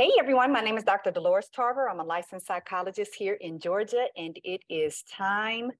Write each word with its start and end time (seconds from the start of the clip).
Hey 0.00 0.12
everyone, 0.18 0.50
my 0.50 0.62
name 0.62 0.78
is 0.78 0.84
Dr. 0.84 1.10
Dolores 1.10 1.50
Tarver. 1.54 1.86
I'm 1.86 2.00
a 2.00 2.04
licensed 2.04 2.46
psychologist 2.46 3.14
here 3.14 3.36
in 3.38 3.58
Georgia, 3.58 4.06
and 4.16 4.34
it 4.44 4.62
is 4.70 5.04
time 5.14 5.70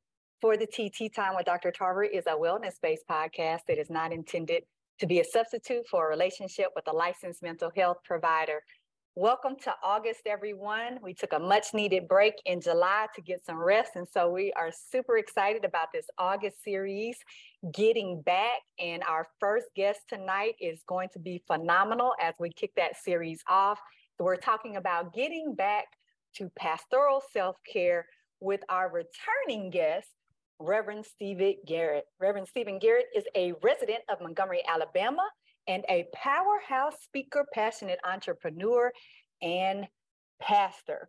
for 0.43 0.59
the 0.59 0.67
TT 0.67 1.11
Time 1.17 1.35
with 1.35 1.47
Dr. 1.47 1.73
Tarver 1.73 2.05
is 2.05 2.27
a 2.27 2.37
wellness-based 2.37 3.05
podcast 3.11 3.61
that 3.67 3.79
is 3.79 3.89
not 3.89 4.13
intended 4.13 4.65
to 4.99 5.07
be 5.07 5.21
a 5.21 5.25
substitute 5.25 5.89
for 5.91 6.05
a 6.05 6.11
relationship 6.11 6.67
with 6.77 6.87
a 6.89 6.93
licensed 6.95 7.43
mental 7.43 7.71
health 7.75 7.97
provider. 8.05 8.61
Welcome 9.15 9.57
to 9.63 9.73
August, 9.83 10.21
everyone. 10.27 10.99
We 11.03 11.15
took 11.15 11.33
a 11.33 11.39
much 11.39 11.69
needed 11.73 12.07
break 12.07 12.35
in 12.45 12.61
July 12.61 13.07
to 13.15 13.23
get 13.23 13.43
some 13.47 13.57
rest. 13.57 13.93
And 13.95 14.07
so 14.07 14.31
we 14.31 14.53
are 14.53 14.71
super 14.71 15.17
excited 15.17 15.65
about 15.65 15.89
this 15.95 16.05
August 16.19 16.63
series, 16.63 17.17
Getting 17.73 18.21
Back. 18.21 18.61
And 18.79 19.03
our 19.03 19.27
first 19.41 19.69
guest 19.75 20.01
tonight 20.11 20.57
is 20.61 20.83
going 20.87 21.09
to 21.15 21.19
be 21.19 21.43
phenomenal 21.47 22.13
as 22.21 22.35
we 22.39 22.51
kick 22.51 22.73
that 22.77 22.99
series 23.03 23.43
off. 23.49 23.81
We're 24.21 24.37
talking 24.37 24.77
about 24.77 25.15
getting 25.15 25.55
back 25.55 25.87
to 26.35 26.51
pastoral 26.55 27.23
self-care 27.33 28.07
with 28.41 28.61
our 28.69 28.93
returning 28.93 29.71
guest, 29.71 30.09
Reverend 30.59 31.07
Steven 31.07 31.55
Garrett. 31.67 32.05
Reverend 32.21 32.47
Steven 32.47 32.79
Garrett 32.79 33.07
is 33.17 33.25
a 33.35 33.55
resident 33.63 34.01
of 34.11 34.21
Montgomery, 34.21 34.63
Alabama, 34.69 35.27
and 35.67 35.87
a 35.89 36.05
powerhouse 36.15 36.97
speaker, 37.03 37.47
passionate 37.55 37.99
entrepreneur, 38.05 38.93
and 39.41 39.87
pastor. 40.39 41.09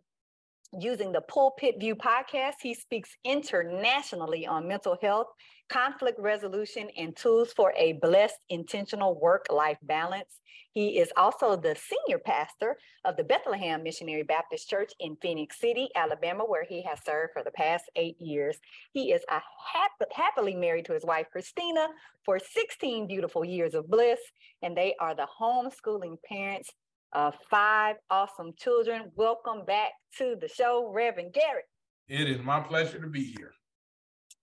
Using 0.78 1.12
the 1.12 1.20
Pulpit 1.20 1.74
View 1.78 1.94
podcast, 1.94 2.54
he 2.62 2.72
speaks 2.72 3.10
internationally 3.24 4.46
on 4.46 4.66
mental 4.66 4.96
health, 5.02 5.26
conflict 5.68 6.18
resolution, 6.18 6.88
and 6.96 7.14
tools 7.14 7.52
for 7.52 7.74
a 7.76 7.92
blessed, 8.00 8.38
intentional 8.48 9.20
work 9.20 9.44
life 9.50 9.76
balance. 9.82 10.40
He 10.72 10.98
is 10.98 11.12
also 11.14 11.56
the 11.56 11.76
senior 11.76 12.18
pastor 12.18 12.78
of 13.04 13.18
the 13.18 13.24
Bethlehem 13.24 13.82
Missionary 13.82 14.22
Baptist 14.22 14.70
Church 14.70 14.92
in 14.98 15.16
Phenix 15.20 15.60
City, 15.60 15.90
Alabama, 15.94 16.44
where 16.46 16.64
he 16.66 16.82
has 16.84 17.04
served 17.04 17.34
for 17.34 17.44
the 17.44 17.50
past 17.50 17.84
eight 17.94 18.18
years. 18.18 18.56
He 18.94 19.12
is 19.12 19.22
a 19.28 19.42
hap- 19.74 20.12
happily 20.14 20.54
married 20.54 20.86
to 20.86 20.94
his 20.94 21.04
wife, 21.04 21.26
Christina, 21.30 21.88
for 22.24 22.38
16 22.38 23.08
beautiful 23.08 23.44
years 23.44 23.74
of 23.74 23.90
bliss, 23.90 24.20
and 24.62 24.74
they 24.74 24.94
are 24.98 25.14
the 25.14 25.28
homeschooling 25.38 26.16
parents 26.26 26.70
of 27.12 27.34
five 27.50 27.96
awesome 28.10 28.52
children. 28.58 29.10
Welcome 29.16 29.64
back 29.64 29.90
to 30.18 30.36
the 30.40 30.48
show, 30.48 30.90
Reverend 30.92 31.32
Garrett. 31.32 31.64
It 32.08 32.28
is 32.28 32.42
my 32.42 32.60
pleasure 32.60 33.00
to 33.00 33.06
be 33.06 33.24
here. 33.24 33.52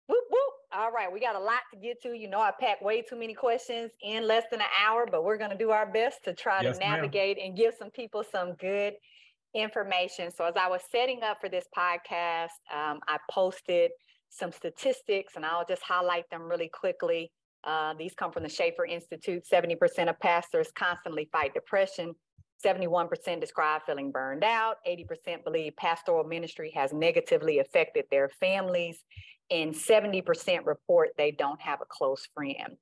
Whoop, 0.08 0.24
whoop. 0.30 0.54
All 0.74 0.92
right, 0.92 1.12
we 1.12 1.20
got 1.20 1.36
a 1.36 1.40
lot 1.40 1.62
to 1.74 1.80
get 1.80 2.02
to. 2.04 2.14
You 2.14 2.30
know, 2.30 2.40
I 2.40 2.52
packed 2.60 2.84
way 2.84 3.02
too 3.02 3.16
many 3.16 3.34
questions 3.34 3.92
in 4.04 4.28
less 4.28 4.44
than 4.52 4.62
an 4.62 4.68
hour, 4.86 5.08
but 5.10 5.24
we're 5.24 5.38
going 5.38 5.52
to 5.52 5.58
do 5.58 5.72
our 5.72 5.86
best 5.86 6.24
to 6.26 6.34
try 6.34 6.62
yes, 6.62 6.78
to 6.78 6.84
navigate 6.84 7.38
ma'am. 7.38 7.48
and 7.48 7.58
give 7.58 7.74
some 7.78 7.92
people 7.92 8.24
some 8.30 8.54
good 8.56 8.94
information. 9.54 10.32
So, 10.32 10.44
as 10.46 10.56
I 10.58 10.68
was 10.68 10.82
setting 10.92 11.24
up 11.24 11.38
for 11.40 11.50
this 11.50 11.66
podcast, 11.76 12.50
um, 12.74 13.00
I 13.08 13.18
posted 13.32 13.92
some 14.30 14.52
statistics 14.52 15.34
and 15.36 15.46
I'll 15.46 15.66
just 15.66 15.82
highlight 15.82 16.30
them 16.30 16.44
really 16.44 16.70
quickly. 16.70 17.32
Uh, 17.64 17.94
these 17.98 18.14
come 18.14 18.32
from 18.32 18.44
the 18.44 18.50
Schaeffer 18.50 18.86
Institute. 18.86 19.44
70% 19.52 20.10
of 20.10 20.20
pastors 20.20 20.72
constantly 20.76 21.30
fight 21.32 21.54
depression. 21.54 22.14
71% 22.66 23.40
describe 23.40 23.84
feeling 23.86 24.12
burned 24.12 24.44
out. 24.44 24.78
80% 24.88 25.44
believe 25.44 25.76
pastoral 25.76 26.24
ministry 26.24 26.72
has 26.76 26.92
negatively 26.94 27.60
affected 27.60 28.06
their 28.10 28.30
families. 28.40 29.04
And 29.52 29.74
70% 29.74 30.66
report 30.66 31.10
they 31.18 31.32
don't 31.32 31.62
have 31.62 31.82
a 31.82 31.86
close 31.86 32.28
friend. 32.34 32.78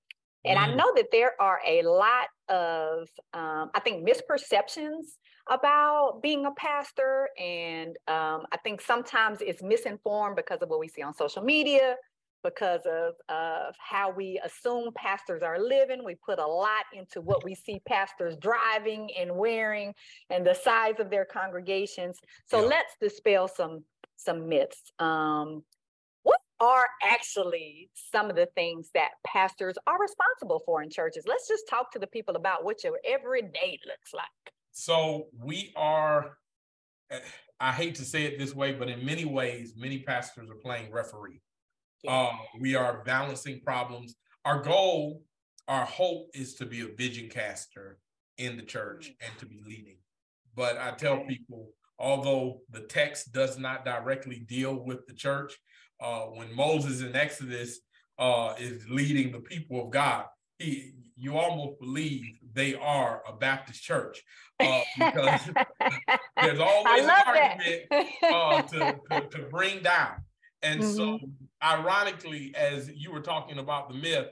And 0.46 0.60
I 0.60 0.68
mm. 0.68 0.78
know 0.78 0.92
that 0.96 1.08
there 1.12 1.34
are 1.40 1.60
a 1.66 1.84
lot 1.84 2.28
of, 2.50 3.08
um, 3.34 3.70
I 3.74 3.80
think, 3.84 4.08
misperceptions 4.08 5.18
about 5.50 6.20
being 6.22 6.46
a 6.46 6.52
pastor. 6.52 7.30
And 7.38 7.90
um, 8.08 8.46
I 8.52 8.58
think 8.64 8.82
sometimes 8.82 9.40
it's 9.42 9.62
misinformed 9.62 10.36
because 10.36 10.62
of 10.62 10.70
what 10.70 10.80
we 10.80 10.88
see 10.88 11.02
on 11.02 11.14
social 11.14 11.44
media, 11.44 11.96
because 12.44 12.82
of, 12.86 13.14
of 13.30 13.76
how 13.80 14.12
we 14.12 14.40
assume 14.44 14.90
pastors 14.96 15.42
are 15.42 15.60
living. 15.60 16.04
We 16.04 16.16
put 16.16 16.40
a 16.40 16.46
lot 16.46 16.86
into 16.94 17.22
what 17.22 17.44
we 17.44 17.56
see 17.56 17.82
pastors 17.88 18.36
driving 18.38 19.10
and 19.18 19.36
wearing 19.36 19.94
and 20.30 20.46
the 20.46 20.54
size 20.54 20.96
of 21.00 21.10
their 21.10 21.26
congregations. 21.26 22.20
So 22.48 22.62
yeah. 22.62 22.68
let's 22.68 22.96
dispel 23.02 23.48
some 23.48 23.84
some 24.16 24.48
myths. 24.48 24.92
Um, 25.00 25.64
what 26.22 26.40
are 26.60 26.88
actually 27.02 27.90
some 27.94 28.30
of 28.30 28.36
the 28.36 28.48
things 28.56 28.90
that 28.94 29.10
pastors 29.26 29.76
are 29.88 30.00
responsible 30.00 30.62
for 30.66 30.82
in 30.82 30.90
churches? 30.90 31.26
Let's 31.28 31.48
just 31.48 31.68
talk 31.70 31.92
to 31.94 32.00
the 32.00 32.08
people 32.08 32.36
about 32.36 32.64
what 32.64 32.84
your 32.84 33.00
everyday 33.06 33.80
looks 33.86 34.14
like. 34.14 34.54
So 34.72 35.28
we 35.40 35.74
are 35.76 36.38
eh, 37.10 37.20
I 37.60 37.72
hate 37.72 37.96
to 37.96 38.06
say 38.06 38.26
it 38.26 38.38
this 38.38 38.54
way, 38.54 38.74
but 38.74 38.90
in 38.90 39.06
many 39.06 39.24
ways, 39.24 39.74
many 39.78 40.00
pastors 40.00 40.50
are 40.50 40.56
playing 40.56 40.92
referee. 40.92 41.42
Um, 42.08 42.38
we 42.60 42.76
are 42.76 43.04
balancing 43.06 43.62
problems. 43.62 44.16
Our 44.46 44.62
goal, 44.62 45.22
our 45.68 45.86
hope 45.86 46.30
is 46.34 46.56
to 46.56 46.66
be 46.66 46.82
a 46.82 46.88
vision 46.88 47.30
caster 47.30 47.98
in 48.38 48.58
the 48.58 48.64
church 48.64 49.10
mm. 49.10 49.28
and 49.28 49.38
to 49.40 49.46
be 49.46 49.62
leading. 49.66 49.98
But 50.56 50.78
I 50.78 50.92
tell 50.92 51.20
people, 51.26 51.70
although 51.98 52.62
the 52.70 52.82
text 52.82 53.32
does 53.32 53.58
not 53.58 53.86
directly 53.86 54.40
deal 54.40 54.76
with 54.76 55.06
the 55.08 55.14
church, 55.14 55.58
uh, 56.02 56.26
when 56.26 56.54
Moses 56.56 57.02
in 57.02 57.16
Exodus 57.16 57.80
uh, 58.20 58.54
is 58.60 58.88
leading 58.90 59.32
the 59.32 59.40
people 59.40 59.86
of 59.86 59.92
God, 59.92 60.26
he, 60.60 60.94
you 61.18 61.38
almost 61.38 61.80
believe 61.80 62.38
they 62.54 62.76
are 62.76 63.22
a 63.28 63.34
Baptist 63.34 63.82
church 63.82 64.22
uh, 64.60 64.82
because 64.98 65.42
there's 66.42 66.60
always 66.60 67.04
an 67.04 67.10
argument 67.10 68.14
uh, 68.24 68.62
to, 68.64 69.00
to, 69.10 69.28
to, 69.30 69.40
bring 69.50 69.82
down. 69.82 70.24
And 70.62 70.82
mm-hmm. 70.82 70.96
so, 70.96 71.20
ironically, 71.64 72.54
as 72.56 72.92
you 72.96 73.12
were 73.12 73.22
talking 73.22 73.60
about 73.60 73.90
the 73.90 73.96
myth, 73.96 74.28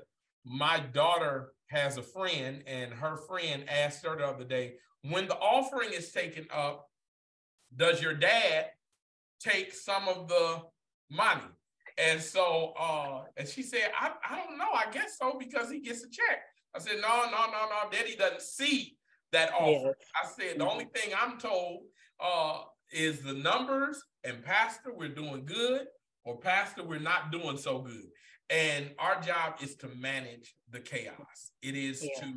my 0.46 0.80
daughter 0.80 1.54
has 1.68 1.98
a 1.98 2.04
friend, 2.04 2.64
and 2.68 2.94
her 2.94 3.16
friend 3.16 3.64
asked 3.70 4.06
her 4.06 4.18
the 4.18 4.26
other 4.26 4.44
day, 4.44 4.74
when 5.04 5.28
the 5.28 5.38
offering 5.38 5.92
is 5.94 6.12
taken 6.12 6.46
up, 6.54 6.88
does 7.76 8.02
your 8.02 8.14
dad 8.14 8.68
take 9.40 9.74
some 9.74 10.08
of 10.08 10.28
the 10.28 10.62
money? 11.10 11.42
And 11.98 12.22
so, 12.22 12.74
uh, 12.80 13.24
and 13.38 13.48
she 13.48 13.64
said, 13.64 13.92
I, 14.00 14.12
I 14.30 14.36
don't 14.38 14.58
know. 14.58 14.70
I 14.74 14.92
guess 14.92 15.18
so 15.20 15.38
because 15.38 15.70
he 15.70 15.80
gets 15.80 16.04
a 16.04 16.10
check. 16.10 16.40
I 16.76 16.80
said, 16.80 16.98
no, 17.02 17.26
no, 17.26 17.46
no, 17.52 17.68
no. 17.70 17.90
Daddy 17.92 18.16
doesn't 18.16 18.42
see 18.42 18.98
that 19.32 19.52
offer. 19.54 19.96
I 20.22 20.28
said, 20.28 20.60
the 20.60 20.70
only 20.70 20.86
thing 20.86 21.14
I'm 21.20 21.38
told 21.38 21.84
uh, 22.20 22.62
is 22.92 23.22
the 23.22 23.34
numbers 23.34 24.02
and 24.24 24.44
pastor, 24.44 24.94
we're 24.96 25.10
doing 25.10 25.46
good 25.46 25.86
or 26.24 26.38
pastor, 26.38 26.84
we're 26.84 27.00
not 27.00 27.32
doing 27.32 27.58
so 27.58 27.80
good. 27.80 28.10
And 28.50 28.92
our 29.00 29.22
job 29.22 29.56
is 29.62 29.76
to 29.78 29.88
manage 29.88 30.56
the 30.70 30.80
chaos. 30.80 31.52
It 31.62 31.76
is 31.76 32.04
yeah. 32.04 32.26
to 32.26 32.34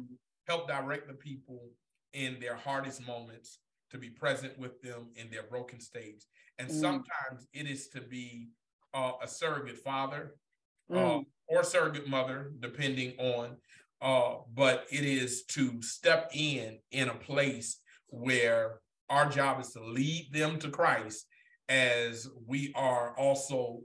help 0.46 0.68
direct 0.68 1.08
the 1.08 1.14
people 1.14 1.70
in 2.12 2.38
their 2.40 2.54
hardest 2.54 3.04
moments, 3.06 3.58
to 3.90 3.98
be 3.98 4.10
present 4.10 4.58
with 4.58 4.80
them 4.80 5.08
in 5.16 5.28
their 5.30 5.42
broken 5.42 5.80
states. 5.80 6.26
And 6.58 6.68
mm. 6.68 6.80
sometimes 6.80 7.48
it 7.52 7.66
is 7.66 7.88
to 7.88 8.00
be 8.00 8.48
uh, 8.92 9.12
a 9.22 9.26
surrogate 9.26 9.78
father 9.78 10.36
mm. 10.90 10.96
uh, 10.96 11.22
or 11.48 11.64
surrogate 11.64 12.08
mother, 12.08 12.52
depending 12.60 13.14
on. 13.18 13.56
Uh, 14.00 14.36
but 14.54 14.86
it 14.90 15.04
is 15.04 15.44
to 15.44 15.80
step 15.82 16.30
in 16.34 16.78
in 16.92 17.08
a 17.08 17.14
place 17.14 17.78
where 18.08 18.80
our 19.08 19.28
job 19.28 19.60
is 19.60 19.70
to 19.72 19.82
lead 19.82 20.28
them 20.32 20.58
to 20.58 20.68
Christ 20.68 21.26
as 21.68 22.28
we 22.46 22.72
are 22.74 23.16
also 23.18 23.80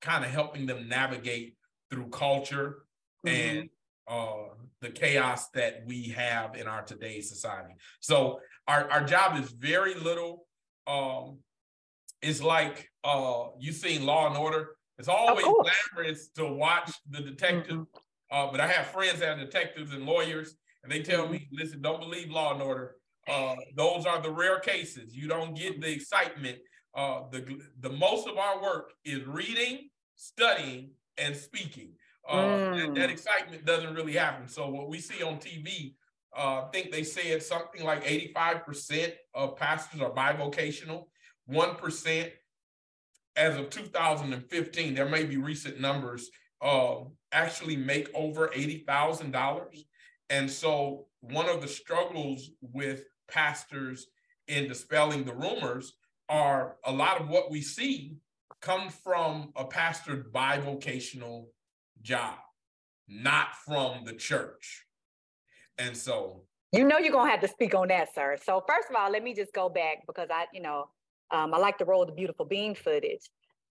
kind 0.00 0.24
of 0.24 0.30
helping 0.30 0.66
them 0.66 0.88
navigate 0.88 1.54
through 1.90 2.08
culture 2.08 2.82
mm-hmm. 3.26 3.58
and 3.58 3.68
uh, 4.06 4.54
the 4.80 4.90
chaos 4.90 5.48
that 5.50 5.82
we 5.86 6.08
have 6.08 6.54
in 6.54 6.66
our 6.66 6.82
today's 6.82 7.28
society. 7.28 7.74
So 8.00 8.40
our, 8.66 8.90
our 8.90 9.04
job 9.04 9.38
is 9.38 9.50
very 9.50 9.94
little. 9.94 10.46
Um, 10.86 11.38
it's 12.22 12.42
like 12.42 12.88
uh, 13.04 13.46
you 13.58 13.72
seen 13.72 14.06
Law 14.06 14.26
and 14.28 14.36
Order. 14.36 14.70
It's 14.98 15.08
always 15.08 15.44
glamorous 15.44 16.28
to 16.36 16.46
watch 16.46 16.90
the 17.10 17.20
detective. 17.20 17.76
Mm-hmm. 17.76 17.98
Uh, 18.30 18.50
but 18.50 18.60
I 18.60 18.66
have 18.66 18.88
friends 18.88 19.20
that 19.20 19.38
are 19.38 19.44
detectives 19.44 19.94
and 19.94 20.04
lawyers, 20.04 20.54
and 20.82 20.92
they 20.92 21.02
tell 21.02 21.24
mm-hmm. 21.24 21.32
me, 21.32 21.48
listen, 21.52 21.80
don't 21.80 22.00
believe 22.00 22.30
Law 22.30 22.52
and 22.52 22.62
Order. 22.62 22.96
Uh, 23.26 23.56
those 23.76 24.06
are 24.06 24.20
the 24.20 24.30
rare 24.30 24.58
cases. 24.58 25.14
You 25.14 25.28
don't 25.28 25.54
get 25.54 25.80
the 25.80 25.90
excitement 25.90 26.58
uh, 26.94 27.22
the, 27.30 27.60
the 27.80 27.90
most 27.90 28.26
of 28.26 28.36
our 28.38 28.62
work 28.62 28.92
is 29.04 29.24
reading, 29.26 29.90
studying, 30.16 30.90
and 31.16 31.36
speaking. 31.36 31.92
Uh, 32.28 32.36
mm. 32.36 32.76
that, 32.76 32.94
that, 32.94 33.10
excitement 33.10 33.64
doesn't 33.64 33.94
really 33.94 34.12
happen. 34.12 34.48
So 34.48 34.68
what 34.68 34.88
we 34.88 34.98
see 34.98 35.22
on 35.22 35.36
TV, 35.38 35.94
uh, 36.36 36.62
I 36.62 36.68
think 36.72 36.92
they 36.92 37.02
said 37.02 37.42
something 37.42 37.82
like 37.84 38.04
85% 38.04 39.12
of 39.34 39.56
pastors 39.56 40.00
are 40.00 40.10
bivocational, 40.10 41.04
1% 41.50 42.30
as 43.38 43.56
of 43.56 43.70
2015, 43.70 44.94
there 44.94 45.08
may 45.08 45.24
be 45.24 45.36
recent 45.36 45.80
numbers, 45.80 46.28
uh, 46.60 46.96
actually 47.32 47.76
make 47.76 48.10
over 48.12 48.48
$80,000. 48.48 49.84
And 50.28 50.50
so 50.50 51.06
one 51.20 51.48
of 51.48 51.62
the 51.62 51.68
struggles 51.68 52.50
with 52.60 53.04
pastors 53.30 54.08
in 54.48 54.66
dispelling 54.66 55.24
the 55.24 55.34
rumors 55.34 55.94
are 56.28 56.76
a 56.84 56.92
lot 56.92 57.20
of 57.20 57.28
what 57.28 57.50
we 57.50 57.60
see 57.60 58.16
come 58.60 58.90
from 58.90 59.52
a 59.56 59.64
pastor 59.64 60.26
bivocational 60.32 61.46
job, 62.02 62.36
not 63.08 63.48
from 63.66 64.04
the 64.04 64.12
church. 64.12 64.84
And 65.78 65.96
so 65.96 66.42
you 66.72 66.84
know 66.84 66.98
you're 66.98 67.12
gonna 67.12 67.30
have 67.30 67.40
to 67.40 67.48
speak 67.48 67.74
on 67.74 67.88
that, 67.88 68.14
sir. 68.14 68.36
So 68.42 68.62
first 68.68 68.90
of 68.90 68.96
all, 68.96 69.10
let 69.10 69.22
me 69.22 69.34
just 69.34 69.52
go 69.52 69.68
back 69.68 70.06
because 70.06 70.28
I, 70.30 70.46
you 70.52 70.60
know, 70.60 70.88
um, 71.30 71.54
I 71.54 71.58
like 71.58 71.78
to 71.78 71.84
roll 71.84 72.04
the 72.04 72.12
beautiful 72.12 72.44
bean 72.44 72.74
footage 72.74 73.30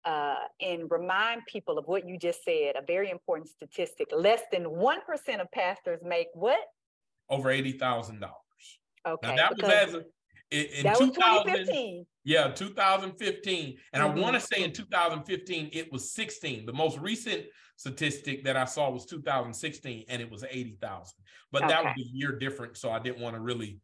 uh, 0.05 0.35
and 0.61 0.89
remind 0.91 1.45
people 1.47 1.77
of 1.77 1.85
what 1.87 2.07
you 2.07 2.17
just 2.19 2.43
said. 2.43 2.75
A 2.75 2.83
very 2.85 3.09
important 3.09 3.49
statistic: 3.49 4.09
less 4.15 4.41
than 4.51 4.69
one 4.69 4.99
percent 5.07 5.41
of 5.41 5.49
pastors 5.51 6.01
make 6.03 6.27
what? 6.33 6.59
Over 7.29 7.49
eighty 7.49 7.71
thousand 7.71 8.19
dollars. 8.19 8.35
Okay, 9.07 9.35
now, 9.35 9.35
that 9.35 9.57
was 9.57 9.71
as 9.71 9.93
a, 9.95 10.03
in, 10.51 10.65
in 10.65 10.83
that 10.83 10.97
2015. 10.97 12.05
Yeah, 12.23 12.47
2015. 12.49 13.77
And 13.93 14.03
mm-hmm. 14.03 14.17
I 14.17 14.21
want 14.21 14.35
to 14.35 14.39
say 14.39 14.63
in 14.63 14.71
2015, 14.71 15.69
it 15.73 15.91
was 15.91 16.11
16. 16.11 16.65
The 16.65 16.73
most 16.73 16.97
recent 16.99 17.43
statistic 17.75 18.43
that 18.45 18.55
I 18.55 18.65
saw 18.65 18.89
was 18.89 19.05
2016, 19.05 20.05
and 20.07 20.21
it 20.21 20.29
was 20.29 20.43
80,000. 20.49 21.13
But 21.51 21.63
okay. 21.63 21.73
that 21.73 21.83
was 21.83 21.93
a 21.97 22.17
year 22.17 22.37
different. 22.37 22.77
So 22.77 22.91
I 22.91 22.99
didn't 22.99 23.19
want 23.19 23.35
to 23.35 23.41
really. 23.41 23.79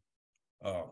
Uh, 0.63 0.83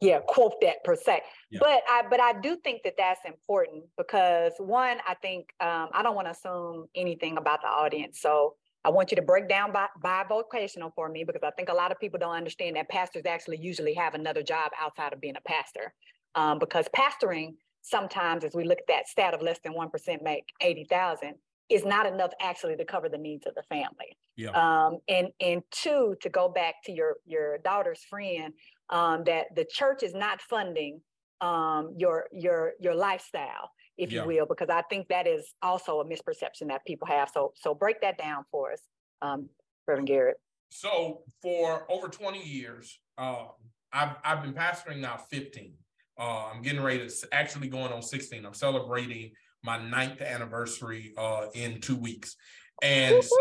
yeah, 0.00 0.20
quote 0.26 0.54
that 0.62 0.82
per 0.82 0.96
se. 0.96 1.20
Yeah. 1.50 1.58
But 1.60 1.82
I 1.86 2.02
but 2.08 2.20
I 2.20 2.40
do 2.40 2.56
think 2.56 2.82
that 2.84 2.94
that's 2.96 3.20
important 3.26 3.84
because 3.98 4.52
one, 4.56 4.96
I 5.06 5.14
think 5.14 5.50
um, 5.60 5.88
I 5.92 6.02
don't 6.02 6.14
want 6.14 6.26
to 6.26 6.30
assume 6.30 6.86
anything 6.94 7.36
about 7.36 7.60
the 7.60 7.68
audience. 7.68 8.18
So 8.18 8.54
I 8.84 8.90
want 8.90 9.10
you 9.10 9.16
to 9.16 9.22
break 9.22 9.48
down 9.48 9.72
by, 9.72 9.88
bivocational 10.02 10.92
for 10.94 11.08
me 11.08 11.24
because 11.24 11.42
I 11.42 11.50
think 11.50 11.68
a 11.68 11.74
lot 11.74 11.92
of 11.92 12.00
people 12.00 12.18
don't 12.18 12.34
understand 12.34 12.76
that 12.76 12.88
pastors 12.88 13.24
actually 13.26 13.58
usually 13.58 13.94
have 13.94 14.14
another 14.14 14.42
job 14.42 14.72
outside 14.80 15.12
of 15.12 15.20
being 15.20 15.36
a 15.36 15.48
pastor. 15.48 15.92
Um, 16.34 16.58
because 16.58 16.86
pastoring 16.96 17.54
sometimes, 17.82 18.44
as 18.44 18.54
we 18.54 18.64
look 18.64 18.78
at 18.78 18.86
that 18.88 19.08
stat 19.08 19.34
of 19.34 19.42
less 19.42 19.58
than 19.62 19.74
1% 19.74 20.22
make 20.22 20.44
80,000, 20.60 21.34
is 21.68 21.84
not 21.84 22.06
enough 22.06 22.32
actually 22.40 22.76
to 22.76 22.84
cover 22.84 23.08
the 23.08 23.18
needs 23.18 23.46
of 23.46 23.54
the 23.54 23.62
family. 23.62 24.16
Yeah. 24.36 24.50
Um, 24.50 24.98
and 25.08 25.28
and 25.40 25.62
two, 25.70 26.16
to 26.20 26.28
go 26.28 26.48
back 26.48 26.82
to 26.84 26.92
your 26.92 27.16
your 27.26 27.58
daughter's 27.58 28.02
friend, 28.02 28.52
um, 28.90 29.22
that 29.24 29.54
the 29.54 29.64
church 29.64 30.02
is 30.02 30.12
not 30.12 30.40
funding 30.42 31.00
um, 31.40 31.94
your 31.96 32.26
your 32.32 32.72
your 32.80 32.94
lifestyle 32.94 33.70
if 34.00 34.10
yeah. 34.10 34.22
you 34.22 34.28
will, 34.28 34.46
because 34.46 34.70
I 34.70 34.82
think 34.82 35.08
that 35.08 35.26
is 35.26 35.54
also 35.62 36.00
a 36.00 36.04
misperception 36.04 36.68
that 36.68 36.84
people 36.86 37.06
have. 37.06 37.30
So, 37.32 37.52
so 37.54 37.74
break 37.74 38.00
that 38.00 38.16
down 38.16 38.44
for 38.50 38.72
us, 38.72 38.80
um, 39.20 39.50
Reverend 39.86 40.08
Garrett. 40.08 40.38
So, 40.70 41.22
for 41.42 41.84
over 41.90 42.08
20 42.08 42.42
years, 42.42 42.98
uh, 43.18 43.46
I've 43.92 44.16
I've 44.24 44.42
been 44.42 44.54
pastoring 44.54 44.98
now 44.98 45.16
15. 45.16 45.74
Uh, 46.18 46.46
I'm 46.52 46.62
getting 46.62 46.82
ready 46.82 47.06
to 47.06 47.14
actually 47.32 47.68
going 47.68 47.92
on 47.92 48.02
16. 48.02 48.44
I'm 48.44 48.54
celebrating 48.54 49.32
my 49.62 49.78
ninth 49.78 50.22
anniversary 50.22 51.12
uh, 51.18 51.46
in 51.54 51.80
two 51.80 51.96
weeks, 51.96 52.36
and 52.82 53.22
so 53.22 53.36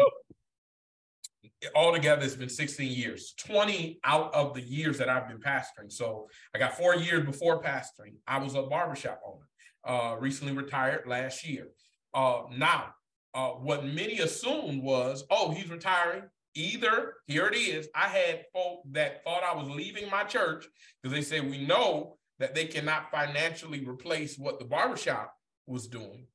altogether 1.75 2.23
it's 2.23 2.35
been 2.35 2.49
16 2.49 2.89
years 2.89 3.33
20 3.37 3.99
out 4.05 4.33
of 4.33 4.53
the 4.53 4.61
years 4.61 4.97
that 4.97 5.09
i've 5.09 5.27
been 5.27 5.39
pastoring 5.39 5.91
so 5.91 6.27
i 6.55 6.57
got 6.57 6.77
four 6.77 6.95
years 6.95 7.25
before 7.25 7.61
pastoring 7.61 8.13
i 8.27 8.37
was 8.37 8.55
a 8.55 8.61
barbershop 8.63 9.19
owner 9.25 9.45
uh, 9.85 10.15
recently 10.19 10.53
retired 10.53 11.07
last 11.07 11.47
year. 11.47 11.67
Uh, 12.13 12.43
now, 12.55 12.93
uh, 13.33 13.49
what 13.49 13.85
many 13.85 14.19
assumed 14.19 14.81
was, 14.81 15.23
oh, 15.29 15.51
he's 15.51 15.69
retiring. 15.69 16.23
Either 16.55 17.13
here 17.27 17.47
it 17.47 17.55
is. 17.55 17.87
I 17.93 18.07
had 18.07 18.45
folk 18.53 18.81
that 18.91 19.23
thought 19.23 19.43
I 19.43 19.55
was 19.55 19.69
leaving 19.69 20.09
my 20.09 20.23
church 20.23 20.65
because 21.01 21.15
they 21.15 21.21
said 21.21 21.49
we 21.49 21.65
know 21.65 22.17
that 22.39 22.55
they 22.55 22.65
cannot 22.65 23.11
financially 23.11 23.85
replace 23.85 24.37
what 24.37 24.59
the 24.59 24.65
barbershop 24.65 25.31
was 25.67 25.87
doing. 25.87 26.25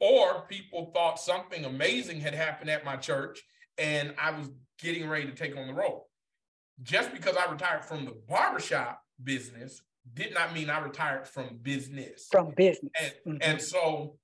Or 0.00 0.46
people 0.48 0.92
thought 0.94 1.18
something 1.18 1.64
amazing 1.64 2.20
had 2.20 2.34
happened 2.34 2.70
at 2.70 2.84
my 2.84 2.96
church 2.96 3.42
and 3.78 4.14
I 4.16 4.30
was 4.30 4.48
getting 4.80 5.08
ready 5.08 5.26
to 5.26 5.34
take 5.34 5.56
on 5.56 5.66
the 5.66 5.74
role. 5.74 6.08
Just 6.82 7.12
because 7.12 7.36
I 7.36 7.50
retired 7.50 7.84
from 7.84 8.04
the 8.04 8.14
barbershop 8.28 9.00
business 9.22 9.82
did 10.14 10.34
not 10.34 10.54
mean 10.54 10.70
I 10.70 10.80
retired 10.80 11.26
from 11.28 11.58
business. 11.62 12.28
From 12.30 12.50
business. 12.50 12.92
And, 13.00 13.12
mm-hmm. 13.26 13.50
and 13.50 13.60
so 13.60 14.16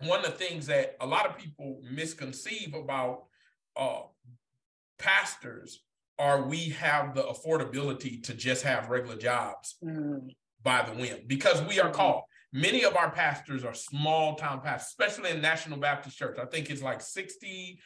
one 0.00 0.20
of 0.20 0.26
the 0.26 0.32
things 0.32 0.66
that 0.66 0.96
a 1.00 1.06
lot 1.06 1.26
of 1.26 1.36
people 1.36 1.80
misconceive 1.90 2.74
about 2.74 3.24
uh, 3.76 4.02
pastors 4.98 5.82
are 6.18 6.42
we 6.42 6.70
have 6.70 7.14
the 7.14 7.22
affordability 7.22 8.22
to 8.24 8.34
just 8.34 8.62
have 8.62 8.90
regular 8.90 9.16
jobs 9.16 9.76
mm. 9.82 10.28
by 10.62 10.82
the 10.82 10.92
whim 10.92 11.18
because 11.26 11.62
we 11.62 11.80
are 11.80 11.84
mm-hmm. 11.84 11.94
called. 11.94 12.22
Many 12.50 12.82
of 12.84 12.96
our 12.96 13.10
pastors 13.10 13.62
are 13.62 13.74
small 13.74 14.34
town 14.34 14.62
pastors, 14.62 14.94
especially 14.98 15.30
in 15.32 15.42
National 15.42 15.78
Baptist 15.78 16.16
Church. 16.16 16.38
I 16.40 16.46
think 16.46 16.70
it's 16.70 16.80
like 16.80 17.00
60% 17.00 17.76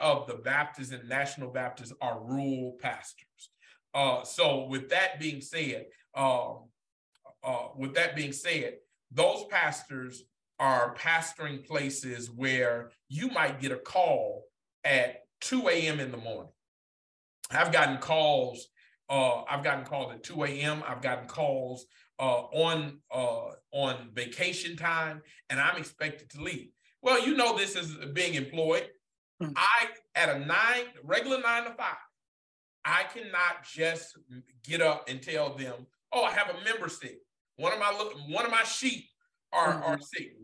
of 0.00 0.26
the 0.26 0.34
Baptists 0.34 0.90
and 0.90 1.08
National 1.08 1.52
Baptists 1.52 1.92
are 2.00 2.20
rural 2.20 2.76
pastors. 2.80 3.50
Uh, 3.94 4.24
so, 4.24 4.66
with 4.66 4.88
that 4.90 5.20
being 5.20 5.40
said, 5.40 5.86
with 7.76 7.94
that 7.94 8.16
being 8.16 8.32
said, 8.32 8.74
those 9.10 9.44
pastors 9.44 10.24
are 10.58 10.94
pastoring 10.96 11.64
places 11.64 12.30
where 12.30 12.90
you 13.08 13.28
might 13.28 13.60
get 13.60 13.72
a 13.72 13.76
call 13.76 14.44
at 14.84 15.22
2 15.42 15.68
a.m. 15.68 16.00
in 16.00 16.10
the 16.10 16.16
morning. 16.16 16.50
I've 17.50 17.72
gotten 17.72 17.98
calls. 17.98 18.66
Uh, 19.08 19.42
I've 19.44 19.64
gotten 19.64 19.84
calls 19.84 20.12
at 20.12 20.22
2 20.22 20.44
a.m. 20.44 20.82
I've 20.86 21.00
gotten 21.00 21.26
calls 21.26 21.86
uh, 22.18 22.42
on 22.52 22.98
uh, 23.14 23.52
on 23.72 24.10
vacation 24.12 24.76
time, 24.76 25.22
and 25.48 25.60
I'm 25.60 25.76
expected 25.76 26.30
to 26.30 26.42
leave. 26.42 26.68
Well, 27.00 27.24
you 27.24 27.36
know 27.36 27.56
this 27.56 27.76
is 27.76 27.96
being 28.12 28.34
employed. 28.34 28.88
Mm-hmm. 29.42 29.52
I 29.56 29.86
at 30.14 30.28
a 30.28 30.40
nine 30.40 30.84
regular 31.04 31.40
nine 31.40 31.64
to 31.64 31.70
five. 31.70 31.96
I 32.84 33.04
cannot 33.04 33.64
just 33.64 34.18
get 34.64 34.80
up 34.80 35.08
and 35.08 35.22
tell 35.22 35.54
them, 35.54 35.86
oh, 36.12 36.24
I 36.24 36.32
have 36.32 36.50
a 36.50 36.64
member 36.64 36.88
sick. 36.88 37.18
One 37.56 37.72
of 37.72 37.78
my 37.78 37.92
one 38.28 38.44
of 38.44 38.50
my 38.50 38.62
sheep 38.62 39.04
are, 39.52 39.74
mm-hmm. 39.74 39.82
are 39.82 39.98
sick. 40.00 40.36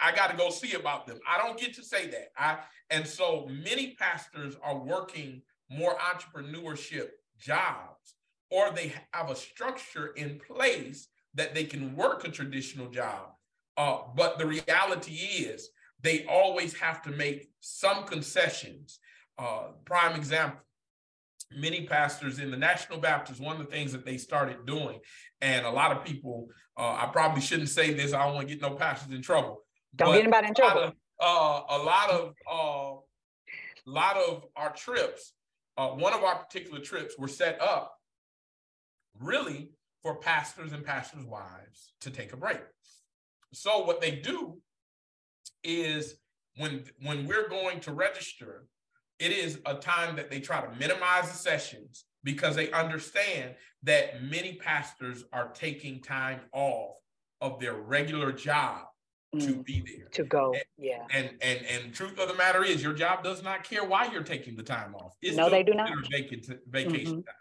I 0.00 0.14
got 0.14 0.30
to 0.30 0.36
go 0.36 0.50
see 0.50 0.74
about 0.74 1.06
them. 1.06 1.18
I 1.28 1.38
don't 1.38 1.58
get 1.58 1.74
to 1.74 1.84
say 1.84 2.08
that. 2.08 2.28
I 2.36 2.58
and 2.90 3.06
so 3.06 3.48
many 3.50 3.94
pastors 3.94 4.56
are 4.62 4.76
working 4.76 5.42
more 5.70 5.96
entrepreneurship 5.96 7.08
jobs, 7.38 8.14
or 8.50 8.70
they 8.70 8.92
have 9.12 9.30
a 9.30 9.36
structure 9.36 10.08
in 10.16 10.38
place 10.38 11.08
that 11.34 11.54
they 11.54 11.64
can 11.64 11.94
work 11.94 12.26
a 12.26 12.30
traditional 12.30 12.88
job. 12.88 13.32
Uh, 13.76 13.98
but 14.14 14.38
the 14.38 14.46
reality 14.46 15.12
is 15.12 15.68
they 16.00 16.24
always 16.26 16.74
have 16.74 17.02
to 17.02 17.10
make 17.10 17.50
some 17.60 18.04
concessions. 18.04 19.00
Uh, 19.38 19.68
prime 19.84 20.16
example, 20.16 20.60
many 21.50 21.86
pastors 21.86 22.38
in 22.38 22.50
the 22.50 22.56
National 22.56 22.98
Baptist, 22.98 23.40
one 23.40 23.60
of 23.60 23.64
the 23.64 23.70
things 23.70 23.92
that 23.92 24.04
they 24.04 24.18
started 24.18 24.66
doing, 24.66 24.98
and 25.40 25.64
a 25.64 25.70
lot 25.70 25.92
of 25.92 26.04
people, 26.04 26.48
uh, 26.76 26.92
I 26.92 27.08
probably 27.12 27.40
shouldn't 27.40 27.68
say 27.68 27.94
this, 27.94 28.12
I 28.12 28.24
don't 28.24 28.34
want 28.34 28.48
to 28.48 28.54
get 28.54 28.62
no 28.62 28.74
pastors 28.74 29.12
in 29.12 29.22
trouble. 29.22 29.62
Don't 29.94 30.12
get 30.12 30.22
anybody 30.22 30.48
in 30.48 30.54
trouble. 30.54 30.82
Of, 30.82 30.92
uh, 31.20 31.62
a 31.70 31.78
lot 31.78 32.10
of 32.10 32.34
uh, 32.50 32.96
a 33.86 33.90
lot 33.90 34.16
of 34.16 34.44
our 34.56 34.72
trips, 34.72 35.32
uh, 35.78 35.88
one 35.88 36.12
of 36.12 36.22
our 36.24 36.36
particular 36.36 36.80
trips 36.80 37.16
were 37.16 37.28
set 37.28 37.60
up 37.62 37.96
really 39.20 39.70
for 40.02 40.16
pastors 40.16 40.72
and 40.72 40.84
pastors' 40.84 41.24
wives 41.24 41.92
to 42.00 42.10
take 42.10 42.32
a 42.32 42.36
break. 42.36 42.60
So 43.52 43.84
what 43.84 44.00
they 44.00 44.10
do 44.10 44.58
is 45.64 46.16
when 46.58 46.84
when 47.02 47.26
we're 47.26 47.48
going 47.48 47.80
to 47.80 47.92
register, 47.92 48.66
it 49.18 49.32
is 49.32 49.58
a 49.66 49.74
time 49.74 50.16
that 50.16 50.30
they 50.30 50.40
try 50.40 50.60
to 50.60 50.78
minimize 50.78 51.30
the 51.30 51.36
sessions 51.36 52.04
because 52.24 52.56
they 52.56 52.70
understand 52.72 53.54
that 53.82 54.22
many 54.22 54.54
pastors 54.54 55.24
are 55.32 55.48
taking 55.48 56.00
time 56.00 56.40
off 56.52 56.96
of 57.40 57.60
their 57.60 57.74
regular 57.74 58.32
job 58.32 58.82
mm, 59.34 59.46
to 59.46 59.62
be 59.62 59.80
there. 59.80 60.08
To 60.12 60.24
go 60.24 60.52
and, 60.52 60.64
yeah. 60.78 61.06
and 61.12 61.30
and 61.40 61.60
and 61.66 61.94
truth 61.94 62.18
of 62.18 62.28
the 62.28 62.34
matter 62.34 62.64
is 62.64 62.82
your 62.82 62.94
job 62.94 63.22
does 63.22 63.42
not 63.42 63.64
care 63.64 63.84
why 63.84 64.10
you're 64.10 64.22
taking 64.22 64.56
the 64.56 64.62
time 64.62 64.94
off. 64.94 65.14
It's 65.22 65.36
no 65.36 65.48
they 65.48 65.62
do 65.62 65.74
not. 65.74 65.90
vacation, 66.10 66.58
vacation 66.68 67.06
mm-hmm. 67.06 67.14
time. 67.14 67.34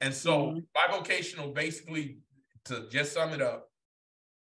And 0.00 0.12
so 0.12 0.48
mm-hmm. 0.48 0.94
bivocational 0.94 1.54
basically 1.54 2.18
to 2.66 2.88
just 2.90 3.14
sum 3.14 3.32
it 3.32 3.40
up 3.40 3.68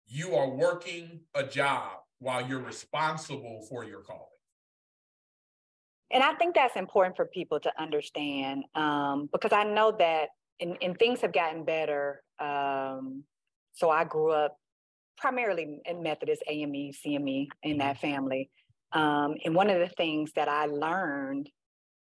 you 0.07 0.35
are 0.35 0.49
working 0.49 1.21
a 1.33 1.43
job 1.43 1.91
while 2.19 2.47
you're 2.47 2.59
responsible 2.59 3.65
for 3.69 3.83
your 3.83 4.01
calling 4.01 4.21
and 6.13 6.23
I 6.23 6.33
think 6.35 6.55
that's 6.55 6.75
important 6.75 7.15
for 7.15 7.25
people 7.25 7.59
to 7.59 7.81
understand 7.81 8.65
um, 8.75 9.29
because 9.31 9.51
I 9.51 9.63
know 9.63 9.93
that 9.97 10.29
and, 10.59 10.77
and 10.81 10.97
things 10.97 11.21
have 11.21 11.33
gotten 11.33 11.65
better. 11.65 12.21
Um, 12.39 13.23
so 13.73 13.89
I 13.89 14.03
grew 14.03 14.31
up 14.31 14.57
primarily 15.17 15.81
in 15.85 16.03
Methodist, 16.03 16.43
AME, 16.47 16.91
CME 16.93 17.47
in 17.63 17.79
that 17.79 17.97
mm-hmm. 17.97 18.07
family. 18.07 18.49
Um, 18.91 19.35
and 19.43 19.55
one 19.55 19.69
of 19.69 19.79
the 19.79 19.87
things 19.87 20.31
that 20.35 20.47
I 20.47 20.67
learned 20.67 21.49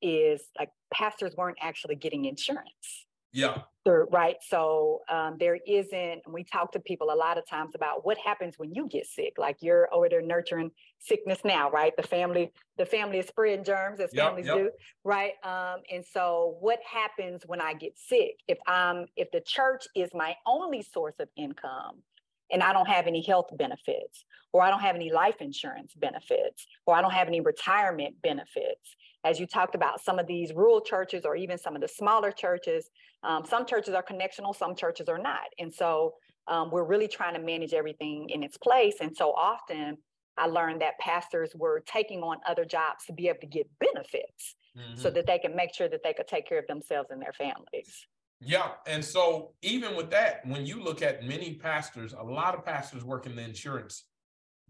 is 0.03 0.43
like 0.59 0.69
pastors 0.93 1.35
weren't 1.37 1.57
actually 1.61 1.97
getting 1.97 2.27
insurance. 2.27 3.07
Yeah. 3.35 3.63
right. 4.11 4.37
So 4.49 5.03
um, 5.11 5.37
there 5.39 5.59
isn't, 5.67 6.23
we 6.27 6.45
talk 6.45 6.73
to 6.73 6.81
people 6.81 7.11
a 7.13 7.15
lot 7.15 7.37
of 7.37 7.47
times 7.47 7.75
about 7.75 8.07
what 8.07 8.17
happens 8.17 8.55
when 8.59 8.73
you 8.73 8.89
get 8.89 9.07
sick. 9.07 9.35
Like 9.37 9.57
you're 9.61 9.93
over 9.93 10.09
there 10.09 10.23
nurturing 10.23 10.71
sickness 11.01 11.41
now, 11.45 11.71
right? 11.71 11.93
The 11.97 12.05
family, 12.05 12.53
the 12.79 12.87
family 12.87 13.19
is 13.19 13.27
spreading 13.27 13.65
germs 13.65 14.01
as 14.01 14.11
yep, 14.15 14.29
families 14.29 14.47
yep. 14.47 14.57
do, 14.57 14.71
right? 15.03 15.33
Um, 15.43 15.81
and 15.93 16.03
so 16.03 16.57
what 16.61 16.79
happens 16.91 17.43
when 17.47 17.61
I 17.61 17.75
get 17.75 17.99
sick? 17.99 18.39
If 18.49 18.59
I'm, 18.67 19.07
if 19.17 19.31
the 19.33 19.43
church 19.43 19.85
is 19.95 20.11
my 20.15 20.35
only 20.47 20.81
source 20.81 21.17
of 21.19 21.29
income, 21.37 22.03
and 22.51 22.63
I 22.63 22.73
don't 22.73 22.89
have 22.89 23.07
any 23.07 23.23
health 23.23 23.49
benefits, 23.57 24.25
or 24.53 24.63
I 24.63 24.71
don't 24.71 24.81
have 24.81 24.95
any 24.95 25.11
life 25.11 25.37
insurance 25.41 25.93
benefits, 25.97 26.67
or 26.87 26.95
I 26.95 27.03
don't 27.03 27.13
have 27.13 27.27
any 27.27 27.41
retirement 27.41 28.17
benefits. 28.23 28.97
As 29.25 29.41
you 29.41 29.47
talked 29.47 29.75
about, 29.75 30.03
some 30.03 30.19
of 30.19 30.27
these 30.27 30.53
rural 30.53 30.81
churches, 30.81 31.25
or 31.25 31.35
even 31.37 31.57
some 31.59 31.75
of 31.75 31.81
the 31.81 31.89
smaller 31.89 32.31
churches, 32.31 32.91
um, 33.23 33.45
some 33.45 33.65
churches 33.65 33.95
are 33.95 34.03
connectional, 34.03 34.55
some 34.55 34.75
churches 34.75 35.09
are 35.09 35.19
not. 35.19 35.49
And 35.59 35.73
so 35.73 36.15
um, 36.47 36.71
we're 36.71 36.85
really 36.85 37.09
trying 37.09 37.35
to 37.35 37.41
manage 37.41 37.73
everything 37.73 38.29
in 38.29 38.43
its 38.43 38.59
place. 38.59 38.97
And 39.01 39.17
so 39.17 39.33
often 39.33 39.97
I 40.37 40.47
learned 40.47 40.81
that 40.83 40.99
pastors 40.99 41.53
were 41.55 41.83
taking 41.87 42.23
on 42.23 42.39
other 42.47 42.65
jobs 42.65 43.07
to 43.07 43.13
be 43.13 43.29
able 43.29 43.41
to 43.41 43.47
get 43.47 43.69
benefits 43.79 44.57
mm-hmm. 44.77 44.97
so 44.97 45.11
that 45.11 45.27
they 45.27 45.39
can 45.39 45.55
make 45.57 45.75
sure 45.75 45.89
that 45.89 46.03
they 46.03 46.13
could 46.13 46.29
take 46.29 46.47
care 46.47 46.59
of 46.59 46.67
themselves 46.67 47.09
and 47.11 47.23
their 47.23 47.33
families. 47.33 48.07
Yeah. 48.41 48.73
And 48.87 49.03
so 49.03 49.53
even 49.63 49.97
with 49.97 50.11
that, 50.11 50.47
when 50.47 50.67
you 50.67 50.83
look 50.83 51.03
at 51.03 51.25
many 51.25 51.55
pastors, 51.55 52.13
a 52.13 52.23
lot 52.23 52.55
of 52.55 52.65
pastors 52.65 53.05
work 53.05 53.27
in 53.27 53.37
the 53.37 53.43
insurance 53.43 54.05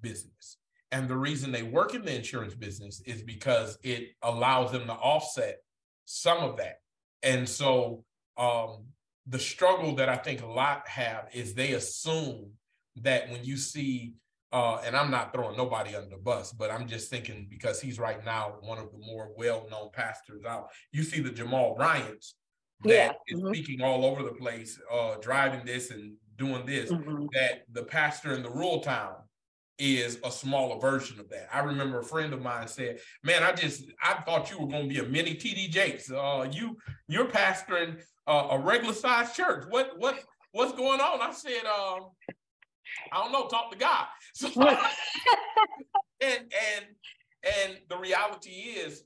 business. 0.00 0.58
And 0.93 1.09
the 1.09 1.17
reason 1.17 1.50
they 1.50 1.62
work 1.62 1.95
in 1.95 2.05
the 2.05 2.14
insurance 2.14 2.55
business 2.55 3.00
is 3.05 3.23
because 3.23 3.79
it 3.83 4.11
allows 4.23 4.71
them 4.73 4.87
to 4.87 4.93
offset 4.93 5.59
some 6.05 6.38
of 6.38 6.57
that. 6.59 6.76
And 7.23 7.49
so 7.49 8.05
um, 8.37 8.85
the 9.26 9.38
struggle 9.38 9.95
that 9.97 10.09
I 10.09 10.17
think 10.17 10.43
a 10.43 10.47
lot 10.47 10.87
have 10.88 11.29
is 11.33 11.55
they 11.55 11.73
assume 11.73 12.50
that 12.97 13.31
when 13.31 13.45
you 13.45 13.57
see, 13.57 14.14
uh, 14.53 14.76
and 14.85 14.95
I'm 14.95 15.11
not 15.11 15.33
throwing 15.33 15.57
nobody 15.57 15.97
under 15.97 16.11
the 16.11 16.17
bus, 16.17 16.53
but 16.53 16.71
I'm 16.71 16.87
just 16.87 17.11
thinking 17.11 17.49
because 17.50 17.81
he's 17.81 17.99
right 17.99 18.25
now 18.25 18.55
one 18.61 18.79
of 18.79 18.93
the 18.93 18.99
more 18.99 19.31
well-known 19.37 19.91
pastors 19.93 20.45
out. 20.45 20.69
You 20.93 21.03
see 21.03 21.21
the 21.21 21.31
Jamal 21.31 21.75
Bryant's 21.75 22.37
that 22.85 22.91
yeah. 22.91 23.12
is 23.29 23.41
mm-hmm. 23.41 23.49
speaking 23.53 23.83
all 23.83 24.05
over 24.05 24.23
the 24.23 24.33
place, 24.33 24.79
uh, 24.93 25.17
driving 25.21 25.64
this 25.64 25.91
and 25.91 26.14
doing 26.37 26.67
this, 26.67 26.91
mm-hmm. 26.91 27.26
that 27.33 27.62
the 27.73 27.83
pastor 27.83 28.35
in 28.35 28.43
the 28.43 28.50
rural 28.50 28.81
town 28.81 29.14
is 29.78 30.19
a 30.25 30.31
smaller 30.31 30.78
version 30.81 31.19
of 31.19 31.28
that. 31.31 31.49
I 31.52 31.61
remember 31.61 31.99
a 31.99 32.04
friend 32.04 32.33
of 32.33 32.43
mine 32.43 32.69
said, 32.69 33.00
"Man, 33.23 33.43
I 33.43 33.52
just 33.52 33.85
I 34.02 34.14
thought 34.23 34.50
you 34.50 34.59
were 34.59 34.69
going 34.69 34.88
to 34.88 34.95
be 34.95 35.00
a 35.00 35.04
mini 35.04 35.35
TD 35.35 35.71
Jakes. 35.71 36.11
Uh, 36.11 36.47
you 36.50 36.76
you're 37.09 37.26
pastoring 37.26 38.00
uh, 38.26 38.49
a 38.50 38.59
regular 38.59 38.95
sized 38.95 39.35
church. 39.35 39.64
What 39.69 39.99
what 39.99 40.19
what's 40.52 40.73
going 40.73 41.00
on?" 41.00 41.21
I 41.21 41.33
said, 41.33 41.64
um, 41.66 42.11
"I 43.12 43.23
don't 43.23 43.33
know. 43.33 43.47
Talk 43.47 43.71
to 43.73 43.78
God." 43.78 44.07
So, 44.35 44.49
and 46.21 46.40
and 46.40 46.85
and 47.43 47.78
the 47.88 47.97
reality 47.97 48.50
is, 48.50 49.04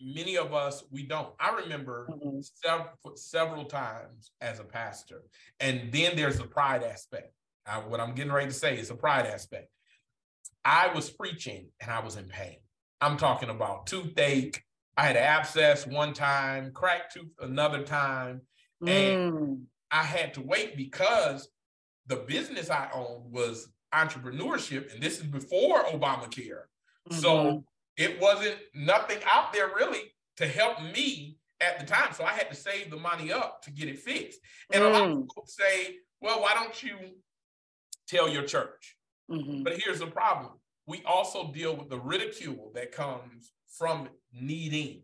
many 0.00 0.36
of 0.36 0.54
us 0.54 0.84
we 0.90 1.02
don't. 1.04 1.28
I 1.38 1.50
remember 1.56 2.08
mm-hmm. 2.10 2.40
several 2.40 3.16
several 3.16 3.64
times 3.64 4.32
as 4.40 4.60
a 4.60 4.64
pastor, 4.64 5.22
and 5.60 5.92
then 5.92 6.16
there's 6.16 6.38
the 6.38 6.44
pride 6.44 6.82
aspect. 6.82 7.32
I, 7.66 7.78
what 7.78 8.00
I'm 8.00 8.14
getting 8.14 8.32
ready 8.32 8.48
to 8.48 8.54
say 8.54 8.78
is 8.78 8.90
a 8.90 8.94
pride 8.94 9.26
aspect 9.26 9.68
I 10.64 10.92
was 10.94 11.10
preaching 11.10 11.68
and 11.80 11.90
I 11.90 12.00
was 12.00 12.16
in 12.16 12.24
pain. 12.24 12.56
I'm 13.00 13.16
talking 13.16 13.50
about 13.50 13.86
toothache. 13.86 14.62
I 14.96 15.06
had 15.06 15.16
an 15.16 15.22
abscess 15.22 15.86
one 15.86 16.12
time, 16.12 16.70
cracked 16.72 17.14
tooth 17.14 17.32
another 17.40 17.82
time, 17.82 18.42
and 18.86 19.32
mm. 19.32 19.60
I 19.90 20.02
had 20.02 20.34
to 20.34 20.42
wait 20.42 20.76
because 20.76 21.48
the 22.06 22.16
business 22.16 22.70
I 22.70 22.88
owned 22.92 23.32
was 23.32 23.68
entrepreneurship, 23.94 24.92
and 24.92 25.02
this 25.02 25.18
is 25.18 25.24
before 25.24 25.84
Obamacare. 25.84 26.64
Mm-hmm. 27.10 27.18
So 27.18 27.64
it 27.96 28.20
wasn't 28.20 28.56
nothing 28.74 29.18
out 29.30 29.52
there 29.52 29.68
really 29.68 30.12
to 30.36 30.46
help 30.46 30.82
me 30.82 31.38
at 31.60 31.78
the 31.78 31.86
time. 31.86 32.12
So 32.12 32.24
I 32.24 32.32
had 32.32 32.50
to 32.50 32.56
save 32.56 32.90
the 32.90 32.96
money 32.96 33.32
up 33.32 33.62
to 33.62 33.70
get 33.70 33.88
it 33.88 33.98
fixed. 33.98 34.40
And 34.72 34.82
mm. 34.82 34.86
a 34.86 34.90
lot 34.90 35.02
of 35.02 35.16
mm. 35.16 35.20
people 35.22 35.44
say, 35.46 35.96
well, 36.20 36.40
why 36.40 36.54
don't 36.54 36.82
you 36.82 36.96
tell 38.08 38.28
your 38.28 38.42
church? 38.44 38.96
Mm-hmm. 39.30 39.62
But 39.62 39.74
here's 39.78 40.00
the 40.00 40.06
problem 40.06 40.52
we 40.86 41.02
also 41.06 41.52
deal 41.52 41.76
with 41.76 41.88
the 41.88 41.98
ridicule 41.98 42.72
that 42.74 42.92
comes 42.92 43.52
from 43.78 44.08
needing. 44.32 45.02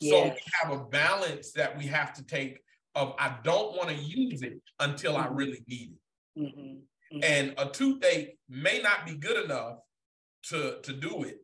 Yes. 0.00 0.12
So 0.12 0.24
we 0.24 0.40
have 0.62 0.80
a 0.80 0.84
balance 0.84 1.52
that 1.52 1.76
we 1.76 1.86
have 1.86 2.14
to 2.14 2.24
take 2.24 2.60
of 2.94 3.14
I 3.18 3.36
don't 3.42 3.76
want 3.76 3.90
to 3.90 3.94
use 3.96 4.42
it 4.42 4.60
until 4.80 5.14
mm-hmm. 5.14 5.32
I 5.32 5.34
really 5.34 5.64
need 5.66 5.92
it. 5.92 6.40
Mm-hmm. 6.40 6.60
mm-hmm. 6.60 7.18
And 7.22 7.54
a 7.58 7.66
toothache 7.66 8.38
may 8.48 8.80
not 8.80 9.06
be 9.06 9.14
good 9.14 9.44
enough 9.44 9.78
to, 10.50 10.78
to 10.82 10.92
do 10.92 11.24
it. 11.24 11.38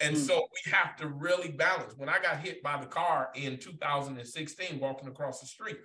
And 0.00 0.16
mm-hmm. 0.16 0.24
so 0.24 0.36
we 0.36 0.72
have 0.72 0.96
to 0.96 1.08
really 1.08 1.50
balance. 1.50 1.94
When 1.96 2.08
I 2.08 2.20
got 2.20 2.40
hit 2.40 2.62
by 2.62 2.80
the 2.80 2.86
car 2.86 3.30
in 3.34 3.58
2016, 3.58 4.80
walking 4.80 5.08
across 5.08 5.40
the 5.40 5.46
street, 5.46 5.76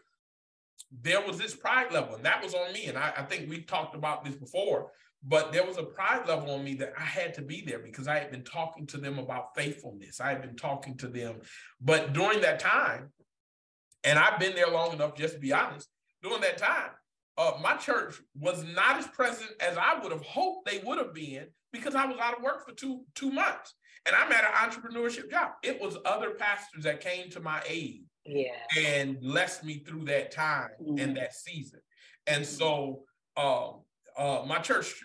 there 1.01 1.25
was 1.25 1.37
this 1.37 1.53
pride 1.53 1.91
level, 1.91 2.15
and 2.15 2.23
that 2.23 2.41
was 2.41 2.53
on 2.53 2.71
me. 2.71 2.85
And 2.85 2.97
I, 2.97 3.11
I 3.17 3.23
think 3.23 3.49
we 3.49 3.61
talked 3.61 3.95
about 3.95 4.23
this 4.23 4.35
before. 4.35 4.91
But 5.27 5.51
there 5.51 5.65
was 5.65 5.77
a 5.77 5.83
pride 5.83 6.27
level 6.27 6.51
on 6.51 6.63
me 6.63 6.75
that 6.75 6.93
I 6.97 7.03
had 7.03 7.33
to 7.35 7.41
be 7.41 7.63
there 7.65 7.79
because 7.79 8.07
I 8.07 8.19
had 8.19 8.29
been 8.29 8.43
talking 8.43 8.85
to 8.87 8.97
them 8.97 9.17
about 9.17 9.55
faithfulness. 9.55 10.21
I 10.21 10.29
had 10.29 10.41
been 10.41 10.55
talking 10.55 10.97
to 10.97 11.07
them. 11.07 11.37
But 11.81 12.13
during 12.13 12.41
that 12.41 12.59
time, 12.59 13.11
and 14.03 14.19
I've 14.19 14.39
been 14.39 14.53
there 14.53 14.69
long 14.69 14.93
enough, 14.93 15.15
just 15.15 15.33
to 15.33 15.39
be 15.39 15.51
honest, 15.51 15.89
during 16.21 16.41
that 16.41 16.59
time, 16.59 16.91
uh, 17.37 17.53
my 17.61 17.75
church 17.75 18.21
was 18.39 18.63
not 18.75 18.97
as 18.97 19.07
present 19.07 19.49
as 19.59 19.77
I 19.77 19.99
would 20.01 20.11
have 20.11 20.23
hoped 20.23 20.69
they 20.69 20.81
would 20.85 20.97
have 20.99 21.13
been 21.13 21.47
because 21.73 21.95
I 21.95 22.05
was 22.05 22.17
out 22.19 22.37
of 22.37 22.43
work 22.43 22.65
for 22.65 22.73
two 22.73 23.01
two 23.15 23.31
months, 23.31 23.73
and 24.05 24.15
I'm 24.15 24.31
at 24.31 24.43
an 24.43 24.69
entrepreneurship 24.69 25.29
job. 25.29 25.51
It 25.61 25.81
was 25.81 25.97
other 26.05 26.31
pastors 26.31 26.83
that 26.85 27.01
came 27.01 27.29
to 27.31 27.41
my 27.41 27.61
aid, 27.67 28.03
yeah, 28.25 28.51
and 28.77 29.19
blessed 29.19 29.65
me 29.65 29.79
through 29.85 30.05
that 30.05 30.31
time 30.31 30.69
mm-hmm. 30.81 30.99
and 30.99 31.17
that 31.17 31.33
season. 31.35 31.81
And 32.27 32.45
so, 32.45 33.03
uh, 33.35 33.71
uh, 34.17 34.45
my 34.47 34.59
church 34.59 34.95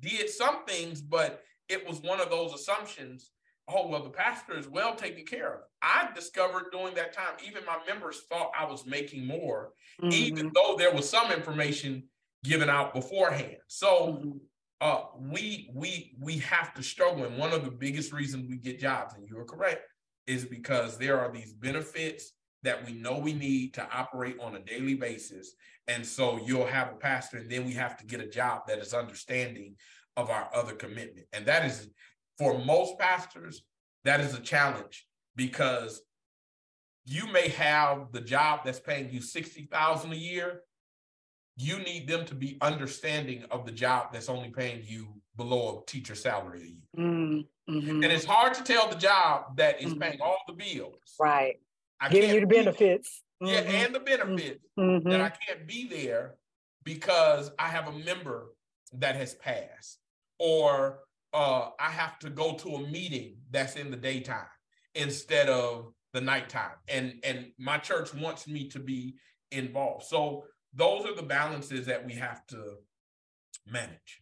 did 0.00 0.28
some 0.28 0.64
things, 0.66 1.00
but 1.00 1.42
it 1.68 1.86
was 1.86 2.00
one 2.00 2.20
of 2.20 2.30
those 2.30 2.52
assumptions. 2.52 3.30
Oh, 3.68 3.86
well, 3.86 4.02
the 4.02 4.10
pastor 4.10 4.58
is 4.58 4.68
well 4.68 4.96
taken 4.96 5.24
care 5.24 5.54
of. 5.54 5.60
I 5.80 6.08
discovered 6.14 6.66
during 6.72 6.94
that 6.94 7.12
time, 7.12 7.34
even 7.46 7.64
my 7.64 7.78
members 7.86 8.22
thought 8.28 8.50
I 8.58 8.64
was 8.64 8.84
making 8.84 9.26
more, 9.26 9.70
mm-hmm. 10.02 10.12
even 10.12 10.50
though 10.54 10.74
there 10.76 10.92
was 10.92 11.08
some 11.08 11.30
information 11.30 12.04
given 12.42 12.68
out 12.68 12.92
beforehand. 12.92 13.58
So 13.68 14.18
mm-hmm. 14.24 14.30
uh, 14.80 15.02
we 15.18 15.70
we 15.74 16.16
we 16.20 16.38
have 16.38 16.74
to 16.74 16.82
struggle. 16.82 17.24
And 17.24 17.38
one 17.38 17.52
of 17.52 17.64
the 17.64 17.70
biggest 17.70 18.12
reasons 18.12 18.48
we 18.48 18.56
get 18.56 18.80
jobs, 18.80 19.14
and 19.14 19.28
you 19.28 19.38
are 19.38 19.44
correct, 19.44 19.82
is 20.26 20.44
because 20.44 20.98
there 20.98 21.20
are 21.20 21.30
these 21.30 21.52
benefits 21.52 22.32
that 22.62 22.84
we 22.84 22.92
know 22.92 23.18
we 23.18 23.32
need 23.32 23.74
to 23.74 23.88
operate 23.96 24.36
on 24.40 24.56
a 24.56 24.60
daily 24.60 24.94
basis. 24.94 25.54
And 25.90 26.06
so 26.06 26.38
you'll 26.46 26.66
have 26.66 26.92
a 26.92 26.94
pastor, 26.94 27.38
and 27.38 27.50
then 27.50 27.64
we 27.64 27.72
have 27.72 27.96
to 27.98 28.06
get 28.06 28.20
a 28.20 28.28
job 28.28 28.62
that 28.68 28.78
is 28.78 28.94
understanding 28.94 29.74
of 30.16 30.30
our 30.30 30.48
other 30.54 30.72
commitment. 30.72 31.26
And 31.32 31.44
that 31.46 31.64
is, 31.64 31.88
for 32.38 32.58
most 32.58 32.98
pastors, 32.98 33.62
that 34.04 34.20
is 34.20 34.34
a 34.34 34.40
challenge 34.40 35.06
because 35.34 36.02
you 37.04 37.26
may 37.32 37.48
have 37.48 38.12
the 38.12 38.20
job 38.20 38.60
that's 38.64 38.78
paying 38.78 39.10
you 39.10 39.20
60,000 39.20 40.12
a 40.12 40.16
year. 40.16 40.60
You 41.56 41.78
need 41.80 42.06
them 42.06 42.24
to 42.26 42.34
be 42.34 42.56
understanding 42.60 43.44
of 43.50 43.66
the 43.66 43.72
job 43.72 44.12
that's 44.12 44.28
only 44.28 44.50
paying 44.50 44.82
you 44.84 45.08
below 45.36 45.82
a 45.82 45.90
teacher 45.90 46.14
salary 46.14 46.62
a 46.62 46.66
year. 46.66 47.08
Mm-hmm. 47.08 48.02
And 48.02 48.04
it's 48.04 48.24
hard 48.24 48.54
to 48.54 48.62
tell 48.62 48.88
the 48.88 48.96
job 48.96 49.56
that 49.56 49.82
is 49.82 49.90
mm-hmm. 49.90 50.02
paying 50.02 50.20
all 50.20 50.38
the 50.46 50.52
bills. 50.52 51.16
Right. 51.18 51.56
I 52.00 52.08
Giving 52.08 52.30
you 52.30 52.40
the 52.40 52.46
benefits. 52.46 53.22
Yeah, 53.40 53.62
mm-hmm. 53.62 53.74
and 53.74 53.94
the 53.94 54.00
benefits 54.00 54.64
mm-hmm. 54.78 55.08
that 55.08 55.20
I 55.20 55.30
can't 55.30 55.66
be 55.66 55.88
there 55.88 56.34
because 56.84 57.50
I 57.58 57.68
have 57.68 57.88
a 57.88 57.92
member 57.92 58.48
that 58.92 59.16
has 59.16 59.34
passed 59.34 59.98
or 60.38 61.00
uh, 61.32 61.68
I 61.78 61.90
have 61.90 62.18
to 62.20 62.30
go 62.30 62.54
to 62.54 62.68
a 62.76 62.88
meeting 62.88 63.36
that's 63.50 63.76
in 63.76 63.90
the 63.90 63.96
daytime 63.96 64.46
instead 64.94 65.48
of 65.48 65.92
the 66.12 66.20
nighttime. 66.20 66.72
And 66.88 67.14
and 67.22 67.52
my 67.58 67.78
church 67.78 68.12
wants 68.14 68.48
me 68.48 68.68
to 68.68 68.78
be 68.78 69.14
involved. 69.52 70.04
So 70.04 70.44
those 70.74 71.06
are 71.06 71.14
the 71.14 71.22
balances 71.22 71.86
that 71.86 72.04
we 72.04 72.14
have 72.14 72.46
to 72.48 72.76
manage. 73.66 74.20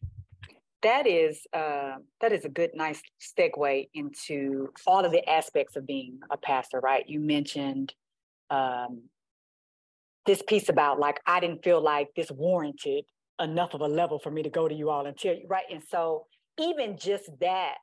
That 0.83 1.07
is 1.07 1.47
uh, 1.53 1.97
that 2.21 2.33
is 2.33 2.45
a 2.45 2.49
good, 2.49 2.71
nice 2.75 3.01
segue 3.21 3.89
into 3.95 4.69
all 4.87 5.05
of 5.05 5.13
the 5.13 5.29
aspects 5.29 5.77
of 5.77 5.87
being 5.87 6.21
a 6.31 6.37
pastor, 6.37 6.81
right? 6.81 7.09
You 7.09 7.21
mentioned 7.21 7.95
um, 8.50 9.02
this 10.26 10.43
piece 10.43 10.69
about 10.69 10.99
like 10.99 11.21
I 11.26 11.40
didn't 11.40 11.64
feel 11.64 11.81
like 11.81 12.09
this 12.14 12.31
warranted 12.31 13.05
enough 13.40 13.75
of 13.75 13.81
a 13.81 13.87
level 13.87 14.19
for 14.19 14.31
me 14.31 14.43
to 14.43 14.50
go 14.50 14.69
to 14.69 14.75
you 14.75 14.90
all 14.90 15.07
and 15.07 15.17
tell 15.17 15.35
you, 15.35 15.47
right? 15.49 15.64
And 15.71 15.83
so 15.88 16.26
even 16.59 16.97
just 16.99 17.31
that, 17.40 17.75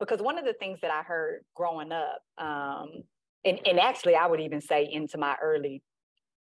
because 0.00 0.20
one 0.20 0.38
of 0.38 0.44
the 0.44 0.54
things 0.54 0.80
that 0.82 0.90
I 0.90 1.02
heard 1.02 1.44
growing 1.54 1.92
up, 1.92 2.18
um, 2.38 2.88
and, 3.44 3.60
and 3.66 3.78
actually 3.78 4.16
I 4.16 4.26
would 4.26 4.40
even 4.40 4.60
say 4.60 4.88
into 4.90 5.18
my 5.18 5.36
early 5.42 5.82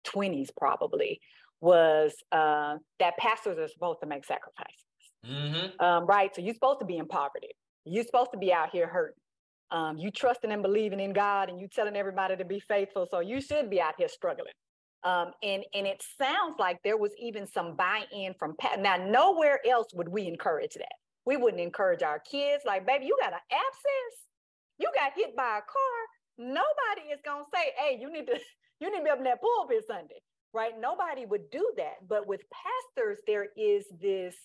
20s 0.07 0.49
probably 0.57 1.21
was 1.61 2.15
uh, 2.33 2.77
that 3.01 3.17
pastors 3.19 3.59
are 3.59 3.69
supposed 3.69 4.01
to 4.03 4.07
make 4.07 4.25
sacrifices. 4.25 4.75
Mm-hmm. 5.27 5.85
Um, 5.85 6.07
right? 6.07 6.35
So 6.35 6.43
you're 6.43 6.55
supposed 6.55 6.81
to 6.81 6.87
be 6.87 6.97
in 6.97 7.07
poverty. 7.07 7.49
You're 7.85 8.05
supposed 8.05 8.33
to 8.33 8.39
be 8.39 8.53
out 8.53 8.71
here 8.71 8.87
hurting. 8.87 9.15
Um, 9.75 9.99
you 9.99 10.13
trusting 10.13 10.53
and 10.53 10.63
believing 10.63 11.01
in 11.01 11.13
God 11.13 11.49
and 11.49 11.61
you 11.61 11.67
telling 11.67 11.97
everybody 11.97 12.37
to 12.37 12.45
be 12.45 12.61
faithful. 12.61 13.09
So 13.11 13.19
you 13.19 13.41
should 13.41 13.69
be 13.71 13.81
out 13.81 13.95
here 13.99 14.07
struggling. 14.07 14.53
Um, 15.03 15.33
and, 15.43 15.65
and 15.75 15.85
it 15.85 16.01
sounds 16.17 16.55
like 16.61 16.79
there 16.85 16.97
was 16.97 17.11
even 17.19 17.45
some 17.45 17.75
buy-in 17.75 18.35
from 18.39 18.55
Pat. 18.59 18.81
Now, 18.81 18.97
nowhere 18.97 19.59
else 19.69 19.89
would 19.95 20.09
we 20.09 20.29
encourage 20.29 20.75
that. 20.75 20.95
We 21.27 21.37
wouldn't 21.37 21.61
encourage 21.61 22.05
our 22.05 22.21
kids, 22.21 22.63
like, 22.65 22.87
baby, 22.87 23.07
you 23.07 23.17
got 23.21 23.33
an 23.33 23.41
abscess, 23.51 24.21
you 24.79 24.91
got 24.95 25.13
hit 25.17 25.35
by 25.37 25.59
a 25.59 25.61
car. 25.61 26.01
Nobody 26.39 27.13
is 27.13 27.21
gonna 27.25 27.45
say, 27.53 27.73
hey, 27.77 27.99
you 28.01 28.13
need 28.13 28.27
to, 28.27 28.39
you 28.81 28.93
need 28.93 28.99
to 28.99 29.05
be 29.05 29.11
up 29.11 29.19
in 29.19 29.25
that 29.25 29.41
pulpit 29.41 29.85
Sunday, 29.89 30.23
right? 30.53 30.73
Nobody 30.81 31.27
would 31.27 31.51
do 31.51 31.73
that. 31.79 32.07
But 32.09 32.29
with 32.29 32.43
pastors, 32.53 33.19
there 33.27 33.49
is 33.57 33.87
this 34.01 34.37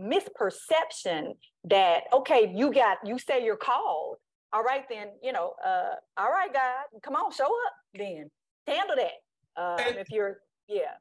misperception 0.00 1.34
that, 1.64 2.04
okay, 2.12 2.52
you 2.54 2.72
got, 2.72 2.98
you 3.04 3.18
say 3.18 3.44
you're 3.44 3.56
called. 3.56 4.16
All 4.52 4.62
right, 4.62 4.84
then, 4.88 5.08
you 5.22 5.32
know, 5.32 5.52
uh, 5.64 5.94
all 6.16 6.30
right, 6.30 6.52
God, 6.52 7.00
come 7.02 7.14
on, 7.14 7.30
show 7.32 7.44
up 7.44 7.72
then. 7.94 8.30
Handle 8.66 8.96
that 8.96 9.62
um, 9.62 9.78
if 9.98 10.10
you're, 10.10 10.38
yeah. 10.68 10.92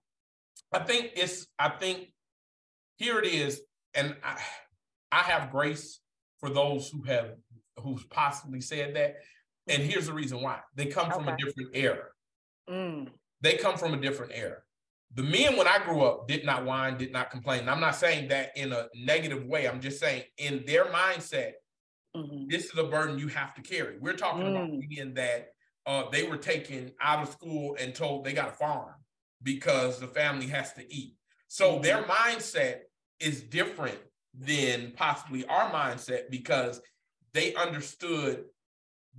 I 0.74 0.80
think 0.80 1.12
it's, 1.16 1.48
I 1.58 1.70
think 1.70 2.14
here 2.98 3.20
it 3.20 3.26
is. 3.26 3.62
And 3.94 4.16
I, 4.24 4.40
I 5.12 5.22
have 5.24 5.52
grace 5.52 6.00
for 6.40 6.50
those 6.50 6.90
who 6.90 7.04
have, 7.04 7.32
who's 7.82 8.04
possibly 8.06 8.62
said 8.62 8.96
that. 8.96 9.18
And 9.68 9.84
here's 9.84 10.08
the 10.08 10.14
reason 10.14 10.42
why 10.42 10.60
they 10.76 10.86
come 10.86 11.12
from 11.12 11.28
a 11.28 11.36
different 11.38 11.72
era. 11.74 12.06
Mm. 12.70 13.10
They 13.42 13.56
come 13.56 13.78
from 13.78 13.94
a 13.94 13.98
different 13.98 14.32
era. 14.36 14.58
The 15.14 15.24
men, 15.24 15.56
when 15.56 15.68
I 15.68 15.80
grew 15.80 16.02
up, 16.04 16.28
did 16.28 16.46
not 16.46 16.66
whine, 16.66 16.98
did 16.98 17.12
not 17.12 17.32
complain. 17.32 17.70
I'm 17.70 17.80
not 17.80 17.96
saying 17.96 18.28
that 18.30 18.52
in 18.56 18.72
a 18.72 18.88
negative 18.96 19.46
way. 19.46 19.68
I'm 19.68 19.82
just 19.82 20.00
saying 20.00 20.24
in 20.38 20.64
their 20.66 20.86
mindset, 20.86 21.54
mm-hmm. 22.18 22.48
this 22.50 22.66
is 22.66 22.78
a 22.78 22.84
burden 22.84 23.20
you 23.20 23.28
have 23.28 23.54
to 23.56 23.62
carry. 23.62 23.98
We're 24.00 24.14
talking 24.14 24.44
mm. 24.44 24.52
about 24.52 24.70
men 24.90 25.14
that 25.16 25.50
uh, 25.86 26.10
they 26.12 26.24
were 26.24 26.38
taken 26.38 26.92
out 27.02 27.24
of 27.24 27.30
school 27.30 27.76
and 27.80 27.96
told 27.96 28.26
they 28.26 28.34
got 28.34 28.50
a 28.50 28.54
farm 28.54 28.96
because 29.44 30.00
the 30.00 30.08
family 30.08 30.48
has 30.48 30.74
to 30.74 30.94
eat. 30.94 31.16
So 31.48 31.74
mm-hmm. 31.74 31.82
their 31.82 32.04
mindset 32.04 32.80
is 33.20 33.42
different 33.42 34.00
than 34.34 34.94
possibly 34.96 35.46
our 35.46 35.72
mindset 35.72 36.30
because 36.30 36.82
they 37.34 37.54
understood 37.56 38.46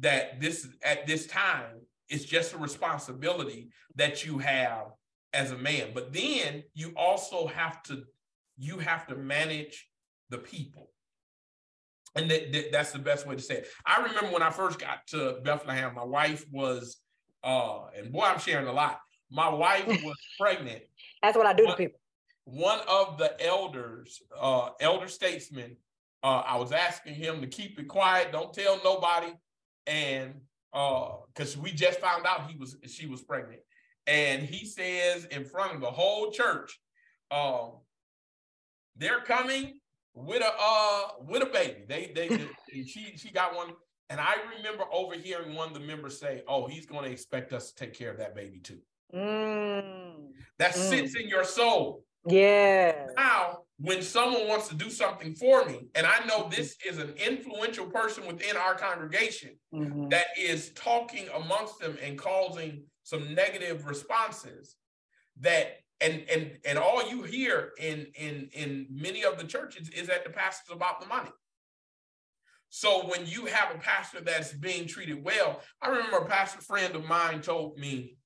that 0.01 0.41
this 0.41 0.69
at 0.85 1.07
this 1.07 1.27
time 1.27 1.81
it's 2.09 2.25
just 2.25 2.55
a 2.55 2.59
responsibility 2.59 3.71
that 3.97 4.25
you 4.25 4.39
have 4.39 4.87
as 5.33 5.51
a 5.51 5.59
man. 5.59 5.91
But 5.95 6.13
then 6.13 6.63
you 6.75 6.93
also 6.97 7.47
have 7.47 7.83
to 7.85 8.05
you 8.57 8.79
have 8.79 9.07
to 9.09 9.17
manage 9.17 9.89
the 10.31 10.39
people. 10.39 10.91
And 12.17 12.31
that, 12.31 12.53
that, 12.53 12.73
that's 12.73 12.93
the 12.93 12.99
best 12.99 13.27
way 13.27 13.37
to 13.37 13.43
say 13.43 13.57
it. 13.59 13.69
I 13.87 14.03
remember 14.03 14.33
when 14.33 14.43
I 14.43 14.51
first 14.51 14.79
got 14.79 15.07
to 15.09 15.39
Bethlehem, 15.45 15.95
my 15.95 16.05
wife 16.05 16.45
was, 16.51 16.97
uh, 17.45 17.87
and 17.97 18.13
boy, 18.13 18.23
I'm 18.23 18.39
sharing 18.39 18.67
a 18.67 18.73
lot. 18.73 18.99
My 19.31 19.49
wife 19.49 19.87
was 20.05 20.17
pregnant. 20.39 20.83
That's 21.23 21.37
what 21.37 21.47
I 21.47 21.53
do 21.53 21.65
one, 21.65 21.73
to 21.73 21.77
people. 21.77 22.01
One 22.45 22.81
of 22.89 23.19
the 23.19 23.35
elders, 23.45 24.23
uh, 24.39 24.71
elder 24.81 25.09
statesmen, 25.09 25.77
uh, 26.23 26.43
I 26.47 26.57
was 26.57 26.73
asking 26.73 27.15
him 27.15 27.41
to 27.41 27.47
keep 27.47 27.79
it 27.79 27.89
quiet, 27.89 28.33
don't 28.33 28.53
tell 28.53 28.81
nobody, 28.83 29.33
and 29.87 30.35
because 30.73 31.57
uh, 31.57 31.61
we 31.61 31.73
just 31.73 32.01
found 32.01 32.27
out 32.27 32.51
he 32.51 32.57
was 32.57 32.77
she 32.87 33.07
was 33.07 33.23
pregnant, 33.23 33.61
and 34.07 34.43
he 34.43 34.67
says 34.67 35.25
in 35.27 35.45
front 35.45 35.75
of 35.75 35.81
the 35.81 35.91
whole 35.91 36.31
church, 36.31 36.79
um, 37.31 37.79
they're 38.97 39.21
coming 39.21 39.78
with 40.25 40.43
a 40.43 40.53
uh 40.61 41.01
with 41.27 41.43
a 41.43 41.47
baby. 41.47 41.85
They 41.89 42.13
they, 42.15 42.29
they 42.29 42.83
she 42.85 43.13
she 43.17 43.31
got 43.31 43.55
one, 43.55 43.73
and 44.11 44.21
I 44.21 44.35
remember 44.57 44.85
overhearing 44.93 45.55
one 45.55 45.69
of 45.69 45.75
the 45.75 45.81
members 45.81 46.19
say, 46.19 46.43
"Oh, 46.49 46.67
he's 46.67 46.87
going 46.87 47.05
to 47.05 47.11
expect 47.11 47.53
us 47.53 47.73
to 47.73 47.77
take 47.77 47.95
care 47.95 48.11
of 48.11 48.19
that 48.19 48.35
baby 48.35 48.59
too." 48.59 48.79
Mm. 49.15 50.29
That 50.59 50.75
mm. 50.75 50.89
sits 50.89 51.15
in 51.17 51.29
your 51.29 51.45
soul. 51.45 52.05
Yeah. 52.27 53.07
Now, 53.17 53.61
when 53.81 54.03
someone 54.03 54.49
wants 54.49 54.69
to 54.69 54.75
do 54.75 54.91
something 54.91 55.35
for 55.35 55.65
me, 55.65 55.89
and 55.95 56.07
I 56.07 56.25
know 56.27 56.49
this 56.49 56.77
is 56.87 56.99
an 56.99 57.15
influential 57.17 57.87
person 57.87 58.27
within 58.27 58.57
our 58.57 58.75
congregation 58.75 59.57
mm-hmm. 59.73 60.09
that 60.09 60.27
is 60.37 60.73
talking 60.75 61.27
amongst 61.35 61.79
them 61.79 61.97
and 62.03 62.19
causing 62.19 62.83
some 63.05 63.35
negative 63.35 63.87
responses, 63.87 64.75
that 65.41 65.79
and 66.01 66.25
and 66.33 66.59
and 66.65 66.79
all 66.79 67.09
you 67.09 67.23
hear 67.23 67.73
in 67.79 68.07
in 68.15 68.49
in 68.53 68.87
many 68.91 69.25
of 69.25 69.39
the 69.39 69.45
churches 69.45 69.89
is 69.91 70.07
that 70.09 70.25
the 70.25 70.31
pastor's 70.31 70.75
about 70.75 71.01
the 71.01 71.07
money. 71.07 71.31
So 72.71 73.09
when 73.09 73.27
you 73.27 73.47
have 73.47 73.75
a 73.75 73.79
pastor 73.79 74.21
that's 74.21 74.53
being 74.53 74.87
treated 74.87 75.25
well 75.25 75.63
i 75.81 75.89
remember 75.89 76.19
a 76.19 76.27
pastor 76.27 76.61
friend 76.61 76.95
of 76.95 77.07
mine 77.07 77.41
told 77.41 77.79
me 77.79 78.19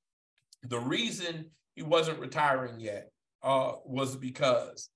the 0.64 0.80
reason 0.80 1.50
he 1.74 1.82
wasn't 1.82 2.18
retiring 2.18 2.80
yet 2.80 3.10
uh, 3.42 3.72
was 3.84 4.16
because 4.16 4.88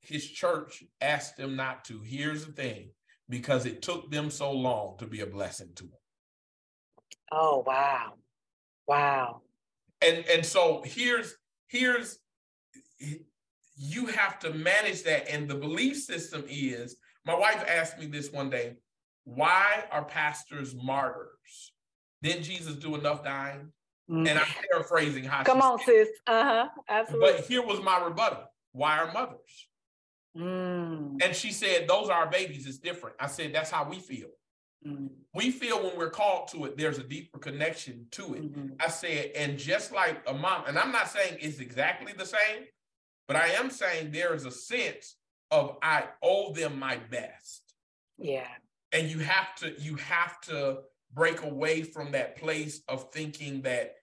his 0.00 0.28
church 0.28 0.82
asked 1.00 1.38
him 1.38 1.56
not 1.56 1.84
to. 1.86 2.00
Here's 2.00 2.46
the 2.46 2.52
thing 2.52 2.90
because 3.28 3.66
it 3.66 3.82
took 3.82 4.10
them 4.10 4.30
so 4.30 4.52
long 4.52 4.96
to 4.98 5.06
be 5.06 5.20
a 5.20 5.26
blessing 5.26 5.70
to 5.76 5.84
him. 5.84 5.90
Oh 7.30 7.62
wow. 7.66 8.14
Wow. 8.86 9.42
And 10.00 10.24
and 10.30 10.44
so 10.44 10.82
here's 10.84 11.34
here's 11.72 12.18
you 13.76 14.06
have 14.06 14.38
to 14.40 14.52
manage 14.52 15.02
that. 15.04 15.28
And 15.28 15.48
the 15.48 15.54
belief 15.56 15.96
system 15.96 16.44
is 16.48 16.96
my 17.26 17.34
wife 17.34 17.64
asked 17.68 17.98
me 17.98 18.06
this 18.06 18.30
one 18.30 18.50
day 18.50 18.76
why 19.24 19.84
are 19.90 20.04
pastors 20.04 20.74
martyrs? 20.74 21.72
Didn't 22.22 22.42
jesus 22.44 22.76
do 22.76 22.94
enough 22.94 23.24
dying? 23.24 23.72
Mm. 24.10 24.28
and 24.28 24.36
i'm 24.36 24.46
paraphrasing 24.68 25.22
how 25.22 25.44
come 25.44 25.62
on 25.62 25.78
sis. 25.78 26.08
uh-huh. 26.26 26.66
Absolutely. 26.88 27.32
but 27.34 27.46
here 27.46 27.64
was 27.64 27.80
my 27.80 28.04
rebuttal. 28.04 28.44
Why 28.72 28.98
are 28.98 29.12
mothers? 29.12 29.68
Mm. 30.36 31.22
and 31.22 31.36
she 31.36 31.52
said 31.52 31.86
those 31.88 32.08
are 32.08 32.24
our 32.24 32.30
babies. 32.30 32.66
It's 32.66 32.78
different. 32.78 33.16
I 33.20 33.28
said 33.28 33.54
that's 33.54 33.70
how 33.70 33.88
we 33.88 34.00
feel 34.00 34.28
Mm-hmm. 34.86 35.06
We 35.34 35.50
feel 35.50 35.82
when 35.82 35.96
we're 35.96 36.10
called 36.10 36.48
to 36.48 36.64
it, 36.64 36.76
there's 36.76 36.98
a 36.98 37.02
deeper 37.02 37.38
connection 37.38 38.06
to 38.12 38.34
it. 38.34 38.42
Mm-hmm. 38.42 38.74
I 38.80 38.88
said, 38.88 39.32
and 39.36 39.58
just 39.58 39.92
like 39.92 40.22
a 40.26 40.34
mom, 40.34 40.64
and 40.66 40.78
I'm 40.78 40.92
not 40.92 41.08
saying 41.08 41.38
it's 41.40 41.60
exactly 41.60 42.12
the 42.12 42.26
same, 42.26 42.64
but 43.28 43.36
I 43.36 43.48
am 43.48 43.70
saying 43.70 44.10
there 44.10 44.34
is 44.34 44.44
a 44.44 44.50
sense 44.50 45.16
of 45.50 45.76
I 45.82 46.04
owe 46.22 46.52
them 46.52 46.78
my 46.78 46.96
best. 47.10 47.62
Yeah. 48.18 48.48
And 48.92 49.08
you 49.08 49.20
have 49.20 49.54
to, 49.56 49.74
you 49.80 49.96
have 49.96 50.40
to 50.42 50.80
break 51.14 51.42
away 51.42 51.82
from 51.82 52.12
that 52.12 52.36
place 52.36 52.82
of 52.88 53.10
thinking 53.12 53.62
that 53.62 53.94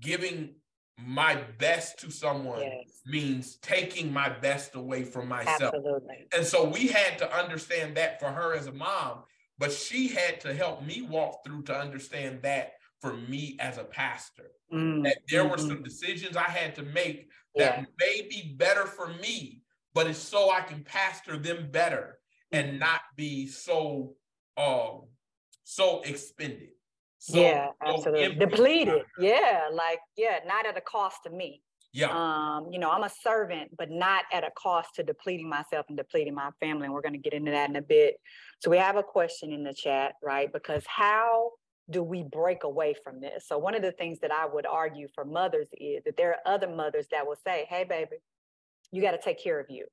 giving 0.00 0.54
my 0.98 1.36
best 1.58 1.98
to 2.00 2.10
someone 2.10 2.60
yes. 2.60 3.00
means 3.04 3.56
taking 3.56 4.12
my 4.12 4.28
best 4.28 4.74
away 4.74 5.04
from 5.04 5.28
myself. 5.28 5.74
Absolutely. 5.74 6.26
And 6.34 6.44
so 6.44 6.68
we 6.68 6.86
had 6.86 7.18
to 7.18 7.36
understand 7.36 7.96
that 7.96 8.18
for 8.18 8.26
her 8.26 8.54
as 8.54 8.66
a 8.66 8.72
mom 8.72 9.24
but 9.58 9.72
she 9.72 10.08
had 10.08 10.40
to 10.40 10.54
help 10.54 10.84
me 10.84 11.02
walk 11.02 11.44
through 11.44 11.62
to 11.64 11.76
understand 11.78 12.40
that 12.42 12.74
for 13.00 13.14
me 13.14 13.56
as 13.60 13.78
a 13.78 13.84
pastor. 13.84 14.50
Mm, 14.72 15.04
that 15.04 15.18
there 15.30 15.42
mm-hmm. 15.42 15.50
were 15.50 15.58
some 15.58 15.82
decisions 15.82 16.36
I 16.36 16.42
had 16.42 16.74
to 16.76 16.82
make 16.82 17.30
that 17.54 17.78
yeah. 17.78 17.84
may 17.98 18.26
be 18.28 18.54
better 18.56 18.84
for 18.84 19.08
me, 19.08 19.62
but 19.94 20.06
it's 20.06 20.18
so 20.18 20.50
I 20.50 20.60
can 20.60 20.82
pastor 20.82 21.38
them 21.38 21.68
better 21.70 22.18
and 22.52 22.68
mm-hmm. 22.68 22.78
not 22.78 23.00
be 23.16 23.46
so 23.46 24.14
um 24.56 25.02
so 25.64 26.00
expended. 26.02 26.70
So, 27.18 27.40
yeah, 27.40 27.68
absolutely. 27.84 28.34
So 28.34 28.46
Depleted. 28.46 29.02
Yeah, 29.18 29.62
like 29.72 29.98
yeah, 30.16 30.40
not 30.46 30.66
at 30.66 30.76
a 30.76 30.80
cost 30.80 31.24
to 31.24 31.30
me. 31.30 31.62
Yeah. 31.92 32.08
Um, 32.10 32.68
you 32.70 32.78
know, 32.78 32.90
I'm 32.90 33.04
a 33.04 33.10
servant, 33.22 33.70
but 33.76 33.90
not 33.90 34.24
at 34.30 34.44
a 34.44 34.50
cost 34.50 34.96
to 34.96 35.02
depleting 35.02 35.48
myself 35.48 35.86
and 35.88 35.96
depleting 35.96 36.34
my 36.34 36.50
family. 36.60 36.84
And 36.84 36.92
we're 36.92 37.00
going 37.00 37.14
to 37.14 37.18
get 37.18 37.32
into 37.32 37.52
that 37.52 37.70
in 37.70 37.76
a 37.76 37.82
bit. 37.82 38.16
So 38.60 38.70
we 38.70 38.78
have 38.78 38.96
a 38.96 39.02
question 39.02 39.52
in 39.52 39.64
the 39.64 39.74
chat, 39.74 40.14
right? 40.22 40.52
Because 40.52 40.84
how 40.86 41.52
do 41.90 42.02
we 42.02 42.22
break 42.22 42.64
away 42.64 42.94
from 43.04 43.20
this? 43.20 43.46
So 43.46 43.58
one 43.58 43.74
of 43.74 43.82
the 43.82 43.92
things 43.92 44.18
that 44.20 44.32
I 44.32 44.46
would 44.46 44.66
argue 44.66 45.08
for 45.14 45.24
mothers 45.24 45.68
is 45.78 46.02
that 46.04 46.16
there 46.16 46.30
are 46.30 46.54
other 46.54 46.68
mothers 46.68 47.06
that 47.10 47.26
will 47.26 47.36
say, 47.46 47.66
hey, 47.68 47.84
baby, 47.84 48.16
you 48.92 49.02
got 49.02 49.12
to 49.12 49.20
take 49.22 49.42
care 49.42 49.60
of 49.60 49.66
you. 49.68 49.86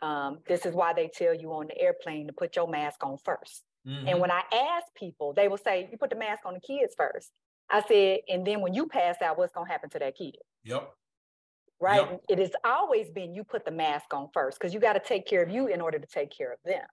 Um, 0.00 0.38
this 0.48 0.66
is 0.66 0.74
why 0.74 0.92
they 0.94 1.08
tell 1.08 1.34
you 1.34 1.52
on 1.52 1.68
the 1.68 1.80
airplane 1.80 2.26
to 2.26 2.32
put 2.32 2.56
your 2.56 2.66
mask 2.66 3.04
on 3.04 3.18
1st 3.18 3.60
mm-hmm. 3.86 4.08
And 4.08 4.20
when 4.20 4.32
I 4.32 4.42
ask 4.52 4.86
people, 4.96 5.32
they 5.32 5.46
will 5.46 5.58
say, 5.58 5.88
you 5.92 5.98
put 5.98 6.10
the 6.10 6.16
mask 6.16 6.44
on 6.44 6.54
the 6.54 6.60
kids 6.60 6.94
first. 6.96 7.30
I 7.70 7.82
said, 7.86 8.18
and 8.28 8.44
then 8.44 8.60
when 8.60 8.74
you 8.74 8.86
pass 8.86 9.16
out, 9.22 9.38
what's 9.38 9.52
going 9.52 9.66
to 9.66 9.72
happen 9.72 9.90
to 9.90 9.98
that 10.00 10.16
kid? 10.16 10.36
Yep 10.64 10.92
right? 11.82 12.08
Yep. 12.08 12.22
It 12.30 12.38
has 12.38 12.52
always 12.64 13.10
been 13.10 13.34
you 13.34 13.44
put 13.44 13.64
the 13.64 13.70
mask 13.70 14.14
on 14.14 14.28
first 14.32 14.58
because 14.58 14.72
you 14.72 14.80
got 14.80 14.92
to 14.94 15.00
take 15.00 15.26
care 15.26 15.42
of 15.42 15.50
you 15.50 15.66
in 15.66 15.80
order 15.80 15.98
to 15.98 16.06
take 16.06 16.30
care 16.30 16.52
of 16.52 16.58
them, 16.64 16.84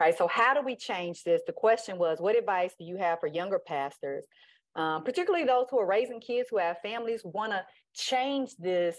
right? 0.00 0.16
So, 0.16 0.28
how 0.28 0.54
do 0.54 0.62
we 0.62 0.76
change 0.76 1.24
this? 1.24 1.42
The 1.46 1.52
question 1.52 1.98
was, 1.98 2.20
what 2.20 2.36
advice 2.36 2.74
do 2.78 2.84
you 2.84 2.96
have 2.96 3.20
for 3.20 3.26
younger 3.26 3.58
pastors 3.58 4.26
um, 4.78 5.02
particularly 5.02 5.44
those 5.44 5.66
who 5.70 5.78
are 5.78 5.86
raising 5.86 6.20
kids 6.20 6.48
who 6.50 6.58
have 6.58 6.78
families, 6.78 7.22
want 7.24 7.50
to 7.52 7.64
change 7.94 8.54
this 8.58 8.96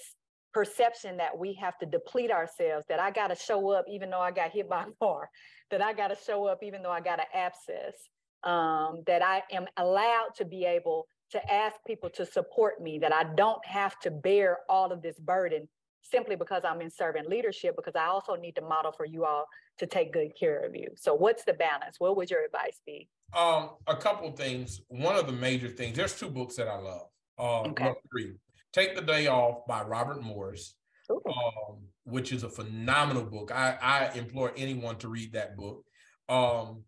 perception 0.53 1.17
that 1.17 1.37
we 1.37 1.53
have 1.53 1.77
to 1.77 1.85
deplete 1.85 2.31
ourselves, 2.31 2.85
that 2.89 2.99
I 2.99 3.11
got 3.11 3.27
to 3.27 3.35
show 3.35 3.71
up 3.71 3.85
even 3.89 4.09
though 4.09 4.19
I 4.19 4.31
got 4.31 4.51
hit 4.51 4.67
by 4.67 4.83
a 4.83 4.91
car, 5.01 5.29
that 5.71 5.81
I 5.81 5.93
got 5.93 6.09
to 6.09 6.17
show 6.25 6.45
up 6.45 6.59
even 6.63 6.83
though 6.83 6.91
I 6.91 6.99
got 6.99 7.19
an 7.19 7.27
abscess, 7.33 7.95
um, 8.43 9.03
that 9.07 9.23
I 9.23 9.43
am 9.51 9.67
allowed 9.77 10.29
to 10.37 10.45
be 10.45 10.65
able 10.65 11.07
to 11.31 11.53
ask 11.53 11.77
people 11.87 12.09
to 12.09 12.25
support 12.25 12.81
me, 12.81 12.99
that 12.99 13.13
I 13.13 13.23
don't 13.35 13.63
have 13.65 13.97
to 13.99 14.11
bear 14.11 14.59
all 14.67 14.91
of 14.91 15.01
this 15.01 15.17
burden 15.19 15.69
simply 16.01 16.35
because 16.35 16.63
I'm 16.65 16.81
in 16.81 16.89
servant 16.89 17.29
leadership, 17.29 17.75
because 17.77 17.95
I 17.95 18.07
also 18.07 18.35
need 18.35 18.55
to 18.55 18.61
model 18.61 18.91
for 18.91 19.05
you 19.05 19.23
all 19.23 19.45
to 19.79 19.87
take 19.87 20.13
good 20.13 20.37
care 20.37 20.59
of 20.59 20.75
you. 20.75 20.89
So, 20.95 21.13
what's 21.13 21.43
the 21.43 21.53
balance? 21.53 21.99
What 21.99 22.15
would 22.17 22.29
your 22.29 22.43
advice 22.45 22.79
be? 22.85 23.09
Um, 23.35 23.71
a 23.87 23.95
couple 23.95 24.31
things. 24.31 24.81
One 24.87 25.15
of 25.15 25.25
the 25.25 25.33
major 25.33 25.69
things. 25.69 25.97
There's 25.97 26.17
two 26.17 26.29
books 26.29 26.55
that 26.55 26.67
I 26.67 26.77
love. 26.77 27.07
Um, 27.37 27.71
okay. 27.71 27.93
three. 28.11 28.33
Take 28.71 28.95
the 28.95 29.01
Day 29.01 29.27
Off 29.27 29.65
by 29.67 29.81
Robert 29.81 30.21
Morris, 30.21 30.75
um, 31.09 31.79
which 32.03 32.31
is 32.31 32.43
a 32.43 32.49
phenomenal 32.49 33.23
book. 33.23 33.51
I, 33.51 33.77
I 33.81 34.17
implore 34.17 34.53
anyone 34.55 34.97
to 34.97 35.07
read 35.07 35.33
that 35.33 35.57
book. 35.57 35.83
Um, 36.27 36.83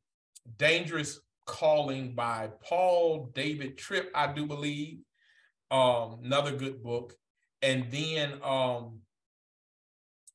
Dangerous 0.57 1.19
Calling 1.45 2.13
by 2.13 2.49
Paul 2.63 3.31
David 3.33 3.77
Tripp, 3.77 4.11
I 4.13 4.31
do 4.31 4.45
believe. 4.45 4.99
Um, 5.71 6.19
another 6.23 6.51
good 6.51 6.83
book. 6.83 7.15
And 7.61 7.91
then 7.91 8.39
um 8.43 9.00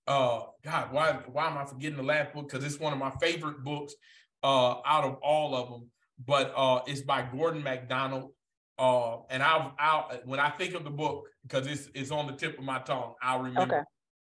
uh 0.06 0.40
God, 0.64 0.92
why 0.92 1.18
why 1.26 1.46
am 1.48 1.58
I 1.58 1.64
forgetting 1.64 1.96
the 1.96 2.02
last 2.02 2.32
book? 2.32 2.48
Because 2.48 2.64
it's 2.64 2.80
one 2.80 2.92
of 2.92 2.98
my 2.98 3.10
favorite 3.20 3.64
books 3.64 3.94
uh 4.42 4.76
out 4.84 5.04
of 5.04 5.16
all 5.22 5.54
of 5.54 5.68
them. 5.68 5.90
But 6.24 6.52
uh 6.56 6.82
it's 6.86 7.02
by 7.02 7.22
Gordon 7.22 7.62
MacDonald. 7.62 8.32
Uh 8.78 9.18
and 9.30 9.42
I'll 9.42 9.74
I'll 9.78 10.20
when 10.24 10.40
I 10.40 10.50
think 10.50 10.74
of 10.74 10.84
the 10.84 10.90
book, 10.90 11.28
because 11.42 11.66
it's 11.66 11.88
it's 11.94 12.10
on 12.10 12.26
the 12.26 12.34
tip 12.34 12.58
of 12.58 12.64
my 12.64 12.78
tongue, 12.80 13.14
I'll 13.22 13.42
remember. 13.42 13.76
Okay. 13.76 13.84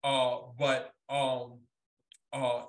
Uh 0.04 0.38
but 0.58 0.92
um 1.10 1.60
uh 2.32 2.64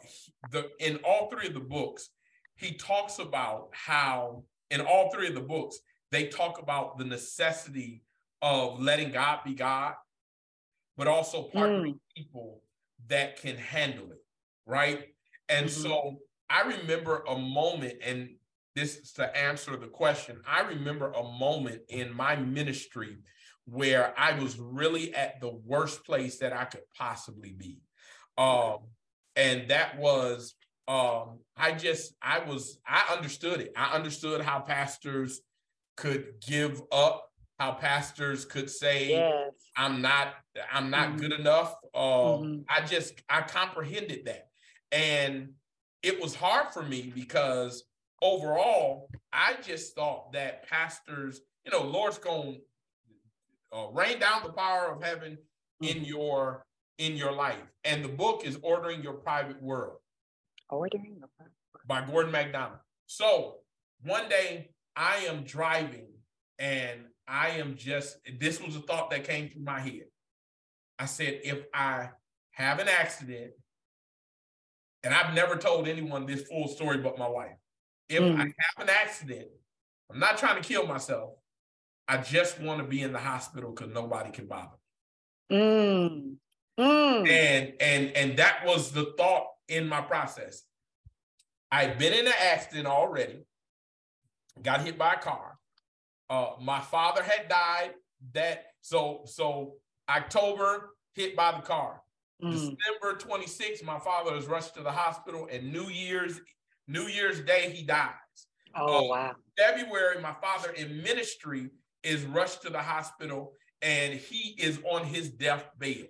the 0.51 0.71
in 0.81 0.99
all 1.05 1.29
three 1.31 1.49
of 1.49 1.55
the 1.55 1.61
books, 1.61 2.11
he 2.57 2.75
talks 2.75 3.19
about 3.19 3.69
how 3.73 4.45
in 4.71 4.81
all 4.81 5.11
three 5.11 5.29
of 5.29 5.35
the 5.35 5.41
books, 5.41 5.79
they 6.11 6.29
talk 6.29 6.61
about 6.61 6.99
the 6.99 7.05
necessity 7.05 8.03
of 8.41 8.81
letting 8.81 9.11
God 9.11 9.41
be 9.45 9.55
God, 9.55 9.95
but 10.97 11.07
also 11.07 11.49
partnering 11.55 11.95
mm. 11.95 11.99
people 12.17 12.61
that 13.09 13.41
can 13.41 13.57
handle 13.57 14.11
it, 14.13 14.25
right? 14.67 15.05
And 15.49 15.67
mm-hmm. 15.67 15.83
so 15.83 16.17
I 16.49 16.63
remember 16.63 17.25
a 17.29 17.39
moment, 17.39 17.95
and 18.05 18.31
this 18.75 18.97
is 18.97 19.13
to 19.13 19.37
answer 19.37 19.77
the 19.77 19.87
question. 19.87 20.41
I 20.47 20.63
remember 20.63 21.11
a 21.11 21.23
moment 21.23 21.83
in 21.89 22.15
my 22.15 22.37
ministry 22.37 23.19
where 23.67 24.13
I 24.19 24.39
was 24.39 24.59
really 24.59 25.15
at 25.15 25.41
the 25.41 25.51
worst 25.65 26.05
place 26.05 26.39
that 26.39 26.53
I 26.53 26.65
could 26.65 26.83
possibly 26.97 27.53
be. 27.53 27.81
Um, 28.37 28.79
and 29.37 29.69
that 29.69 29.99
was 29.99 30.55
um, 30.87 31.39
I 31.57 31.73
just 31.73 32.15
I 32.21 32.41
was 32.41 32.79
I 32.87 33.15
understood 33.15 33.61
it. 33.61 33.73
I 33.77 33.95
understood 33.95 34.43
how 34.43 34.61
pastors 34.61 35.41
could 35.97 36.35
give 36.47 36.83
up, 36.93 37.31
how 37.59 37.73
pastors 37.73 38.45
could 38.45 38.69
say, 38.69 39.11
yes. 39.11 39.53
I'm 39.77 40.03
not 40.03 40.35
I'm 40.73 40.91
not 40.91 41.09
mm-hmm. 41.11 41.19
good 41.19 41.33
enough. 41.33 41.75
Uh, 41.95 41.99
mm-hmm. 41.99 42.61
I 42.69 42.85
just 42.87 43.15
I 43.29 43.43
comprehended 43.43 44.27
that. 44.27 44.49
And 44.93 45.51
it 46.03 46.21
was 46.21 46.35
hard 46.35 46.73
for 46.73 46.83
me 46.83 47.13
because 47.15 47.85
overall, 48.23 49.09
I 49.33 49.57
just 49.63 49.95
thought 49.95 50.33
that 50.33 50.69
pastors, 50.69 51.41
you 51.65 51.73
know, 51.73 51.83
Lord's 51.83 52.19
going 52.19 52.61
to 53.73 53.79
uh, 53.79 53.91
rain 53.91 54.21
down 54.21 54.43
the 54.45 54.53
power 54.53 54.93
of 54.93 55.03
heaven 55.03 55.39
mm-hmm. 55.83 55.99
in 55.99 56.05
your 56.05 56.65
in 56.99 57.17
your 57.17 57.33
life. 57.33 57.73
And 57.83 58.05
the 58.05 58.09
book 58.09 58.45
is 58.45 58.59
Ordering 58.63 59.03
Your 59.03 59.15
Private 59.15 59.61
World. 59.61 59.99
Ordering 60.71 61.21
by 61.87 62.05
Gordon 62.05 62.33
MacDonald. 62.33 62.79
So 63.07 63.57
one 64.03 64.29
day 64.29 64.71
I 64.97 65.17
am 65.29 65.45
driving 65.45 66.07
and 66.59 67.01
I 67.27 67.51
am 67.51 67.77
just, 67.77 68.19
this 68.39 68.61
was 68.61 68.77
a 68.77 68.81
thought 68.81 69.11
that 69.11 69.25
came 69.25 69.49
through 69.49 69.63
my 69.63 69.81
head. 69.81 70.05
I 70.99 71.07
said, 71.07 71.41
if 71.43 71.65
I 71.73 72.11
have 72.53 72.79
an 72.79 72.89
accident, 72.89 73.53
and 75.03 75.13
I've 75.13 75.35
never 75.35 75.57
told 75.57 75.87
anyone 75.87 76.27
this 76.27 76.43
full 76.43 76.67
story 76.69 76.99
but 76.99 77.19
my 77.19 77.29
wife. 77.29 77.57
If 78.09 78.23
mm. 78.23 78.37
I 78.37 78.45
have 78.45 78.89
an 78.89 78.89
accident, 78.89 79.49
I'm 80.11 80.19
not 80.19 80.39
trying 80.39 80.61
to 80.61 80.67
kill 80.67 80.87
myself. 80.87 81.35
I 82.09 82.19
just 82.19 82.61
want 82.61 82.81
to 82.81 82.87
be 82.87 83.03
in 83.03 83.13
the 83.13 83.19
hospital 83.19 83.71
because 83.71 83.93
nobody 83.93 84.31
can 84.31 84.47
bother. 84.47 84.77
Mm. 85.53 86.37
Mm. 86.79 87.29
And 87.29 87.73
and 87.81 88.17
and 88.17 88.37
that 88.39 88.63
was 88.67 88.93
the 88.93 89.13
thought 89.17 89.47
in 89.69 89.89
my 89.89 90.01
process. 90.01 90.63
I've 91.71 91.99
been 91.99 92.13
in 92.13 92.27
an 92.27 92.33
accident 92.39 92.87
already, 92.87 93.45
got 94.63 94.83
hit 94.83 94.99
by 94.99 95.15
a 95.15 95.19
car. 95.19 95.59
Uh, 96.31 96.51
my 96.61 96.81
father 96.81 97.23
had 97.23 97.49
died. 97.49 97.91
That 98.33 98.65
so 98.81 99.23
so 99.27 99.75
October 100.09 100.95
hit 101.15 101.37
by 101.37 101.53
the 101.53 101.61
car. 101.61 102.01
Mm. 102.43 102.53
December 102.53 103.19
26th, 103.19 103.85
my 103.85 103.99
father 103.99 104.33
was 104.33 104.47
rushed 104.47 104.75
to 104.75 104.83
the 104.83 104.91
hospital, 104.91 105.49
and 105.51 105.73
New 105.73 105.89
Year's 105.89 106.41
New 106.89 107.07
Year's 107.07 107.41
Day 107.41 107.71
he 107.71 107.83
dies. 107.83 108.11
Oh 108.75 109.07
uh, 109.07 109.09
wow! 109.09 109.33
February, 109.59 110.21
my 110.21 110.35
father 110.41 110.71
in 110.71 111.03
ministry 111.03 111.71
is 112.03 112.25
rushed 112.25 112.63
to 112.63 112.71
the 112.71 112.81
hospital, 112.81 113.53
and 113.83 114.15
he 114.15 114.55
is 114.59 114.81
on 114.91 115.05
his 115.05 115.31
deathbed. 115.31 116.09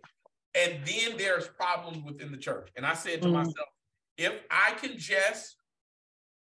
And 0.54 0.84
then 0.84 1.16
there's 1.18 1.48
problems 1.48 2.04
within 2.04 2.30
the 2.30 2.38
church. 2.38 2.70
And 2.76 2.86
I 2.86 2.94
said 2.94 3.22
to 3.22 3.28
mm. 3.28 3.32
myself, 3.32 3.68
if 4.16 4.32
I 4.50 4.72
can 4.72 4.96
just, 4.96 5.56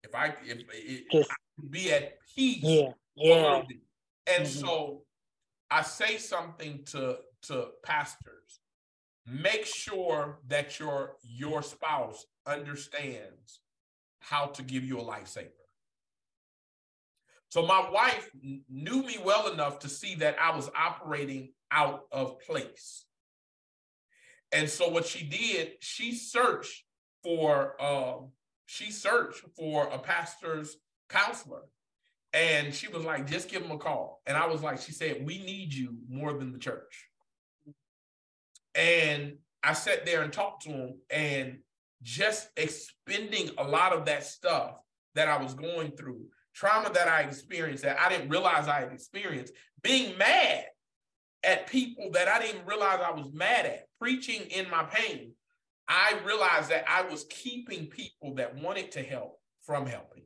if 0.03 0.13
I 0.13 0.33
if, 0.45 0.63
if 0.69 1.27
I 1.31 1.35
be 1.69 1.91
at 1.91 2.17
peace, 2.35 2.59
yeah, 2.61 2.91
yeah. 3.15 3.61
And 4.27 4.45
mm-hmm. 4.45 4.59
so 4.59 5.03
I 5.69 5.81
say 5.81 6.17
something 6.17 6.83
to 6.91 7.17
to 7.43 7.67
pastors. 7.83 8.59
Make 9.27 9.65
sure 9.65 10.39
that 10.47 10.79
your 10.79 11.15
your 11.23 11.61
spouse 11.61 12.25
understands 12.45 13.59
how 14.19 14.47
to 14.47 14.63
give 14.63 14.83
you 14.83 14.99
a 14.99 15.03
lifesaver. 15.03 15.49
So 17.49 17.65
my 17.65 17.89
wife 17.89 18.29
knew 18.69 19.03
me 19.03 19.17
well 19.23 19.51
enough 19.51 19.79
to 19.79 19.89
see 19.89 20.15
that 20.15 20.35
I 20.41 20.55
was 20.55 20.69
operating 20.75 21.53
out 21.71 22.01
of 22.11 22.39
place. 22.39 23.05
And 24.51 24.69
so 24.69 24.89
what 24.89 25.05
she 25.05 25.23
did, 25.23 25.73
she 25.79 26.13
searched 26.13 26.83
for 27.23 27.81
um, 27.81 28.31
she 28.65 28.91
searched 28.91 29.43
for 29.55 29.87
a 29.87 29.99
pastor's 29.99 30.77
counselor. 31.09 31.63
And 32.35 32.75
she 32.75 32.89
was 32.89 33.05
like, 33.05 33.27
just 33.27 33.49
give 33.49 33.63
him 33.63 33.71
a 33.71 33.77
call. 33.77 34.21
And 34.27 34.35
I 34.35 34.45
was 34.45 34.61
like, 34.61 34.81
she 34.81 34.91
said, 34.91 35.25
we 35.25 35.39
need 35.39 35.73
you 35.73 35.95
more 36.09 36.33
than 36.33 36.51
the 36.51 36.59
church. 36.59 37.07
And 38.75 39.37
I 39.63 39.71
sat 39.71 40.05
there 40.05 40.21
and 40.21 40.33
talked 40.33 40.63
to 40.63 40.69
him 40.69 40.95
and 41.09 41.59
just 42.03 42.49
expending 42.57 43.51
a 43.57 43.63
lot 43.63 43.93
of 43.93 44.05
that 44.05 44.25
stuff 44.25 44.73
that 45.15 45.29
I 45.29 45.41
was 45.41 45.53
going 45.53 45.91
through, 45.91 46.25
trauma 46.53 46.91
that 46.93 47.07
I 47.07 47.21
experienced 47.21 47.83
that 47.83 47.99
I 48.01 48.09
didn't 48.09 48.29
realize 48.29 48.67
I 48.67 48.81
had 48.81 48.91
experienced, 48.91 49.53
being 49.81 50.17
mad 50.17 50.65
at 51.41 51.67
people 51.67 52.11
that 52.11 52.27
I 52.27 52.41
didn't 52.41 52.67
realize 52.67 52.99
I 52.99 53.11
was 53.11 53.31
mad 53.31 53.65
at, 53.65 53.85
preaching 53.97 54.41
in 54.49 54.69
my 54.69 54.83
pain, 54.83 55.31
I 55.87 56.19
realized 56.25 56.69
that 56.69 56.83
I 56.89 57.03
was 57.03 57.25
keeping 57.29 57.87
people 57.87 58.35
that 58.35 58.61
wanted 58.61 58.91
to 58.91 59.03
help 59.03 59.39
from 59.61 59.85
helping. 59.85 60.24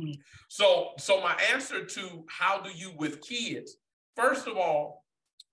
Mm. 0.00 0.16
So, 0.48 0.90
so 0.98 1.20
my 1.20 1.36
answer 1.52 1.84
to 1.84 2.24
how 2.28 2.60
do 2.60 2.70
you 2.70 2.92
with 2.96 3.20
kids, 3.22 3.76
first 4.16 4.46
of 4.46 4.56
all, 4.56 5.04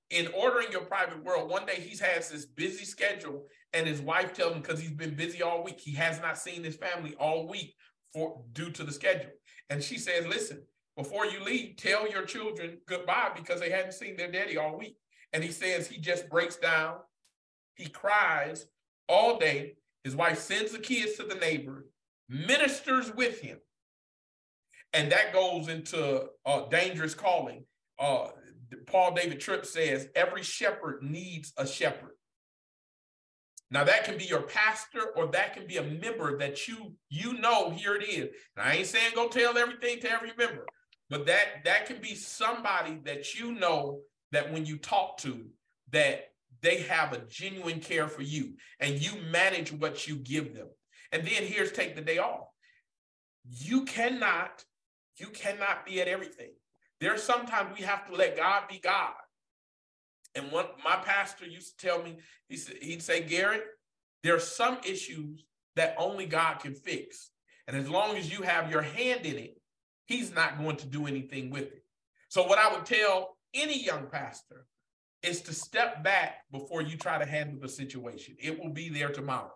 in 0.09 0.27
ordering 0.37 0.71
your 0.71 0.81
private 0.81 1.23
world, 1.23 1.49
one 1.49 1.65
day 1.65 1.75
he 1.75 1.97
has 2.03 2.29
this 2.29 2.45
busy 2.45 2.83
schedule, 2.83 3.45
and 3.73 3.87
his 3.87 4.01
wife 4.01 4.33
tells 4.33 4.53
him 4.53 4.61
because 4.61 4.79
he's 4.79 4.91
been 4.91 5.15
busy 5.15 5.41
all 5.41 5.63
week, 5.63 5.79
he 5.79 5.93
has 5.93 6.19
not 6.19 6.37
seen 6.37 6.63
his 6.63 6.75
family 6.75 7.15
all 7.19 7.47
week 7.47 7.75
for 8.13 8.41
due 8.51 8.71
to 8.71 8.83
the 8.83 8.91
schedule. 8.91 9.31
And 9.69 9.81
she 9.81 9.97
says, 9.97 10.27
"Listen, 10.27 10.63
before 10.97 11.25
you 11.25 11.43
leave, 11.43 11.77
tell 11.77 12.09
your 12.09 12.25
children 12.25 12.77
goodbye 12.87 13.31
because 13.35 13.59
they 13.59 13.69
hadn't 13.69 13.93
seen 13.93 14.17
their 14.17 14.31
daddy 14.31 14.57
all 14.57 14.77
week. 14.77 14.97
And 15.33 15.43
he 15.43 15.51
says 15.51 15.87
he 15.87 15.97
just 15.97 16.29
breaks 16.29 16.57
down, 16.57 16.97
he 17.75 17.87
cries 17.87 18.65
all 19.07 19.39
day. 19.39 19.77
His 20.03 20.15
wife 20.15 20.39
sends 20.39 20.71
the 20.71 20.79
kids 20.79 21.15
to 21.17 21.23
the 21.23 21.35
neighbor, 21.35 21.85
ministers 22.27 23.13
with 23.15 23.39
him. 23.39 23.59
And 24.93 25.11
that 25.11 25.33
goes 25.33 25.67
into 25.67 26.25
uh, 26.45 26.67
dangerous 26.69 27.13
calling. 27.13 27.65
Uh, 27.97 28.27
Paul 28.87 29.13
David 29.13 29.39
Tripp 29.39 29.65
says 29.65 30.07
every 30.15 30.43
shepherd 30.43 31.03
needs 31.03 31.53
a 31.57 31.65
shepherd. 31.65 32.11
Now 33.69 33.85
that 33.85 34.03
can 34.03 34.17
be 34.17 34.25
your 34.25 34.41
pastor 34.41 35.11
or 35.15 35.27
that 35.27 35.53
can 35.53 35.65
be 35.65 35.77
a 35.77 35.83
member 35.83 36.37
that 36.39 36.67
you 36.67 36.93
you 37.09 37.39
know 37.39 37.69
here 37.69 37.95
it 37.95 38.03
is. 38.03 38.29
I 38.57 38.75
ain't 38.75 38.87
saying 38.87 39.13
go 39.15 39.29
tell 39.29 39.57
everything 39.57 39.99
to 40.01 40.11
every 40.11 40.31
member, 40.37 40.65
but 41.09 41.25
that 41.27 41.63
that 41.63 41.85
can 41.85 42.01
be 42.01 42.15
somebody 42.15 42.99
that 43.05 43.33
you 43.33 43.53
know 43.53 44.01
that 44.33 44.51
when 44.51 44.65
you 44.65 44.77
talk 44.77 45.17
to 45.19 45.45
that 45.91 46.31
they 46.61 46.81
have 46.81 47.13
a 47.13 47.25
genuine 47.29 47.79
care 47.79 48.07
for 48.07 48.21
you 48.21 48.53
and 48.79 49.01
you 49.01 49.13
manage 49.29 49.71
what 49.71 50.07
you 50.07 50.15
give 50.15 50.53
them 50.53 50.67
and 51.11 51.25
then 51.25 51.43
here's 51.43 51.71
take 51.71 51.95
the 51.95 52.01
day 52.01 52.17
off 52.17 52.47
you 53.49 53.83
cannot 53.85 54.63
you 55.21 55.27
cannot 55.27 55.85
be 55.85 56.01
at 56.01 56.07
everything 56.07 56.51
there's 56.99 57.23
sometimes 57.23 57.77
we 57.77 57.85
have 57.85 58.05
to 58.07 58.15
let 58.15 58.35
god 58.35 58.63
be 58.69 58.79
god 58.79 59.13
and 60.35 60.51
what 60.51 60.77
my 60.83 60.95
pastor 60.95 61.45
used 61.45 61.79
to 61.79 61.87
tell 61.87 62.01
me 62.03 62.17
he 62.49 62.57
said 62.57 62.75
he'd 62.81 63.01
say 63.01 63.21
garrett 63.21 63.63
there 64.23 64.35
are 64.35 64.39
some 64.39 64.77
issues 64.83 65.45
that 65.75 65.95
only 65.97 66.25
god 66.25 66.59
can 66.59 66.73
fix 66.73 67.31
and 67.67 67.77
as 67.77 67.89
long 67.89 68.17
as 68.17 68.31
you 68.31 68.41
have 68.41 68.71
your 68.71 68.81
hand 68.81 69.25
in 69.25 69.37
it 69.37 69.61
he's 70.07 70.33
not 70.33 70.57
going 70.57 70.75
to 70.75 70.87
do 70.87 71.07
anything 71.07 71.49
with 71.49 71.71
it 71.71 71.83
so 72.27 72.43
what 72.47 72.59
i 72.59 72.73
would 72.73 72.85
tell 72.85 73.37
any 73.53 73.83
young 73.83 74.07
pastor 74.07 74.65
is 75.23 75.41
to 75.41 75.53
step 75.53 76.03
back 76.03 76.43
before 76.51 76.81
you 76.81 76.97
try 76.97 77.17
to 77.17 77.25
handle 77.25 77.59
the 77.61 77.69
situation. 77.69 78.35
It 78.39 78.59
will 78.59 78.71
be 78.71 78.89
there 78.89 79.09
tomorrow. 79.09 79.53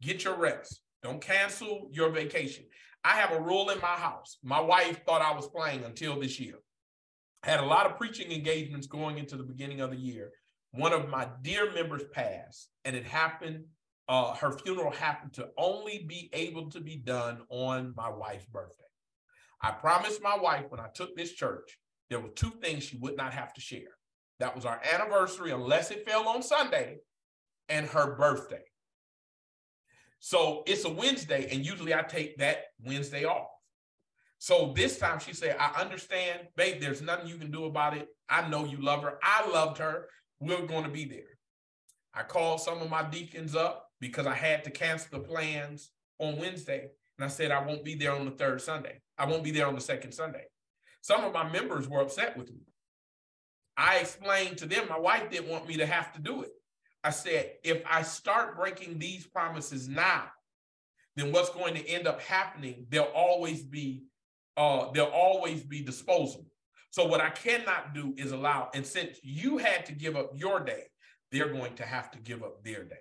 Get 0.00 0.24
your 0.24 0.36
rest. 0.36 0.80
Don't 1.02 1.20
cancel 1.20 1.88
your 1.92 2.10
vacation. 2.10 2.64
I 3.04 3.16
have 3.16 3.32
a 3.32 3.40
rule 3.40 3.68
in 3.68 3.80
my 3.80 3.88
house. 3.88 4.38
My 4.42 4.60
wife 4.60 5.04
thought 5.04 5.20
I 5.20 5.34
was 5.34 5.46
playing 5.46 5.84
until 5.84 6.18
this 6.18 6.40
year. 6.40 6.54
I 7.42 7.50
had 7.50 7.60
a 7.60 7.66
lot 7.66 7.84
of 7.84 7.98
preaching 7.98 8.32
engagements 8.32 8.86
going 8.86 9.18
into 9.18 9.36
the 9.36 9.42
beginning 9.42 9.82
of 9.82 9.90
the 9.90 9.96
year. 9.96 10.32
One 10.72 10.94
of 10.94 11.10
my 11.10 11.28
dear 11.42 11.70
members 11.72 12.02
passed, 12.12 12.70
and 12.86 12.96
it 12.96 13.04
happened. 13.04 13.64
Uh, 14.08 14.34
her 14.34 14.52
funeral 14.52 14.90
happened 14.90 15.34
to 15.34 15.50
only 15.58 16.04
be 16.08 16.30
able 16.32 16.70
to 16.70 16.80
be 16.80 16.96
done 16.96 17.42
on 17.50 17.92
my 17.96 18.08
wife's 18.08 18.46
birthday. 18.46 18.84
I 19.60 19.72
promised 19.72 20.22
my 20.22 20.36
wife 20.36 20.64
when 20.70 20.80
I 20.80 20.88
took 20.94 21.14
this 21.14 21.32
church, 21.32 21.78
there 22.10 22.20
were 22.20 22.28
two 22.28 22.52
things 22.62 22.84
she 22.84 22.96
would 22.98 23.16
not 23.16 23.32
have 23.32 23.52
to 23.54 23.60
share. 23.60 23.98
That 24.40 24.54
was 24.54 24.64
our 24.64 24.80
anniversary, 24.92 25.52
unless 25.52 25.90
it 25.90 26.06
fell 26.06 26.28
on 26.28 26.42
Sunday, 26.42 26.98
and 27.68 27.86
her 27.86 28.16
birthday. 28.16 28.64
So 30.26 30.62
it's 30.64 30.86
a 30.86 30.88
Wednesday, 30.88 31.48
and 31.52 31.66
usually 31.66 31.92
I 31.92 32.00
take 32.00 32.38
that 32.38 32.68
Wednesday 32.82 33.26
off. 33.26 33.48
So 34.38 34.72
this 34.74 34.96
time 34.96 35.18
she 35.18 35.34
said, 35.34 35.54
I 35.60 35.78
understand, 35.78 36.48
babe, 36.56 36.80
there's 36.80 37.02
nothing 37.02 37.28
you 37.28 37.36
can 37.36 37.50
do 37.50 37.66
about 37.66 37.94
it. 37.94 38.08
I 38.26 38.48
know 38.48 38.64
you 38.64 38.78
love 38.78 39.02
her. 39.02 39.18
I 39.22 39.46
loved 39.50 39.76
her. 39.76 40.08
We're 40.40 40.64
going 40.64 40.84
to 40.84 40.88
be 40.88 41.04
there. 41.04 41.36
I 42.14 42.22
called 42.22 42.62
some 42.62 42.80
of 42.80 42.88
my 42.88 43.02
deacons 43.02 43.54
up 43.54 43.90
because 44.00 44.26
I 44.26 44.32
had 44.32 44.64
to 44.64 44.70
cancel 44.70 45.08
the 45.12 45.26
plans 45.26 45.90
on 46.18 46.38
Wednesday. 46.38 46.88
And 47.18 47.26
I 47.26 47.28
said, 47.28 47.50
I 47.50 47.62
won't 47.62 47.84
be 47.84 47.94
there 47.94 48.12
on 48.12 48.24
the 48.24 48.30
third 48.30 48.62
Sunday. 48.62 49.02
I 49.18 49.26
won't 49.26 49.44
be 49.44 49.50
there 49.50 49.66
on 49.66 49.74
the 49.74 49.80
second 49.82 50.12
Sunday. 50.12 50.44
Some 51.02 51.22
of 51.22 51.34
my 51.34 51.52
members 51.52 51.86
were 51.86 52.00
upset 52.00 52.34
with 52.38 52.50
me. 52.50 52.62
I 53.76 53.98
explained 53.98 54.56
to 54.58 54.66
them, 54.66 54.88
my 54.88 54.98
wife 54.98 55.30
didn't 55.30 55.50
want 55.50 55.68
me 55.68 55.76
to 55.76 55.84
have 55.84 56.14
to 56.14 56.18
do 56.22 56.44
it. 56.44 56.52
I 57.04 57.10
said, 57.10 57.52
if 57.62 57.82
I 57.88 58.02
start 58.02 58.56
breaking 58.56 58.98
these 58.98 59.26
promises 59.26 59.88
now, 59.88 60.24
then 61.16 61.30
what's 61.30 61.50
going 61.50 61.74
to 61.74 61.86
end 61.86 62.08
up 62.08 62.20
happening, 62.20 62.86
they'll 62.88 63.12
always 63.14 63.62
be, 63.62 64.04
uh, 64.56 64.90
there'll 64.92 65.10
always 65.10 65.62
be 65.62 65.82
disposable. 65.82 66.50
So 66.90 67.06
what 67.06 67.20
I 67.20 67.30
cannot 67.30 67.94
do 67.94 68.14
is 68.16 68.32
allow, 68.32 68.70
and 68.74 68.86
since 68.86 69.18
you 69.22 69.58
had 69.58 69.84
to 69.86 69.92
give 69.92 70.16
up 70.16 70.32
your 70.34 70.60
day, 70.60 70.84
they're 71.30 71.52
going 71.52 71.74
to 71.74 71.84
have 71.84 72.10
to 72.12 72.18
give 72.18 72.42
up 72.42 72.64
their 72.64 72.84
day. 72.84 72.96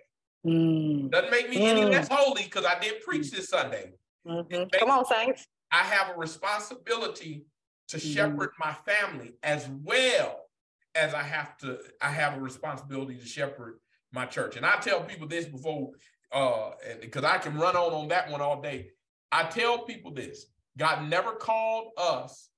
Mm. 0.45 1.09
Doesn't 1.09 1.31
make 1.31 1.49
me 1.49 1.57
mm. 1.57 1.67
any 1.67 1.85
less 1.85 2.09
holy 2.11 2.43
because 2.43 2.65
I 2.65 2.77
did 2.79 3.01
preach 3.03 3.31
this 3.31 3.49
Sunday. 3.49 3.93
Mm-hmm. 4.27 4.63
Come 4.79 4.89
on, 4.89 5.05
saints. 5.05 5.45
I 5.71 5.83
have 5.83 6.15
a 6.15 6.19
responsibility 6.19 7.45
to 7.89 7.97
mm-hmm. 7.97 8.13
shepherd 8.13 8.49
my 8.59 8.73
family 8.73 9.35
as 9.43 9.69
well 9.83 10.41
as 10.95 11.13
I 11.13 11.23
have 11.23 11.57
to, 11.59 11.79
I 12.01 12.09
have 12.09 12.37
a 12.37 12.41
responsibility 12.41 13.15
to 13.15 13.25
shepherd 13.25 13.79
my 14.13 14.25
church. 14.25 14.55
And 14.55 14.65
I 14.65 14.77
tell 14.77 15.01
people 15.01 15.27
this 15.27 15.45
before, 15.45 15.91
uh, 16.31 16.71
because 17.01 17.23
I 17.23 17.37
can 17.39 17.57
run 17.57 17.75
on 17.75 17.91
on 17.93 18.07
that 18.09 18.29
one 18.29 18.41
all 18.41 18.61
day. 18.61 18.91
I 19.31 19.43
tell 19.43 19.79
people 19.79 20.13
this: 20.13 20.45
God 20.77 21.09
never 21.09 21.33
called 21.33 21.91
us 21.97 22.49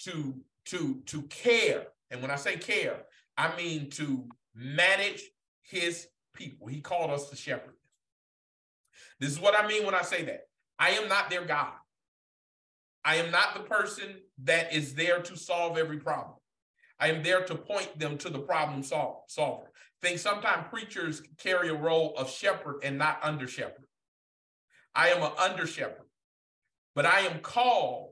to 0.00 0.36
to 0.66 1.02
to 1.06 1.22
care, 1.22 1.86
and 2.10 2.22
when 2.22 2.30
I 2.30 2.36
say 2.36 2.56
care, 2.56 3.02
I 3.36 3.56
mean 3.56 3.90
to 3.90 4.28
manage 4.54 5.22
His 5.62 6.06
people. 6.34 6.66
He 6.66 6.80
called 6.80 7.10
us 7.10 7.30
to 7.30 7.36
shepherd. 7.36 7.74
This 9.18 9.30
is 9.30 9.40
what 9.40 9.58
I 9.58 9.66
mean 9.66 9.84
when 9.84 9.94
I 9.94 10.02
say 10.02 10.24
that. 10.24 10.42
I 10.78 10.90
am 10.90 11.08
not 11.08 11.30
their 11.30 11.44
God. 11.44 11.72
I 13.04 13.16
am 13.16 13.30
not 13.30 13.54
the 13.54 13.60
person 13.60 14.16
that 14.44 14.72
is 14.72 14.94
there 14.94 15.20
to 15.22 15.36
solve 15.36 15.76
every 15.76 15.98
problem. 15.98 16.36
I 17.00 17.08
am 17.08 17.22
there 17.22 17.42
to 17.44 17.54
point 17.54 17.98
them 17.98 18.16
to 18.18 18.30
the 18.30 18.38
problem 18.38 18.82
sol- 18.82 19.24
solver. 19.28 19.71
Think 20.02 20.18
sometimes 20.18 20.66
preachers 20.68 21.22
carry 21.38 21.68
a 21.68 21.74
role 21.74 22.14
of 22.16 22.28
shepherd 22.28 22.80
and 22.82 22.98
not 22.98 23.20
under 23.22 23.46
shepherd. 23.46 23.86
I 24.94 25.10
am 25.10 25.22
an 25.22 25.30
under 25.38 25.66
shepherd, 25.66 26.08
but 26.94 27.06
I 27.06 27.20
am 27.20 27.38
called 27.38 28.10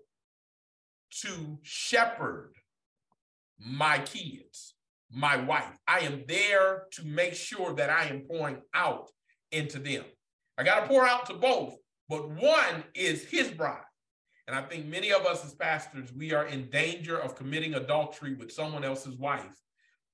to 1.22 1.58
shepherd 1.62 2.54
my 3.58 3.98
kids, 3.98 4.74
my 5.12 5.36
wife. 5.36 5.76
I 5.86 6.00
am 6.00 6.22
there 6.28 6.84
to 6.92 7.04
make 7.04 7.34
sure 7.34 7.74
that 7.74 7.90
I 7.90 8.04
am 8.04 8.20
pouring 8.20 8.62
out 8.72 9.10
into 9.50 9.80
them. 9.80 10.04
I 10.56 10.62
got 10.62 10.80
to 10.80 10.86
pour 10.86 11.04
out 11.04 11.26
to 11.26 11.34
both, 11.34 11.74
but 12.08 12.30
one 12.30 12.84
is 12.94 13.24
his 13.24 13.50
bride. 13.50 13.82
And 14.46 14.56
I 14.56 14.62
think 14.62 14.86
many 14.86 15.12
of 15.12 15.26
us 15.26 15.44
as 15.44 15.54
pastors, 15.54 16.12
we 16.12 16.32
are 16.32 16.46
in 16.46 16.70
danger 16.70 17.18
of 17.18 17.36
committing 17.36 17.74
adultery 17.74 18.34
with 18.34 18.52
someone 18.52 18.84
else's 18.84 19.16
wife 19.16 19.54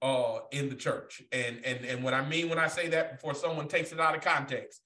uh, 0.02 0.40
in 0.50 0.68
the 0.68 0.74
church. 0.74 1.22
And, 1.32 1.64
and, 1.64 1.84
and 1.84 2.02
what 2.04 2.14
I 2.14 2.26
mean 2.26 2.48
when 2.48 2.58
I 2.58 2.68
say 2.68 2.88
that, 2.88 3.12
before 3.12 3.34
someone 3.34 3.68
takes 3.68 3.92
it 3.92 4.00
out 4.00 4.14
of 4.14 4.22
context, 4.22 4.80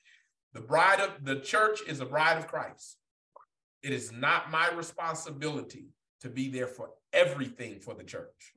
the 0.53 0.61
bride 0.61 1.01
of 1.01 1.25
the 1.25 1.41
church 1.41 1.81
is 1.87 2.01
a 2.01 2.07
bride 2.07 2.39
of 2.39 2.49
Christ. 2.49 2.97
It 3.83 3.93
is 3.93 4.13
not 4.13 4.51
my 4.51 4.71
responsibility 4.71 5.89
to 6.21 6.29
be 6.29 6.49
there 6.49 6.67
for 6.67 6.91
everything 7.13 7.81
for 7.81 7.95
the 7.95 8.05
church. 8.05 8.55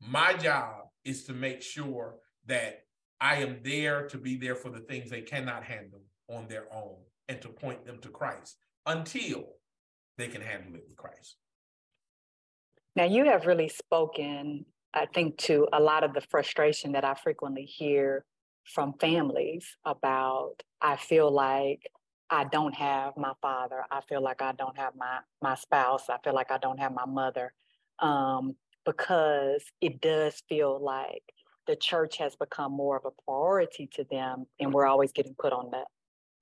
My 0.00 0.32
job 0.34 0.86
is 1.04 1.24
to 1.24 1.32
make 1.32 1.62
sure 1.62 2.16
that 2.46 2.84
I 3.20 3.36
am 3.36 3.58
there 3.62 4.08
to 4.08 4.18
be 4.18 4.36
there 4.36 4.56
for 4.56 4.70
the 4.70 4.80
things 4.80 5.10
they 5.10 5.20
cannot 5.20 5.62
handle 5.62 6.00
on 6.28 6.48
their 6.48 6.64
own 6.74 6.96
and 7.28 7.40
to 7.42 7.48
point 7.48 7.84
them 7.84 7.98
to 8.00 8.08
Christ 8.08 8.56
until 8.86 9.44
they 10.18 10.28
can 10.28 10.40
handle 10.40 10.74
it 10.74 10.84
with 10.88 10.96
Christ. 10.96 11.36
Now, 12.96 13.04
you 13.04 13.24
have 13.24 13.46
really 13.46 13.68
spoken, 13.68 14.66
I 14.94 15.06
think, 15.06 15.38
to 15.38 15.68
a 15.72 15.80
lot 15.80 16.04
of 16.04 16.14
the 16.14 16.20
frustration 16.20 16.92
that 16.92 17.04
I 17.04 17.14
frequently 17.14 17.64
hear 17.64 18.24
from 18.64 18.94
families 18.94 19.76
about 19.84 20.62
I 20.80 20.96
feel 20.96 21.30
like 21.30 21.90
I 22.30 22.44
don't 22.44 22.74
have 22.74 23.16
my 23.16 23.32
father. 23.42 23.84
I 23.90 24.00
feel 24.08 24.22
like 24.22 24.40
I 24.42 24.52
don't 24.52 24.76
have 24.78 24.94
my 24.96 25.18
my 25.40 25.54
spouse. 25.54 26.08
I 26.08 26.18
feel 26.24 26.34
like 26.34 26.50
I 26.50 26.58
don't 26.58 26.78
have 26.78 26.92
my 26.92 27.06
mother. 27.06 27.52
Um, 27.98 28.56
because 28.84 29.62
it 29.80 30.00
does 30.00 30.42
feel 30.48 30.82
like 30.82 31.22
the 31.66 31.76
church 31.76 32.18
has 32.18 32.34
become 32.36 32.72
more 32.72 32.96
of 32.96 33.04
a 33.04 33.22
priority 33.24 33.88
to 33.94 34.04
them 34.10 34.46
and 34.58 34.72
we're 34.72 34.86
always 34.86 35.12
getting 35.12 35.34
put 35.38 35.52
on 35.52 35.70
the, 35.70 35.84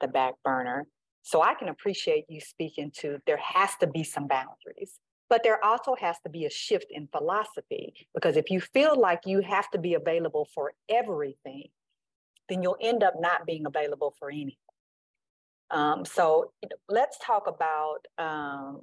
the 0.00 0.08
back 0.08 0.34
burner. 0.44 0.86
So 1.22 1.42
I 1.42 1.54
can 1.54 1.68
appreciate 1.68 2.24
you 2.28 2.40
speaking 2.40 2.90
to 2.98 3.18
there 3.26 3.36
has 3.36 3.70
to 3.80 3.86
be 3.86 4.02
some 4.02 4.26
boundaries, 4.26 4.98
but 5.30 5.42
there 5.42 5.64
also 5.64 5.94
has 5.98 6.16
to 6.24 6.28
be 6.28 6.44
a 6.44 6.50
shift 6.50 6.86
in 6.90 7.06
philosophy 7.06 7.94
because 8.12 8.36
if 8.36 8.50
you 8.50 8.60
feel 8.60 9.00
like 9.00 9.20
you 9.24 9.40
have 9.40 9.70
to 9.70 9.78
be 9.78 9.94
available 9.94 10.48
for 10.54 10.72
everything, 10.88 11.68
then 12.48 12.62
you'll 12.62 12.76
end 12.80 13.02
up 13.02 13.14
not 13.18 13.46
being 13.46 13.64
available 13.64 14.14
for 14.18 14.28
anything. 14.28 14.56
Um, 15.70 16.04
so 16.04 16.52
let's 16.88 17.16
talk 17.24 17.46
about 17.46 18.00
um, 18.18 18.82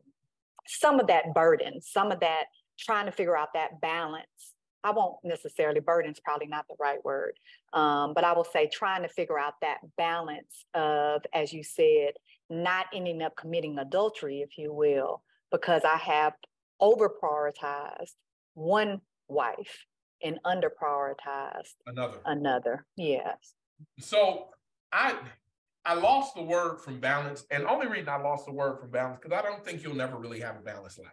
some 0.65 1.01
of 1.01 1.07
that 1.07 1.33
burden, 1.35 1.81
some 1.81 2.11
of 2.11 2.21
that 2.21 2.45
trying 2.79 3.05
to 3.07 3.11
figure 3.11 3.37
out 3.37 3.49
that 3.53 3.81
balance 3.81 4.53
I 4.83 4.91
won't 4.91 5.17
necessarily, 5.23 5.81
burden 5.81 6.11
burden's 6.11 6.19
probably 6.21 6.47
not 6.47 6.65
the 6.69 6.75
right 6.79 7.03
word, 7.03 7.33
um, 7.73 8.13
but 8.13 8.23
I 8.23 8.31
will 8.31 8.45
say 8.45 8.69
trying 8.71 9.01
to 9.01 9.09
figure 9.09 9.37
out 9.37 9.55
that 9.61 9.79
balance 9.97 10.65
of, 10.73 11.23
as 11.33 11.51
you 11.51 11.61
said, 11.61 12.13
not 12.49 12.85
ending 12.93 13.21
up 13.21 13.35
committing 13.35 13.79
adultery, 13.79 14.41
if 14.41 14.57
you 14.57 14.71
will, 14.71 15.23
because 15.51 15.83
I 15.83 15.97
have 15.97 16.33
over 16.79 17.09
prioritized 17.09 18.13
one 18.53 19.01
wife 19.27 19.85
and 20.23 20.39
under 20.45 20.71
prioritized 20.71 21.75
another. 21.85 22.17
Another, 22.25 22.85
yes. 22.95 23.53
So 23.99 24.49
I 24.91 25.15
I 25.85 25.93
lost 25.93 26.35
the 26.35 26.43
word 26.43 26.79
from 26.79 26.99
balance, 26.99 27.45
and 27.49 27.65
only 27.65 27.87
reason 27.87 28.09
I 28.09 28.17
lost 28.17 28.45
the 28.45 28.51
word 28.51 28.79
from 28.79 28.91
balance 28.91 29.19
because 29.21 29.37
I 29.37 29.41
don't 29.41 29.63
think 29.63 29.83
you'll 29.83 29.95
never 29.95 30.17
really 30.17 30.41
have 30.41 30.57
a 30.57 30.61
balanced 30.61 30.99
life. 30.99 31.07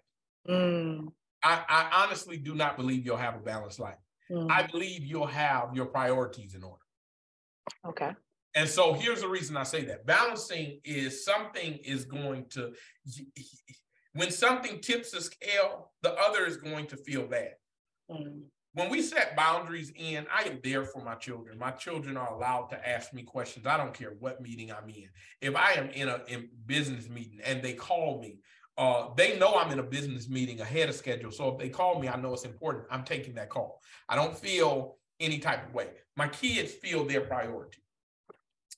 Mm. 0.48 1.12
I, 1.42 1.62
I 1.68 2.04
honestly 2.04 2.38
do 2.38 2.54
not 2.54 2.76
believe 2.76 3.04
you'll 3.04 3.16
have 3.16 3.34
a 3.34 3.38
balanced 3.38 3.78
life. 3.78 3.98
Mm. 4.30 4.50
I 4.50 4.66
believe 4.66 5.04
you'll 5.04 5.26
have 5.26 5.74
your 5.74 5.86
priorities 5.86 6.54
in 6.54 6.64
order. 6.64 6.80
Okay. 7.86 8.12
And 8.56 8.68
so 8.68 8.94
here's 8.94 9.20
the 9.20 9.28
reason 9.28 9.56
I 9.56 9.64
say 9.64 9.84
that 9.84 10.06
balancing 10.06 10.80
is 10.84 11.24
something 11.24 11.78
is 11.84 12.04
going 12.04 12.46
to 12.50 12.72
When 14.14 14.30
something 14.30 14.80
tips 14.80 15.10
the 15.10 15.20
scale, 15.20 15.90
the 16.02 16.14
other 16.14 16.46
is 16.46 16.56
going 16.56 16.86
to 16.86 16.96
feel 16.96 17.26
bad. 17.26 17.54
Mm. 18.10 18.42
When 18.74 18.90
we 18.90 19.02
set 19.02 19.36
boundaries 19.36 19.92
in, 19.94 20.26
I 20.34 20.48
am 20.48 20.58
there 20.64 20.84
for 20.84 21.00
my 21.02 21.14
children. 21.14 21.58
My 21.58 21.70
children 21.70 22.16
are 22.16 22.32
allowed 22.32 22.70
to 22.70 22.88
ask 22.88 23.12
me 23.12 23.22
questions. 23.22 23.66
I 23.66 23.76
don't 23.76 23.94
care 23.94 24.14
what 24.18 24.40
meeting 24.40 24.72
I'm 24.72 24.88
in. 24.88 25.08
If 25.40 25.54
I 25.54 25.72
am 25.72 25.90
in 25.90 26.08
a 26.08 26.20
in 26.26 26.48
business 26.66 27.08
meeting 27.08 27.40
and 27.44 27.62
they 27.62 27.74
call 27.74 28.20
me, 28.20 28.38
uh, 28.76 29.08
they 29.16 29.38
know 29.38 29.54
I'm 29.54 29.70
in 29.70 29.78
a 29.78 29.84
business 29.84 30.28
meeting 30.28 30.60
ahead 30.60 30.88
of 30.88 30.96
schedule. 30.96 31.30
So 31.30 31.50
if 31.50 31.58
they 31.58 31.68
call 31.68 32.00
me, 32.00 32.08
I 32.08 32.16
know 32.16 32.32
it's 32.32 32.44
important. 32.44 32.86
I'm 32.90 33.04
taking 33.04 33.34
that 33.34 33.48
call. 33.48 33.80
I 34.08 34.16
don't 34.16 34.36
feel 34.36 34.96
any 35.20 35.38
type 35.38 35.68
of 35.68 35.74
way. 35.74 35.90
My 36.16 36.26
kids 36.26 36.72
feel 36.72 37.04
their 37.04 37.20
priority. 37.20 37.78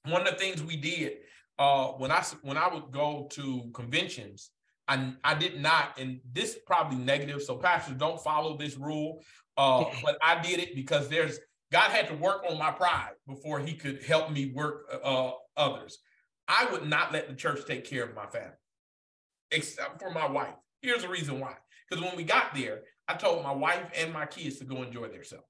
One 0.04 0.26
of 0.26 0.28
the 0.28 0.38
things 0.38 0.62
we 0.62 0.76
did 0.76 1.12
uh, 1.58 1.86
when 1.88 2.12
I 2.12 2.22
when 2.42 2.56
I 2.56 2.72
would 2.72 2.90
go 2.92 3.28
to 3.32 3.70
conventions, 3.72 4.50
I 4.88 5.12
I 5.24 5.34
did 5.34 5.60
not, 5.60 5.98
and 5.98 6.20
this 6.32 6.58
probably 6.66 6.98
negative. 6.98 7.42
So 7.42 7.56
pastors 7.56 7.96
don't 7.96 8.20
follow 8.20 8.56
this 8.56 8.76
rule, 8.76 9.22
uh, 9.56 9.84
but 10.02 10.18
I 10.22 10.40
did 10.40 10.60
it 10.60 10.74
because 10.74 11.08
there's 11.08 11.38
God 11.72 11.90
had 11.90 12.08
to 12.08 12.14
work 12.14 12.44
on 12.48 12.58
my 12.58 12.70
pride 12.70 13.12
before 13.26 13.58
He 13.58 13.74
could 13.74 14.02
help 14.02 14.30
me 14.30 14.52
work 14.54 14.88
uh, 15.02 15.32
others. 15.56 15.98
I 16.48 16.68
would 16.70 16.86
not 16.86 17.12
let 17.12 17.28
the 17.28 17.34
church 17.34 17.66
take 17.66 17.84
care 17.84 18.04
of 18.04 18.14
my 18.14 18.26
family, 18.26 18.56
except 19.50 20.00
for 20.00 20.10
my 20.10 20.28
wife. 20.28 20.54
Here's 20.80 21.02
the 21.02 21.08
reason 21.08 21.40
why: 21.40 21.54
because 21.88 22.04
when 22.04 22.16
we 22.16 22.22
got 22.22 22.54
there, 22.54 22.82
I 23.08 23.14
told 23.14 23.42
my 23.42 23.52
wife 23.52 23.90
and 23.96 24.12
my 24.12 24.26
kids 24.26 24.58
to 24.58 24.64
go 24.64 24.82
enjoy 24.82 25.08
themselves. 25.08 25.46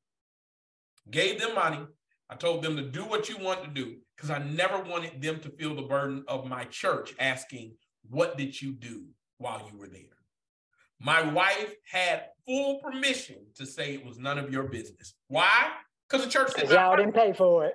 Gave 1.11 1.41
them 1.41 1.55
money. 1.55 1.85
I 2.29 2.35
told 2.35 2.63
them 2.63 2.77
to 2.77 2.83
do 2.83 3.05
what 3.05 3.29
you 3.29 3.39
want 3.39 3.63
to 3.63 3.71
do 3.71 3.97
because 4.17 4.31
I 4.31 4.39
never 4.39 4.83
wanted 4.83 5.23
them 5.23 5.39
to 5.41 5.51
feel 5.51 5.77
the 5.77 5.83
burden 5.83 6.25
of 6.27 6.47
my 6.47 6.65
church 6.65 7.15
asking, 7.21 7.77
What 8.09 8.37
did 8.37 8.61
you 8.61 8.73
do 8.73 9.05
while 9.39 9.69
you 9.71 9.79
were 9.79 9.89
there? 9.89 10.03
My 11.01 11.23
wife 11.23 11.75
had 11.91 12.27
full 12.47 12.81
permission 12.81 13.37
to 13.57 13.67
say 13.67 13.95
it 13.95 14.05
was 14.05 14.19
none 14.19 14.39
of 14.39 14.51
your 14.51 14.65
business. 14.65 15.15
Why? 15.29 15.69
Because 16.09 16.25
the 16.25 16.31
church 16.31 16.53
said 16.53 16.71
y'all 16.71 16.97
didn't 16.97 17.13
pay 17.13 17.33
for 17.33 17.67
it. 17.67 17.75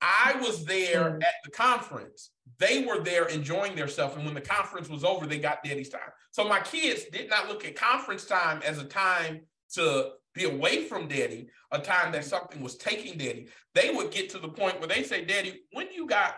I 0.00 0.36
was 0.40 0.64
there 0.64 1.12
mm. 1.12 1.22
at 1.22 1.34
the 1.44 1.50
conference. 1.50 2.30
They 2.58 2.84
were 2.84 3.02
there 3.02 3.24
enjoying 3.26 3.74
themselves. 3.74 4.14
And 4.16 4.24
when 4.24 4.34
the 4.34 4.40
conference 4.40 4.88
was 4.88 5.02
over, 5.02 5.26
they 5.26 5.38
got 5.38 5.64
daddy's 5.64 5.88
time. 5.88 6.00
So 6.30 6.46
my 6.46 6.60
kids 6.60 7.04
did 7.10 7.30
not 7.30 7.48
look 7.48 7.64
at 7.64 7.74
conference 7.74 8.26
time 8.26 8.60
as 8.64 8.78
a 8.78 8.84
time 8.84 9.40
to 9.72 10.10
be 10.34 10.44
away 10.44 10.84
from 10.84 11.08
daddy, 11.08 11.48
a 11.70 11.78
time 11.78 12.12
that 12.12 12.24
something 12.24 12.60
was 12.60 12.76
taking 12.76 13.16
daddy, 13.16 13.48
they 13.74 13.90
would 13.94 14.10
get 14.10 14.28
to 14.30 14.38
the 14.38 14.48
point 14.48 14.78
where 14.78 14.88
they 14.88 15.02
say, 15.02 15.24
Daddy, 15.24 15.62
when 15.72 15.92
you 15.92 16.06
got 16.06 16.34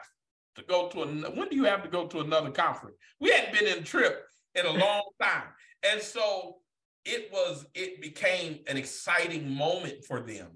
to 0.56 0.62
go 0.64 0.88
to 0.88 1.02
a, 1.02 1.06
when 1.06 1.48
do 1.48 1.56
you 1.56 1.64
have 1.64 1.82
to 1.82 1.88
go 1.88 2.06
to 2.06 2.20
another 2.20 2.50
conference? 2.50 2.96
We 3.20 3.30
hadn't 3.30 3.52
been 3.52 3.66
in 3.66 3.78
a 3.78 3.86
trip 3.86 4.24
in 4.54 4.66
a 4.66 4.72
long 4.72 5.02
time. 5.22 5.44
And 5.90 6.00
so 6.00 6.56
it 7.04 7.30
was, 7.32 7.66
it 7.74 8.00
became 8.00 8.60
an 8.66 8.76
exciting 8.76 9.50
moment 9.50 10.04
for 10.04 10.20
them 10.20 10.48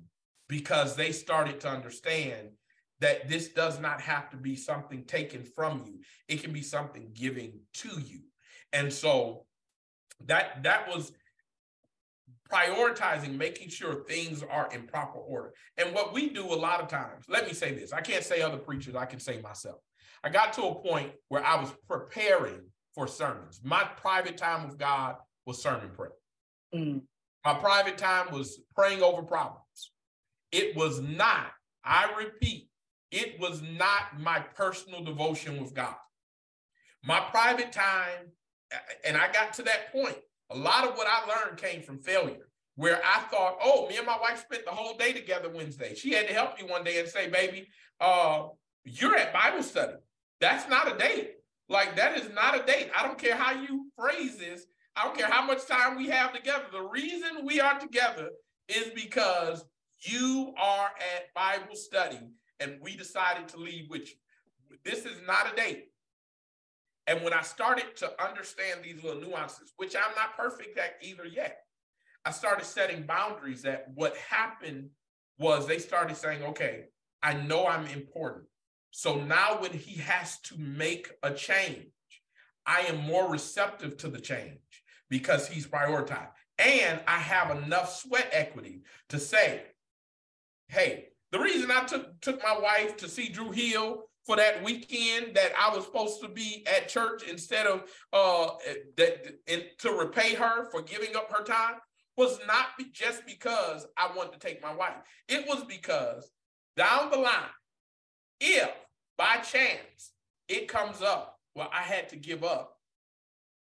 because 0.49 0.97
they 0.97 1.13
started 1.13 1.61
to 1.61 1.69
understand 1.69 2.51
that 3.01 3.29
this 3.29 3.49
does 3.49 3.81
not 3.81 4.01
have 4.01 4.31
to 4.31 4.37
be 4.37 4.57
something 4.57 5.05
taken 5.05 5.45
from 5.45 5.85
you. 5.87 6.01
It 6.29 6.43
can 6.43 6.53
be 6.53 6.63
something 6.63 7.11
given 7.15 7.61
to 7.75 8.01
you. 8.01 8.21
And 8.73 8.93
so 8.93 9.47
that 10.27 10.63
that 10.65 10.89
was 10.89 11.13
prioritizing, 12.51 13.37
making 13.37 13.69
sure 13.69 14.05
things 14.05 14.43
are 14.43 14.69
in 14.73 14.87
proper 14.87 15.19
order. 15.19 15.53
And 15.77 15.95
what 15.95 16.13
we 16.13 16.31
do 16.31 16.45
a 16.45 16.55
lot 16.55 16.81
of 16.81 16.89
times, 16.89 17.25
let 17.29 17.47
me 17.47 17.53
say 17.53 17.73
this 17.73 17.93
I 17.93 18.01
can't 18.01 18.25
say 18.25 18.43
other 18.43 18.59
preachers, 18.59 18.97
I 18.97 19.07
can 19.07 19.21
say 19.21 19.41
myself. 19.41 19.81
I 20.23 20.29
got 20.29 20.53
to 20.55 20.65
a 20.65 20.75
point 20.75 21.13
where 21.29 21.45
I 21.45 21.61
was 21.61 21.73
preparing 21.89 22.61
for 22.95 23.07
sermons. 23.07 23.61
My 23.65 23.85
private 23.85 24.37
time 24.37 24.69
with 24.69 24.79
God 24.79 25.17
was 25.47 25.63
sermon 25.63 25.91
prep. 25.97 26.13
Mm. 26.75 27.03
My 27.45 27.55
private 27.55 27.97
time 27.97 28.33
was 28.33 28.61
praying 28.75 29.03
over 29.03 29.23
problems. 29.23 29.93
It 30.53 30.77
was 30.77 31.01
not, 31.01 31.47
I 31.85 32.13
repeat, 32.19 32.69
it 33.11 33.41
was 33.41 33.63
not 33.63 34.21
my 34.21 34.41
personal 34.41 35.03
devotion 35.03 35.61
with 35.63 35.75
God. 35.75 35.95
My 37.03 37.21
private 37.31 37.73
time, 37.73 38.33
and 39.07 39.17
I 39.17 39.33
got 39.33 39.55
to 39.55 39.63
that 39.63 39.91
point 39.93 40.19
a 40.51 40.57
lot 40.57 40.87
of 40.87 40.97
what 40.97 41.07
I 41.09 41.27
learned 41.27 41.59
came 41.59 41.83
from 41.83 41.99
failure, 41.99 42.49
where 42.75 43.01
I 43.05 43.21
thought, 43.31 43.59
oh, 43.63 43.89
me 43.89 43.97
and 43.97 44.07
my 44.07 44.19
wife 44.21 44.41
spent 44.41 44.65
the 44.65 44.73
whole 44.73 44.97
day 44.97 45.13
together 45.13 45.49
Wednesday. 45.49 45.95
She 45.95 46.13
had 46.13 46.27
to 46.29 46.35
help 46.35 46.61
me 46.61 46.69
one 46.69 46.85
day 46.85 46.99
and 46.99 47.09
say, 47.09 47.29
baby, 47.29 47.69
uh, 48.01 48.49
you're 48.85 49.17
at 49.17 49.33
Bible 49.33 49.63
study. 49.63 49.95
That's 50.40 50.68
not 50.68 50.92
a 50.92 50.98
date. 50.98 51.33
Like, 51.68 51.96
that 51.96 52.18
is 52.18 52.29
not 52.35 52.61
a 52.61 52.64
date. 52.64 52.90
I 52.96 53.07
don't 53.07 53.18
care 53.18 53.37
how 53.37 53.53
you 53.53 53.90
phrase 53.96 54.37
this. 54.38 54.66
I 54.96 55.05
don't 55.05 55.16
care 55.16 55.29
how 55.29 55.46
much 55.46 55.66
time 55.66 55.96
we 55.96 56.09
have 56.09 56.33
together. 56.33 56.64
The 56.72 56.83
reason 56.83 57.44
we 57.44 57.61
are 57.61 57.79
together 57.79 58.31
is 58.68 58.90
because 58.94 59.64
you 60.03 60.53
are 60.59 60.87
at 60.87 61.35
Bible 61.35 61.76
study 61.76 62.18
and 62.59 62.79
we 62.83 62.96
decided 62.96 63.48
to 63.48 63.59
leave 63.59 63.88
with 63.88 64.09
you. 64.09 64.76
This 64.85 65.05
is 65.05 65.20
not 65.26 65.53
a 65.53 65.57
date. 65.57 65.87
And 67.07 67.22
when 67.22 67.33
I 67.33 67.42
started 67.42 67.96
to 67.96 68.24
understand 68.24 68.81
these 68.83 69.03
little 69.03 69.20
nuances, 69.20 69.72
which 69.76 69.96
I'm 69.96 70.14
not 70.16 70.37
perfect 70.37 70.79
at 70.79 70.96
either 71.03 71.26
yet, 71.26 71.59
I 72.24 72.31
started 72.31 72.64
setting 72.64 73.05
boundaries 73.05 73.62
that 73.62 73.87
what 73.94 74.16
happened 74.16 74.90
was 75.38 75.66
they 75.66 75.79
started 75.79 76.16
saying, 76.16 76.42
okay, 76.42 76.85
I 77.22 77.35
know 77.35 77.66
I'm 77.66 77.87
important. 77.87 78.46
So 78.90 79.16
now 79.16 79.61
when 79.61 79.72
he 79.72 80.00
has 80.00 80.38
to 80.42 80.59
make 80.59 81.11
a 81.22 81.33
change, 81.33 81.87
I 82.66 82.81
am 82.83 83.03
more 83.03 83.31
receptive 83.31 83.96
to 83.98 84.09
the 84.09 84.20
change 84.20 84.59
because 85.09 85.48
he's 85.48 85.66
prioritized. 85.66 86.31
And 86.59 87.00
I 87.07 87.18
have 87.18 87.57
enough 87.64 87.94
sweat 87.94 88.29
equity 88.33 88.83
to 89.09 89.18
say, 89.18 89.62
hey, 90.68 91.09
the 91.33 91.38
reason 91.40 91.70
I 91.70 91.85
took, 91.85 92.20
took 92.20 92.42
my 92.42 92.59
wife 92.59 92.96
to 92.98 93.09
see 93.09 93.29
Dru 93.29 93.50
Hill 93.50 94.05
for 94.26 94.37
that 94.37 94.62
weekend 94.62 95.35
that 95.35 95.53
I 95.59 95.74
was 95.74 95.85
supposed 95.85 96.20
to 96.20 96.29
be 96.29 96.64
at 96.66 96.88
church 96.88 97.22
instead 97.29 97.66
of 97.66 97.85
uh 98.12 98.50
that 98.96 99.35
and 99.48 99.64
to 99.79 99.92
repay 99.92 100.35
her 100.35 100.70
for 100.70 100.83
giving 100.83 101.16
up 101.16 101.33
her 101.33 101.42
time 101.42 101.76
was 102.16 102.38
not 102.46 102.66
just 102.92 103.24
because 103.26 103.87
I 103.96 104.11
wanted 104.14 104.35
to 104.35 104.38
take 104.38 104.62
my 104.62 104.74
wife. 104.74 104.96
It 105.29 105.48
was 105.48 105.64
because 105.64 106.31
down 106.76 107.11
the 107.11 107.16
line, 107.16 107.33
if 108.40 108.70
by 109.16 109.37
chance 109.37 110.12
it 110.48 110.68
comes 110.68 111.03
up, 111.03 111.38
well, 111.55 111.70
I 111.72 111.83
had 111.83 112.09
to 112.11 112.16
give 112.16 112.42
up. 112.42 112.76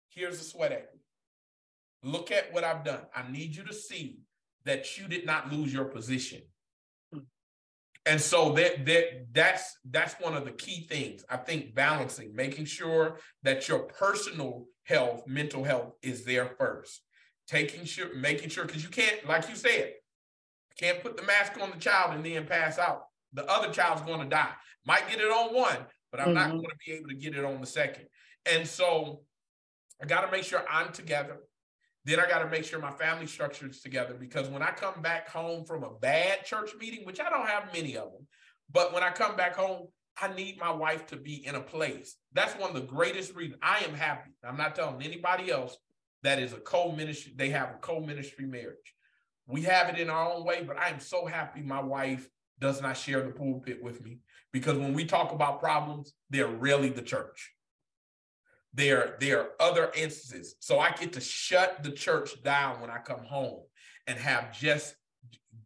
Here's 0.09 0.37
the 0.37 0.43
sweat 0.43 0.71
equity. 0.71 1.03
Look 2.03 2.31
at 2.31 2.53
what 2.53 2.63
I've 2.63 2.83
done. 2.83 3.01
I 3.15 3.29
need 3.31 3.55
you 3.55 3.63
to 3.63 3.73
see 3.73 4.19
that 4.65 4.97
you 4.97 5.07
did 5.07 5.25
not 5.25 5.51
lose 5.51 5.73
your 5.73 5.85
position. 5.85 6.41
Hmm. 7.13 7.19
And 8.05 8.19
so 8.19 8.53
that, 8.53 8.85
that 8.85 9.33
that's 9.33 9.77
that's 9.89 10.15
one 10.15 10.35
of 10.35 10.45
the 10.45 10.51
key 10.51 10.87
things. 10.89 11.23
I 11.29 11.37
think 11.37 11.73
balancing, 11.73 12.35
making 12.35 12.65
sure 12.65 13.19
that 13.43 13.67
your 13.67 13.79
personal 13.79 14.65
health, 14.83 15.23
mental 15.27 15.63
health 15.63 15.93
is 16.01 16.25
there 16.25 16.55
first. 16.57 17.01
Taking 17.47 17.85
sure, 17.85 18.15
making 18.15 18.49
sure, 18.49 18.65
because 18.65 18.83
you 18.83 18.89
can't, 18.89 19.27
like 19.27 19.49
you 19.49 19.55
said, 19.55 19.93
can't 20.79 21.01
put 21.01 21.17
the 21.17 21.23
mask 21.23 21.59
on 21.61 21.71
the 21.71 21.77
child 21.77 22.15
and 22.15 22.25
then 22.25 22.45
pass 22.45 22.79
out. 22.79 23.03
The 23.33 23.45
other 23.49 23.71
child's 23.71 24.01
going 24.01 24.21
to 24.21 24.27
die. 24.27 24.51
Might 24.85 25.09
get 25.09 25.19
it 25.19 25.31
on 25.31 25.53
one, 25.53 25.77
but 26.11 26.19
I'm 26.19 26.27
mm-hmm. 26.27 26.35
not 26.35 26.49
going 26.51 26.63
to 26.63 26.75
be 26.85 26.93
able 26.93 27.09
to 27.09 27.15
get 27.15 27.35
it 27.35 27.45
on 27.45 27.61
the 27.61 27.67
second. 27.67 28.05
And 28.45 28.67
so 28.67 29.21
I 30.01 30.05
got 30.05 30.21
to 30.21 30.31
make 30.31 30.43
sure 30.43 30.63
I'm 30.69 30.91
together. 30.91 31.37
Then 32.03 32.19
I 32.19 32.27
got 32.27 32.39
to 32.39 32.49
make 32.49 32.65
sure 32.65 32.79
my 32.79 32.91
family 32.91 33.27
structure 33.27 33.67
is 33.67 33.81
together 33.81 34.15
because 34.19 34.49
when 34.49 34.63
I 34.63 34.71
come 34.71 35.01
back 35.01 35.29
home 35.29 35.65
from 35.65 35.83
a 35.83 35.91
bad 35.91 36.45
church 36.45 36.71
meeting, 36.79 37.05
which 37.05 37.19
I 37.19 37.29
don't 37.29 37.47
have 37.47 37.71
many 37.73 37.95
of 37.95 38.11
them, 38.11 38.27
but 38.71 38.91
when 38.93 39.03
I 39.03 39.11
come 39.11 39.35
back 39.35 39.55
home, 39.55 39.87
I 40.19 40.33
need 40.33 40.59
my 40.59 40.71
wife 40.71 41.05
to 41.07 41.15
be 41.15 41.45
in 41.45 41.55
a 41.55 41.61
place. 41.61 42.15
That's 42.33 42.53
one 42.59 42.69
of 42.69 42.75
the 42.75 42.81
greatest 42.81 43.35
reasons 43.35 43.59
I 43.61 43.83
am 43.87 43.93
happy. 43.93 44.31
I'm 44.43 44.57
not 44.57 44.75
telling 44.75 45.01
anybody 45.03 45.51
else 45.51 45.77
that 46.23 46.39
is 46.39 46.53
a 46.53 46.57
co-ministry, 46.57 47.33
they 47.35 47.49
have 47.49 47.69
a 47.69 47.79
co-ministry 47.79 48.45
marriage. 48.45 48.95
We 49.47 49.63
have 49.63 49.89
it 49.89 49.99
in 49.99 50.09
our 50.09 50.33
own 50.33 50.45
way, 50.45 50.63
but 50.63 50.77
I 50.77 50.89
am 50.89 50.99
so 50.99 51.25
happy 51.25 51.61
my 51.61 51.81
wife 51.81 52.27
does 52.61 52.81
not 52.81 52.95
share 52.95 53.21
the 53.23 53.31
pulpit 53.31 53.83
with 53.83 54.01
me. 54.03 54.19
Because 54.53 54.77
when 54.77 54.93
we 54.93 55.03
talk 55.03 55.33
about 55.33 55.59
problems, 55.59 56.13
they're 56.29 56.47
really 56.47 56.89
the 56.89 57.01
church. 57.01 57.51
There 58.73 59.17
there 59.19 59.41
are 59.41 59.49
other 59.59 59.91
instances. 59.97 60.55
So 60.59 60.79
i 60.79 60.91
get 60.91 61.11
to 61.13 61.19
shut 61.19 61.83
the 61.83 61.91
church 61.91 62.41
down 62.41 62.79
when 62.79 62.89
i 62.89 62.99
come 62.99 63.25
home 63.25 63.63
and 64.07 64.17
have 64.17 64.57
just 64.57 64.95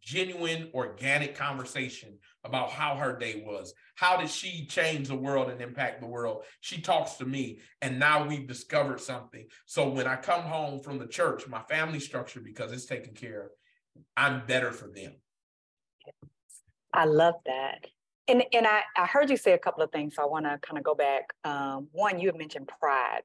genuine 0.02 0.70
organic 0.74 1.36
conversation 1.36 2.18
about 2.44 2.72
how 2.72 2.96
her 2.96 3.18
day 3.18 3.44
was. 3.46 3.74
How 3.96 4.18
did 4.18 4.30
she 4.30 4.66
change 4.66 5.08
the 5.08 5.16
world 5.16 5.50
and 5.50 5.62
impact 5.62 6.02
the 6.02 6.08
world? 6.08 6.44
She 6.62 6.82
talks 6.82 7.14
to 7.14 7.26
me 7.26 7.60
and 7.82 8.00
now 8.00 8.28
we've 8.28 8.48
discovered 8.48 9.02
something. 9.02 9.46
So 9.68 9.90
when 9.90 10.08
i 10.08 10.16
come 10.16 10.42
home 10.42 10.82
from 10.82 10.98
the 10.98 11.08
church 11.08 11.48
my 11.48 11.62
family 11.64 12.00
structure 12.00 12.40
because 12.40 12.72
it's 12.72 12.86
taken 12.86 13.14
care 13.14 13.44
of 13.44 13.50
i'm 14.18 14.46
better 14.48 14.72
for 14.72 14.88
them 14.88 15.14
i 16.96 17.06
love 17.06 17.36
that 17.46 17.86
and 18.28 18.44
and 18.54 18.66
I, 18.66 18.82
I 18.98 19.06
heard 19.06 19.30
you 19.30 19.38
say 19.38 19.54
a 19.54 19.58
couple 19.58 19.84
of 19.84 19.92
things, 19.92 20.16
so 20.16 20.24
I 20.24 20.26
want 20.26 20.46
to 20.46 20.58
kind 20.62 20.78
of 20.78 20.84
go 20.84 20.96
back. 20.96 21.34
Um, 21.44 21.88
one, 21.92 22.20
you 22.20 22.28
had 22.28 22.38
mentioned 22.38 22.70
pride. 22.80 23.22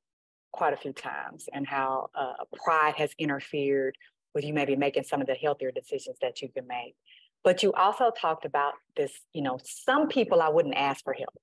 quite 0.53 0.73
a 0.75 0.77
few 0.77 0.93
times 0.93 1.49
and 1.53 1.67
how 1.67 2.11
uh, 2.15 2.35
pride 2.65 2.95
has 2.97 3.13
interfered 3.19 3.97
with 4.35 4.45
you 4.45 4.53
maybe 4.53 4.77
making 4.77 5.05
some 5.05 5.21
of 5.21 5.27
the 5.27 5.35
healthier 5.35 5.71
decisions 5.71 6.17
that 6.23 6.43
you 6.43 6.49
can 6.49 6.67
make. 6.67 6.95
But 7.45 7.63
you 7.63 7.73
also 7.73 8.11
talked 8.11 8.45
about 8.45 8.75
this, 8.97 9.13
you 9.33 9.43
know, 9.43 9.59
some 9.65 10.09
people 10.09 10.43
I 10.43 10.49
wouldn't 10.49 10.75
ask 10.75 11.05
for 11.05 11.15
help. 11.15 11.39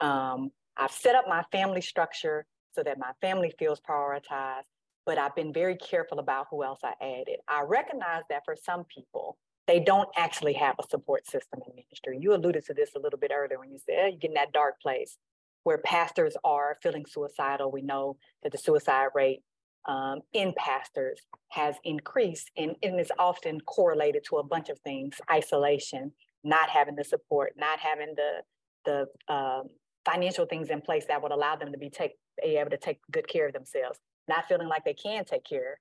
Um, 0.00 0.50
I've 0.76 0.92
set 0.92 1.14
up 1.14 1.26
my 1.28 1.44
family 1.52 1.80
structure 1.80 2.46
so 2.72 2.82
that 2.82 2.98
my 2.98 3.12
family 3.20 3.52
feels 3.58 3.80
prioritized, 3.80 4.64
but 5.06 5.18
I've 5.18 5.34
been 5.34 5.52
very 5.52 5.76
careful 5.76 6.18
about 6.18 6.46
who 6.50 6.64
else 6.64 6.80
I 6.84 6.94
added. 7.00 7.38
I 7.48 7.62
recognize 7.62 8.22
that 8.30 8.42
for 8.44 8.56
some 8.56 8.84
people, 8.84 9.38
they 9.66 9.80
don't 9.80 10.08
actually 10.16 10.54
have 10.54 10.74
a 10.78 10.88
support 10.88 11.26
system 11.26 11.60
in 11.66 11.74
ministry. 11.74 12.18
You 12.20 12.34
alluded 12.34 12.64
to 12.66 12.74
this 12.74 12.90
a 12.96 12.98
little 12.98 13.18
bit 13.18 13.30
earlier 13.34 13.58
when 13.58 13.70
you 13.70 13.78
said 13.78 14.12
you 14.12 14.18
get 14.18 14.30
in 14.30 14.34
that 14.34 14.52
dark 14.52 14.80
place 14.80 15.18
where 15.64 15.78
pastors 15.78 16.36
are 16.44 16.76
feeling 16.82 17.04
suicidal. 17.08 17.70
We 17.70 17.82
know 17.82 18.16
that 18.42 18.52
the 18.52 18.58
suicide 18.58 19.08
rate 19.14 19.40
um, 19.86 20.20
in 20.32 20.52
pastors 20.56 21.20
has 21.50 21.76
increased 21.84 22.50
and, 22.56 22.74
and 22.82 23.00
is 23.00 23.12
often 23.18 23.60
correlated 23.60 24.24
to 24.30 24.36
a 24.36 24.44
bunch 24.44 24.68
of 24.68 24.78
things 24.80 25.16
isolation, 25.30 26.12
not 26.42 26.68
having 26.68 26.96
the 26.96 27.04
support, 27.04 27.52
not 27.56 27.78
having 27.78 28.14
the, 28.16 28.42
the 28.84 29.32
um, 29.32 29.68
financial 30.04 30.46
things 30.46 30.70
in 30.70 30.80
place 30.80 31.04
that 31.08 31.22
would 31.22 31.32
allow 31.32 31.54
them 31.56 31.70
to 31.70 31.78
be, 31.78 31.90
take, 31.90 32.12
be 32.42 32.56
able 32.56 32.70
to 32.70 32.76
take 32.76 32.98
good 33.10 33.28
care 33.28 33.46
of 33.46 33.52
themselves, 33.52 33.98
not 34.28 34.46
feeling 34.46 34.68
like 34.68 34.84
they 34.84 34.94
can 34.94 35.24
take 35.24 35.44
care 35.44 35.78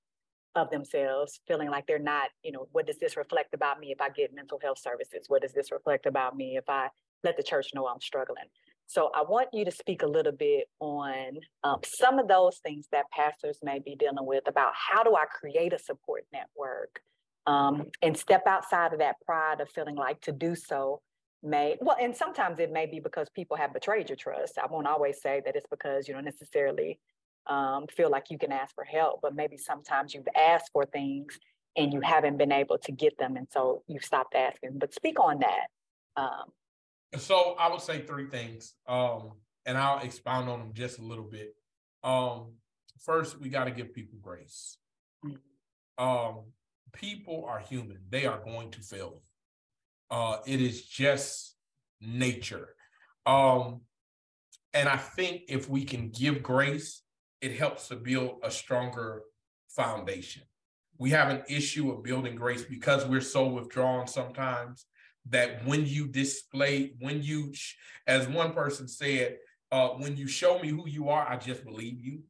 of 0.56 0.70
themselves, 0.70 1.40
feeling 1.48 1.70
like 1.70 1.88
they're 1.88 2.00
not, 2.00 2.30
you 2.44 2.52
know, 2.52 2.68
what 2.72 2.88
does 2.88 3.00
this 3.00 3.16
reflect 3.16 3.54
about 3.54 3.80
me 3.80 3.92
if 3.92 4.02
I 4.02 4.10
get 4.10 4.34
mental 4.34 4.60
health 4.62 4.80
services? 4.80 5.26
What 5.28 5.42
does 5.42 5.54
this 5.54 5.72
reflect 5.72 6.06
about 6.06 6.36
me 6.36 6.58
if 6.58 6.68
I 6.68 6.90
let 7.24 7.38
the 7.38 7.44
church 7.44 7.70
know 7.74 7.88
I'm 7.88 8.02
struggling? 8.02 8.46
So 8.88 9.10
I 9.16 9.24
want 9.24 9.48
you 9.54 9.64
to 9.64 9.72
speak 9.72 10.02
a 10.02 10.08
little 10.08 10.34
bit 10.34 10.68
on 10.82 11.38
um, 11.64 11.80
some 11.86 12.20
of 12.20 12.28
those 12.28 12.58
things 12.58 12.88
that 12.92 13.06
pastors 13.12 13.60
may 13.64 13.80
be 13.80 13.96
dealing 13.96 14.26
with 14.26 14.44
about 14.48 14.74
how 14.76 15.04
do 15.04 15.16
I 15.16 15.26
create 15.26 15.72
a 15.72 15.80
support 15.80 16.26
network 16.34 17.02
um, 17.48 17.86
and 18.02 18.18
step 18.18 18.44
outside 18.48 18.92
of 18.92 19.00
that 19.00 19.16
pride 19.26 19.62
of 19.62 19.70
feeling 19.70 19.96
like 19.96 20.20
to 20.22 20.32
do 20.32 20.56
so 20.56 21.02
may 21.44 21.76
well 21.82 21.98
and 22.00 22.16
sometimes 22.16 22.60
it 22.60 22.72
may 22.72 22.86
be 22.86 23.00
because 23.00 23.28
people 23.30 23.58
have 23.58 23.74
betrayed 23.74 24.08
your 24.08 24.16
trust 24.16 24.60
i 24.60 24.66
won't 24.68 24.86
always 24.86 25.20
say 25.20 25.42
that 25.44 25.56
it's 25.56 25.66
because 25.72 26.08
you 26.08 26.14
don't 26.14 26.24
necessarily 26.24 27.00
um, 27.48 27.86
feel 27.88 28.10
like 28.10 28.26
you 28.30 28.38
can 28.38 28.52
ask 28.52 28.74
for 28.76 28.84
help 28.84 29.20
but 29.22 29.36
maybe 29.36 29.58
sometimes 29.58 30.14
you've 30.14 30.28
asked 30.38 30.70
for 30.74 30.86
things 30.86 31.40
and 31.76 31.94
you 31.94 32.02
haven't 32.02 32.38
been 32.38 32.52
able 32.52 32.78
to 32.78 32.92
get 32.92 33.18
them 33.18 33.36
and 33.38 33.48
so 33.52 33.84
you've 33.88 34.04
stopped 34.04 34.36
asking 34.36 34.78
but 34.78 34.94
speak 34.94 35.20
on 35.20 35.40
that 35.40 35.68
um, 36.22 36.52
so 37.18 37.56
I 37.60 37.70
would 37.70 37.82
say 37.82 38.02
three 38.02 38.28
things, 38.28 38.74
um, 38.88 39.34
and 39.66 39.78
I'll 39.78 40.00
expound 40.00 40.50
on 40.50 40.60
them 40.60 40.72
just 40.74 41.00
a 41.00 41.02
little 41.02 41.26
bit. 41.26 41.56
Um, 42.04 42.54
first, 43.04 43.40
we 43.40 43.50
got 43.50 43.66
to 43.66 43.72
give 43.72 43.94
people 43.94 44.18
grace. 44.22 44.78
Um, 45.98 46.46
people 46.94 47.46
are 47.48 47.60
human; 47.60 48.00
they 48.10 48.26
are 48.26 48.40
going 48.40 48.72
to 48.72 48.82
fail. 48.82 49.22
Uh, 50.10 50.38
it 50.46 50.62
is 50.62 50.84
just 50.84 51.56
nature, 52.00 52.76
um, 53.26 53.82
and 54.74 54.88
I 54.88 54.98
think 54.98 55.44
if 55.50 55.70
we 55.70 55.84
can 55.84 56.10
give 56.10 56.42
grace, 56.42 57.02
it 57.42 57.58
helps 57.58 57.88
to 57.88 57.96
build 57.96 58.40
a 58.44 58.52
stronger 58.52 59.24
foundation. 59.70 60.44
We 60.98 61.10
have 61.12 61.30
an 61.30 61.44
issue 61.50 61.92
of 61.92 62.04
building 62.04 62.36
grace 62.36 62.64
because 62.64 63.06
we're 63.06 63.22
so 63.22 63.48
withdrawn 63.48 64.08
sometimes 64.08 64.86
that 65.30 65.66
when 65.66 65.86
you 65.86 66.08
display, 66.08 66.94
when 67.00 67.24
you, 67.24 67.54
as 68.08 68.28
one 68.28 68.54
person 68.54 68.88
said, 68.88 69.38
uh, 69.72 69.90
when 69.90 70.18
you 70.18 70.28
show 70.28 70.60
me 70.60 70.70
who 70.70 70.88
you 70.88 71.10
are, 71.10 71.28
I 71.28 71.38
just 71.38 71.66
believe 71.66 72.00
you. 72.00 72.22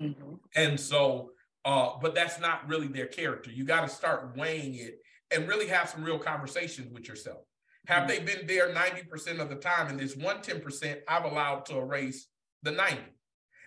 Mm-hmm. 0.00 0.34
And 0.56 0.78
so, 0.78 1.30
uh, 1.64 1.90
but 2.00 2.14
that's 2.14 2.40
not 2.40 2.68
really 2.68 2.88
their 2.88 3.06
character. 3.06 3.50
You 3.50 3.64
got 3.64 3.82
to 3.82 3.88
start 3.88 4.36
weighing 4.36 4.74
it 4.76 4.98
and 5.30 5.48
really 5.48 5.66
have 5.68 5.88
some 5.88 6.04
real 6.04 6.18
conversations 6.18 6.92
with 6.92 7.08
yourself. 7.08 7.44
Have 7.86 8.08
mm-hmm. 8.08 8.24
they 8.24 8.34
been 8.34 8.46
there 8.46 8.72
90% 8.74 9.40
of 9.40 9.48
the 9.48 9.56
time? 9.56 9.88
And 9.88 9.98
this 9.98 10.16
one 10.16 10.38
10% 10.38 10.98
I've 11.08 11.24
allowed 11.24 11.66
to 11.66 11.78
erase 11.78 12.28
the 12.62 12.70
90. 12.70 13.02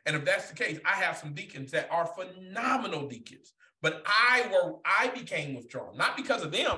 And 0.08 0.16
if 0.16 0.24
that's 0.24 0.49
the 0.49 0.55
case, 0.55 0.80
I 0.86 0.93
have 0.93 1.18
some 1.18 1.34
deacons 1.34 1.72
that 1.72 1.89
are 1.91 2.08
phenomenal 2.08 3.10
deacons, 3.10 3.53
but 3.82 4.01
I 4.08 4.49
were 4.49 4.76
I 4.86 5.10
became 5.10 5.53
withdrawn, 5.53 5.97
not 5.97 6.16
because 6.16 6.43
of 6.43 6.51
them, 6.53 6.78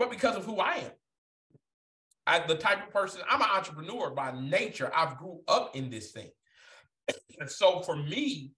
but 0.00 0.10
because 0.10 0.34
of 0.36 0.44
who 0.44 0.58
I 0.58 0.74
am. 0.74 0.90
I, 2.26 2.38
the 2.40 2.56
type 2.56 2.84
of 2.84 2.92
person 2.92 3.22
I'm 3.30 3.40
an 3.40 3.48
entrepreneur 3.54 4.10
by 4.10 4.32
nature. 4.32 4.90
I've 4.92 5.16
grew 5.16 5.42
up 5.46 5.76
in 5.76 5.90
this 5.90 6.10
thing. 6.10 6.30
and 7.40 7.48
so 7.48 7.80
for 7.80 7.94
me, 7.94 8.50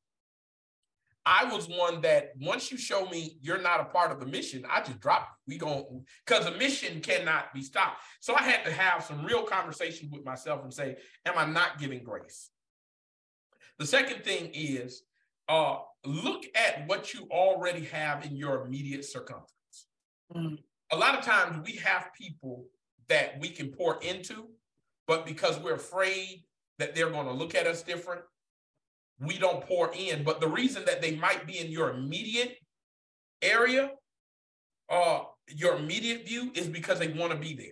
I 1.26 1.44
was 1.44 1.68
one 1.68 2.00
that 2.00 2.30
once 2.40 2.72
you 2.72 2.78
show 2.78 3.04
me 3.06 3.36
you're 3.42 3.60
not 3.60 3.80
a 3.80 3.84
part 3.84 4.10
of 4.10 4.20
the 4.20 4.26
mission, 4.26 4.64
I 4.70 4.80
just 4.80 5.00
drop 5.00 5.28
We 5.46 5.58
go 5.58 6.02
because 6.24 6.46
the 6.46 6.52
mission 6.52 7.02
cannot 7.02 7.52
be 7.52 7.60
stopped. 7.60 8.00
So 8.20 8.34
I 8.34 8.42
had 8.42 8.64
to 8.64 8.72
have 8.72 9.04
some 9.04 9.22
real 9.22 9.42
conversation 9.42 10.08
with 10.10 10.24
myself 10.24 10.62
and 10.62 10.72
say, 10.72 10.96
am 11.26 11.36
I 11.36 11.44
not 11.44 11.78
giving 11.78 12.02
grace? 12.02 12.50
The 13.78 13.86
second 13.86 14.24
thing 14.24 14.50
is 14.54 15.02
uh, 15.48 15.78
look 16.04 16.44
at 16.54 16.86
what 16.88 17.14
you 17.14 17.28
already 17.30 17.84
have 17.86 18.24
in 18.24 18.36
your 18.36 18.64
immediate 18.64 19.04
circumference. 19.04 19.50
Mm 20.34 20.58
a 20.92 20.96
lot 20.96 21.18
of 21.18 21.24
times 21.24 21.64
we 21.64 21.76
have 21.78 22.10
people 22.18 22.64
that 23.08 23.40
we 23.40 23.48
can 23.48 23.68
pour 23.68 24.02
into, 24.02 24.48
but 25.06 25.26
because 25.26 25.58
we're 25.58 25.74
afraid 25.74 26.44
that 26.78 26.94
they're 26.94 27.10
going 27.10 27.26
to 27.26 27.32
look 27.32 27.54
at 27.54 27.66
us 27.66 27.82
different, 27.82 28.22
we 29.20 29.38
don't 29.38 29.64
pour 29.64 29.92
in. 29.94 30.24
But 30.24 30.40
the 30.40 30.48
reason 30.48 30.84
that 30.86 31.00
they 31.00 31.16
might 31.16 31.46
be 31.46 31.58
in 31.58 31.70
your 31.70 31.90
immediate 31.90 32.56
area, 33.42 33.92
uh, 34.90 35.20
your 35.48 35.76
immediate 35.76 36.26
view, 36.26 36.50
is 36.54 36.66
because 36.66 36.98
they 36.98 37.08
want 37.08 37.32
to 37.32 37.38
be 37.38 37.54
there. 37.54 37.66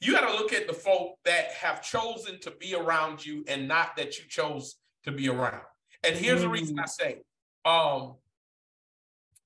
You 0.00 0.12
got 0.12 0.28
to 0.28 0.36
look 0.36 0.52
at 0.52 0.68
the 0.68 0.74
folk 0.74 1.16
that 1.24 1.52
have 1.52 1.82
chosen 1.82 2.38
to 2.40 2.52
be 2.52 2.74
around 2.74 3.24
you 3.24 3.44
and 3.48 3.66
not 3.66 3.96
that 3.96 4.18
you 4.18 4.24
chose 4.28 4.76
to 5.04 5.12
be 5.12 5.28
around. 5.28 5.62
And 6.04 6.16
here's 6.16 6.40
mm. 6.40 6.42
the 6.42 6.48
reason 6.48 6.78
I 6.78 6.84
mm. 6.84 6.88
say, 6.88 7.18
um, 7.64 8.14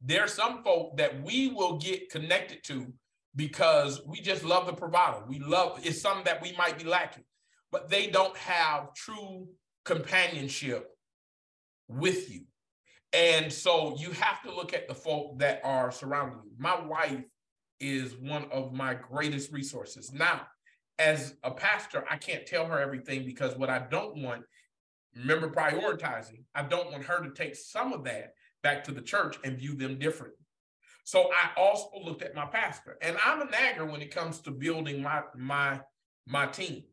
there's 0.01 0.35
some 0.35 0.63
folk 0.63 0.97
that 0.97 1.23
we 1.23 1.49
will 1.49 1.79
get 1.79 2.11
connected 2.11 2.63
to 2.65 2.93
because 3.37 4.03
we 4.07 4.21
just 4.21 4.45
love 4.45 4.67
the 4.67 4.73
provider. 4.73 5.25
We 5.27 5.39
love 5.39 5.81
it's 5.83 6.01
something 6.01 6.25
that 6.25 6.43
we 6.43 6.55
might 6.57 6.79
be 6.79 6.85
lacking, 6.85 7.25
but 7.71 7.89
they 7.89 8.09
don't 8.09 8.37
have 8.37 8.95
true 8.95 9.49
companionship 9.85 10.89
with 11.89 12.33
you. 12.33 12.43
And 13.13 13.53
so 13.53 13.97
you 13.99 14.11
have 14.13 14.43
to 14.43 14.55
look 14.55 14.73
at 14.73 14.89
the 14.89 14.95
folk 14.95 15.39
that 15.39 15.61
are 15.65 15.93
surrounding 15.93 16.41
you. 16.45 16.53
My 16.59 16.81
wife 16.81 17.25
is 17.79 18.17
one 18.17 18.47
of 18.51 18.73
my 18.73 18.95
greatest 18.95 19.53
resources. 19.53 20.13
Now, 20.13 20.43
as 20.99 21.35
a 21.43 21.51
pastor, 21.51 22.05
I 22.09 22.17
can't 22.17 22.47
tell 22.47 22.65
her 22.67 22.81
everything 22.81 23.25
because 23.27 23.57
what 23.57 23.71
I 23.71 23.81
don't 23.91 24.23
want, 24.23 24.45
remember 25.17 25.49
prioritizing, 25.49 26.45
I 26.55 26.63
don't 26.63 26.91
want 26.91 27.05
her 27.05 27.23
to 27.23 27.31
take 27.31 27.57
some 27.57 27.93
of 27.93 28.05
that 28.05 28.35
back 28.63 28.85
to 28.85 28.93
the 28.93 29.03
church 29.03 29.39
and 29.45 29.59
view 29.59 29.75
them 29.75 29.99
differently. 29.99 30.39
So 31.05 31.31
I 31.33 31.51
also 31.61 31.91
looked 32.03 32.23
at 32.23 32.35
my 32.35 32.47
pastor, 32.47 32.97
and 33.03 33.17
I'm 33.25 33.43
a 33.43 33.51
nagger 33.51 33.85
when 33.85 34.03
it 34.03 34.15
comes 34.15 34.41
to 34.41 34.51
building 34.51 35.03
my 35.03 35.23
my 35.37 35.81
my 36.27 36.47
team. 36.47 36.85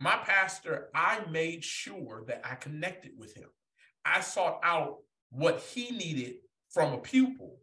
My 0.00 0.16
pastor, 0.16 0.88
I 0.94 1.22
made 1.28 1.64
sure 1.64 2.22
that 2.28 2.42
I 2.48 2.54
connected 2.54 3.12
with 3.18 3.34
him. 3.34 3.48
I 4.04 4.20
sought 4.20 4.60
out 4.62 4.98
what 5.30 5.60
he 5.60 5.90
needed 5.90 6.36
from 6.70 6.92
a 6.92 6.98
pupil 6.98 7.58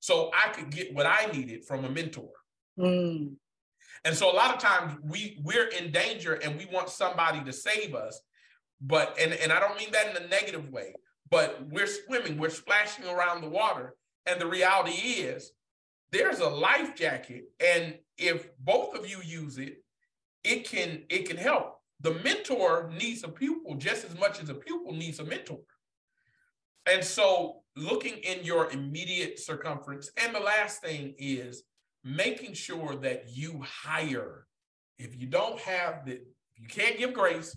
so 0.00 0.30
I 0.34 0.50
could 0.50 0.70
get 0.70 0.94
what 0.94 1.06
I 1.06 1.26
needed 1.32 1.64
from 1.64 1.84
a 1.84 1.90
mentor. 1.90 2.30
Mm. 2.78 3.36
And 4.04 4.14
so 4.14 4.30
a 4.30 4.34
lot 4.34 4.54
of 4.54 4.60
times 4.60 4.96
we 5.02 5.40
we're 5.42 5.66
in 5.66 5.90
danger 5.90 6.34
and 6.34 6.58
we 6.58 6.66
want 6.66 6.90
somebody 6.90 7.42
to 7.42 7.52
save 7.52 7.94
us. 7.94 8.20
But 8.80 9.16
and, 9.20 9.32
and 9.32 9.52
I 9.52 9.60
don't 9.60 9.78
mean 9.78 9.92
that 9.92 10.14
in 10.14 10.22
a 10.22 10.28
negative 10.28 10.70
way, 10.70 10.94
but 11.30 11.66
we're 11.70 11.86
swimming, 11.86 12.38
we're 12.38 12.50
splashing 12.50 13.06
around 13.06 13.40
the 13.40 13.48
water. 13.48 13.94
And 14.26 14.40
the 14.40 14.46
reality 14.46 14.90
is, 14.90 15.52
there's 16.12 16.40
a 16.40 16.48
life 16.48 16.94
jacket, 16.94 17.44
and 17.60 17.94
if 18.18 18.48
both 18.58 18.96
of 18.96 19.08
you 19.08 19.18
use 19.24 19.58
it, 19.58 19.82
it 20.44 20.68
can 20.68 21.04
it 21.08 21.28
can 21.28 21.36
help. 21.36 21.74
The 22.00 22.14
mentor 22.22 22.92
needs 22.98 23.24
a 23.24 23.28
pupil 23.28 23.74
just 23.76 24.04
as 24.04 24.18
much 24.18 24.42
as 24.42 24.48
a 24.48 24.54
pupil 24.54 24.92
needs 24.92 25.18
a 25.18 25.24
mentor. 25.24 25.58
And 26.86 27.02
so, 27.02 27.62
looking 27.74 28.18
in 28.18 28.44
your 28.44 28.70
immediate 28.70 29.38
circumference, 29.40 30.10
and 30.22 30.34
the 30.34 30.40
last 30.40 30.80
thing 30.80 31.14
is 31.18 31.64
making 32.04 32.54
sure 32.54 32.94
that 32.96 33.24
you 33.28 33.60
hire. 33.64 34.46
If 34.98 35.20
you 35.20 35.26
don't 35.26 35.58
have 35.60 36.06
the, 36.06 36.20
you 36.56 36.68
can't 36.68 36.96
give 36.96 37.12
grace, 37.12 37.56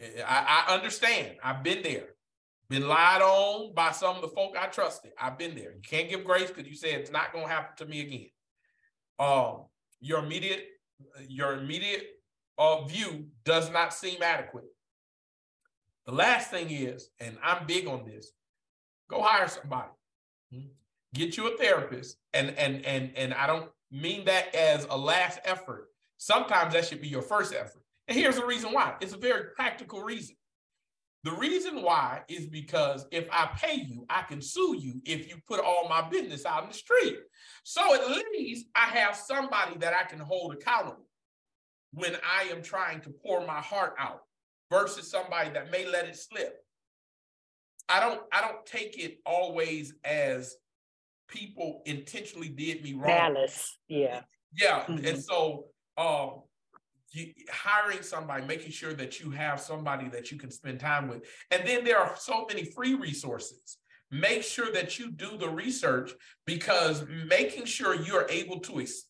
I, 0.00 0.64
I 0.68 0.74
understand. 0.74 1.36
I've 1.42 1.62
been 1.62 1.82
there. 1.82 2.08
Been 2.68 2.88
lied 2.88 3.20
on 3.20 3.74
by 3.74 3.92
some 3.92 4.16
of 4.16 4.22
the 4.22 4.28
folk 4.28 4.56
I 4.58 4.66
trusted. 4.66 5.12
I've 5.20 5.38
been 5.38 5.54
there. 5.54 5.72
You 5.72 5.82
can't 5.82 6.08
give 6.08 6.24
grace 6.24 6.50
because 6.50 6.66
you 6.66 6.76
said 6.76 7.00
it's 7.00 7.12
not 7.12 7.32
going 7.32 7.44
to 7.44 7.50
happen 7.52 7.76
to 7.84 7.90
me 7.90 8.00
again. 8.00 8.30
Um, 9.18 9.66
your 10.00 10.24
immediate, 10.24 10.66
your 11.28 11.52
immediate 11.54 12.06
uh, 12.56 12.84
view 12.84 13.26
does 13.44 13.70
not 13.70 13.92
seem 13.92 14.22
adequate. 14.22 14.64
The 16.06 16.12
last 16.12 16.50
thing 16.50 16.70
is, 16.70 17.10
and 17.20 17.36
I'm 17.42 17.66
big 17.66 17.86
on 17.86 18.04
this, 18.06 18.32
go 19.08 19.22
hire 19.22 19.48
somebody. 19.48 19.90
Hmm? 20.52 20.68
Get 21.14 21.36
you 21.36 21.52
a 21.52 21.56
therapist. 21.56 22.16
And 22.32 22.56
and 22.56 22.84
and 22.86 23.12
and 23.16 23.34
I 23.34 23.46
don't 23.46 23.70
mean 23.90 24.24
that 24.24 24.54
as 24.54 24.86
a 24.88 24.96
last 24.96 25.40
effort. 25.44 25.88
Sometimes 26.16 26.72
that 26.72 26.86
should 26.86 27.02
be 27.02 27.08
your 27.08 27.22
first 27.22 27.52
effort. 27.52 27.82
And 28.08 28.18
here's 28.18 28.36
the 28.36 28.46
reason 28.46 28.72
why. 28.72 28.94
It's 29.00 29.14
a 29.14 29.18
very 29.18 29.50
practical 29.54 30.02
reason. 30.02 30.36
The 31.24 31.32
reason 31.32 31.82
why 31.82 32.22
is 32.28 32.46
because 32.46 33.06
if 33.12 33.28
I 33.30 33.50
pay 33.56 33.74
you, 33.74 34.04
I 34.10 34.22
can 34.22 34.42
sue 34.42 34.76
you 34.76 35.00
if 35.04 35.28
you 35.28 35.36
put 35.46 35.60
all 35.60 35.88
my 35.88 36.08
business 36.08 36.44
out 36.44 36.64
in 36.64 36.68
the 36.68 36.74
street. 36.74 37.16
So 37.62 37.94
at 37.94 38.08
least 38.10 38.66
I 38.74 38.86
have 38.86 39.14
somebody 39.14 39.78
that 39.78 39.94
I 39.94 40.02
can 40.02 40.18
hold 40.18 40.52
accountable 40.52 41.06
when 41.92 42.16
I 42.28 42.44
am 42.50 42.62
trying 42.62 43.02
to 43.02 43.10
pour 43.10 43.46
my 43.46 43.60
heart 43.60 43.94
out 43.98 44.22
versus 44.68 45.08
somebody 45.08 45.50
that 45.50 45.70
may 45.70 45.86
let 45.86 46.06
it 46.06 46.16
slip. 46.16 46.56
I 47.88 48.00
don't 48.00 48.20
I 48.32 48.40
don't 48.40 48.64
take 48.66 48.98
it 48.98 49.18
always 49.24 49.94
as 50.02 50.56
people 51.28 51.82
intentionally 51.86 52.48
did 52.48 52.82
me 52.82 52.94
wrong. 52.94 53.34
Malice, 53.34 53.78
yeah. 53.88 54.22
Yeah, 54.54 54.80
mm-hmm. 54.80 55.06
and 55.06 55.22
so 55.22 55.66
um 55.96 56.42
you, 57.14 57.32
hiring 57.50 58.02
somebody, 58.02 58.44
making 58.46 58.70
sure 58.70 58.94
that 58.94 59.20
you 59.20 59.30
have 59.30 59.60
somebody 59.60 60.08
that 60.08 60.30
you 60.30 60.38
can 60.38 60.50
spend 60.50 60.80
time 60.80 61.08
with. 61.08 61.24
And 61.50 61.66
then 61.66 61.84
there 61.84 61.98
are 61.98 62.14
so 62.18 62.46
many 62.48 62.64
free 62.64 62.94
resources. 62.94 63.78
Make 64.10 64.42
sure 64.42 64.70
that 64.72 64.98
you 64.98 65.10
do 65.10 65.36
the 65.38 65.48
research 65.48 66.12
because 66.46 67.04
making 67.26 67.64
sure 67.64 67.94
you're 67.94 68.26
able 68.28 68.60
to 68.60 68.80
ex- 68.80 69.04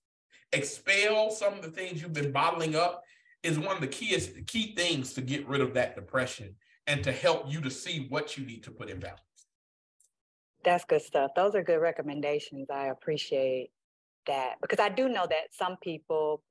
expel 0.53 1.31
some 1.31 1.55
of 1.55 1.63
the 1.63 1.71
things 1.71 2.01
you've 2.01 2.13
been 2.13 2.33
bottling 2.33 2.77
up 2.77 3.03
is 3.43 3.59
one 3.59 3.75
of 3.75 3.81
the 3.81 3.89
keyest 3.89 4.47
key 4.47 4.75
things 4.77 5.13
to 5.15 5.21
get 5.21 5.49
rid 5.49 5.61
of 5.61 5.75
that 5.75 5.97
depression 5.97 6.55
and 6.87 7.03
to 7.03 7.13
help 7.13 7.51
you 7.51 7.61
to 7.61 7.71
see 7.71 8.07
what 8.09 8.37
you 8.37 8.47
need 8.47 8.63
to 8.63 8.71
put 8.71 8.91
in 8.91 9.01
balance. 9.01 9.21
That's 10.65 10.85
good 10.85 11.03
stuff. 11.03 11.33
Those 11.35 11.55
are 11.55 11.63
good 11.63 11.81
recommendations. 11.81 12.71
I 12.71 12.87
appreciate 12.87 13.71
that 14.27 14.55
because 14.61 14.79
I 14.79 14.89
do 14.89 15.09
know 15.09 15.27
that 15.29 15.53
some 15.53 15.77
people, 15.83 16.43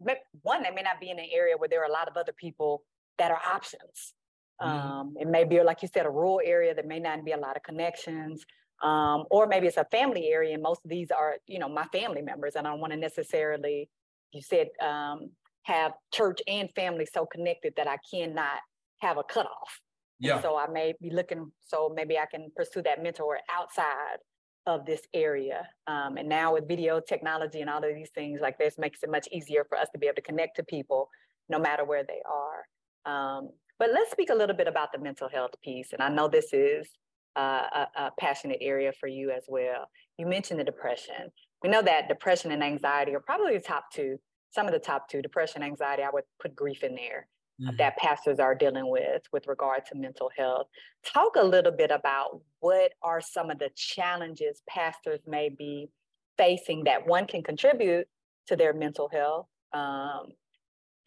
one, 0.42 0.64
they 0.64 0.72
may 0.72 0.82
not 0.82 1.00
be 1.00 1.10
in 1.10 1.20
an 1.20 1.28
area 1.32 1.56
where 1.58 1.70
there 1.70 1.82
are 1.82 1.90
a 1.90 1.92
lot 1.92 2.08
of 2.08 2.18
other 2.18 2.34
people 2.34 2.84
that 3.18 3.32
are 3.32 3.42
options. 3.54 4.14
Mm-hmm. 4.62 4.88
Um, 4.88 5.14
it 5.20 5.28
may 5.28 5.44
be, 5.44 5.62
like 5.62 5.82
you 5.82 5.88
said, 5.92 6.06
a 6.06 6.10
rural 6.10 6.42
area 6.44 6.74
that 6.74 6.88
may 6.88 7.00
not 7.00 7.24
be 7.26 7.32
a 7.32 7.38
lot 7.38 7.56
of 7.56 7.64
connections. 7.64 8.44
Um, 8.84 9.26
or 9.30 9.46
maybe 9.48 9.68
it's 9.68 9.78
a 9.78 9.86
family 9.92 10.30
area 10.30 10.54
and 10.56 10.64
most 10.64 10.82
of 10.84 10.90
these 10.90 11.12
are, 11.12 11.36
you 11.48 11.60
know, 11.60 11.70
my 11.70 11.86
family 11.92 12.22
members. 12.22 12.56
And 12.56 12.66
I 12.66 12.72
don't 12.72 12.80
want 12.80 12.94
to 12.94 12.98
necessarily, 12.98 13.90
you 14.34 14.42
said, 14.42 14.70
um, 14.82 15.30
have 15.64 15.94
church 16.12 16.40
and 16.48 16.70
family 16.76 17.08
so 17.12 17.26
connected 17.26 17.74
that 17.78 17.88
I 17.88 17.98
cannot 18.12 18.60
have 19.00 19.18
a 19.18 19.24
cutoff. 19.24 19.80
Yeah. 20.20 20.34
And 20.34 20.42
so 20.42 20.58
I 20.58 20.68
may 20.68 20.94
be 21.02 21.12
looking, 21.12 21.52
so 21.62 21.92
maybe 21.96 22.18
I 22.18 22.26
can 22.26 22.52
pursue 22.56 22.82
that 22.84 23.04
mentor 23.04 23.40
outside 23.52 24.18
of 24.66 24.86
this 24.86 25.02
area. 25.14 25.68
Um, 25.88 26.18
and 26.18 26.30
now 26.30 26.54
with 26.54 26.68
video 26.68 27.00
technology 27.00 27.62
and 27.62 27.70
all 27.70 27.84
of 27.84 27.96
these 27.96 28.12
things 28.12 28.40
like 28.42 28.58
this 28.58 28.78
makes 28.78 29.04
it 29.04 29.10
much 29.10 29.28
easier 29.32 29.66
for 29.68 29.78
us 29.78 29.88
to 29.94 30.00
be 30.00 30.08
able 30.08 30.16
to 30.16 30.22
connect 30.22 30.58
to 30.58 30.64
people 30.64 31.10
no 31.50 31.60
matter 31.60 31.84
where 31.84 32.04
they 32.04 32.22
are. 32.26 32.66
Um, 33.12 33.50
but 33.80 33.90
let's 33.92 34.12
speak 34.12 34.30
a 34.30 34.36
little 34.36 34.56
bit 34.56 34.68
about 34.68 34.92
the 34.92 35.00
mental 35.00 35.28
health 35.28 35.52
piece. 35.64 35.94
And 35.94 36.02
I 36.02 36.10
know 36.10 36.28
this 36.28 36.54
is 36.54 36.88
uh, 37.36 37.64
a, 37.74 37.88
a 37.96 38.12
passionate 38.20 38.60
area 38.62 38.92
for 39.00 39.08
you 39.08 39.32
as 39.32 39.44
well. 39.48 39.90
You 40.18 40.28
mentioned 40.28 40.60
the 40.60 40.64
depression. 40.64 41.32
We 41.64 41.70
know 41.70 41.82
that 41.82 42.08
depression 42.08 42.52
and 42.52 42.64
anxiety 42.64 43.16
are 43.16 43.20
probably 43.20 43.58
the 43.58 43.64
top 43.64 43.86
two, 43.92 44.20
some 44.52 44.68
of 44.68 44.74
the 44.74 44.80
top 44.80 45.10
two, 45.10 45.22
depression, 45.22 45.64
anxiety, 45.64 46.04
I 46.04 46.10
would 46.12 46.26
put 46.40 46.56
grief 46.56 46.84
in 46.84 46.96
there 46.96 47.28
mm-hmm. 47.62 47.76
that 47.78 47.98
pastors 47.98 48.40
are 48.40 48.56
dealing 48.56 48.90
with 48.90 49.22
with 49.32 49.48
regard 49.48 49.86
to 49.88 49.96
mental 49.98 50.30
health. 50.38 50.68
Talk 51.06 51.36
a 51.36 51.44
little 51.44 51.72
bit 51.72 51.92
about 51.92 52.42
what 52.60 52.92
are 53.02 53.22
some 53.22 53.50
of 53.50 53.60
the 53.60 53.70
challenges 53.76 54.62
pastors 54.68 55.22
may 55.28 55.50
be 55.50 55.90
facing 56.38 56.84
that 56.86 57.06
one 57.06 57.28
can 57.28 57.44
contribute 57.44 58.08
to 58.48 58.56
their 58.56 58.74
mental 58.74 59.10
health, 59.10 59.48
um, 59.74 60.28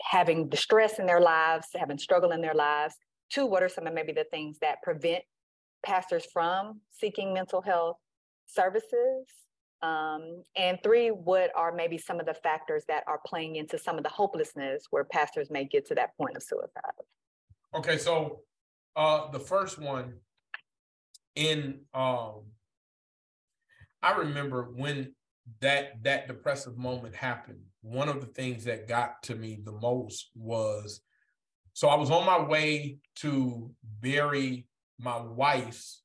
having 0.01 0.49
distress 0.49 0.99
in 0.99 1.07
their 1.07 1.21
lives, 1.21 1.69
having 1.75 1.99
struggle 1.99 2.31
in 2.31 2.41
their 2.41 2.55
lives. 2.55 2.95
Two, 3.31 3.47
what 3.47 3.63
are 3.63 3.69
some 3.69 3.87
of 3.87 3.95
maybe 3.95 4.13
the 4.13 4.27
things 4.31 4.59
that 4.61 4.83
prevent 4.83 5.25
pastors 5.85 6.27
from 6.33 6.81
seeking 6.91 7.35
mental 7.35 7.63
health 7.63 7.97
services? 8.47 9.27
Um, 9.85 10.43
and 10.57 10.78
three, 10.82 11.09
what 11.09 11.51
are 11.55 11.70
maybe 11.70 11.99
some 11.99 12.18
of 12.18 12.24
the 12.24 12.32
factors 12.32 12.85
that 12.89 13.05
are 13.07 13.20
playing 13.26 13.57
into 13.57 13.78
some 13.78 13.99
of 13.99 14.03
the 14.03 14.09
hopelessness 14.09 14.87
where 14.91 15.05
pastors 15.05 15.51
may 15.51 15.64
get 15.66 15.87
to 15.89 15.95
that 15.97 16.16
point 16.16 16.37
of 16.37 16.43
suicide? 16.43 16.82
Okay, 17.74 17.99
so 17.99 18.41
uh, 18.97 19.30
the 19.30 19.39
first 19.39 19.78
one 19.78 20.14
in 21.35 21.80
um, 21.93 22.45
I 24.03 24.12
remember 24.16 24.70
when 24.74 25.14
that 25.61 26.03
that 26.05 26.28
depressive 26.28 26.78
moment 26.78 27.14
happened. 27.14 27.61
One 27.82 28.09
of 28.09 28.22
the 28.22 28.26
things 28.28 28.64
that 28.64 28.89
got 28.89 29.22
to 29.24 29.35
me 29.35 29.59
the 29.62 29.72
most 29.72 30.30
was 30.35 31.03
so 31.74 31.89
I 31.89 31.97
was 31.97 32.11
on 32.11 32.24
my 32.24 32.41
way 32.41 32.99
to 33.16 33.70
bury 34.01 34.66
my 34.99 35.20
wife's 35.20 36.03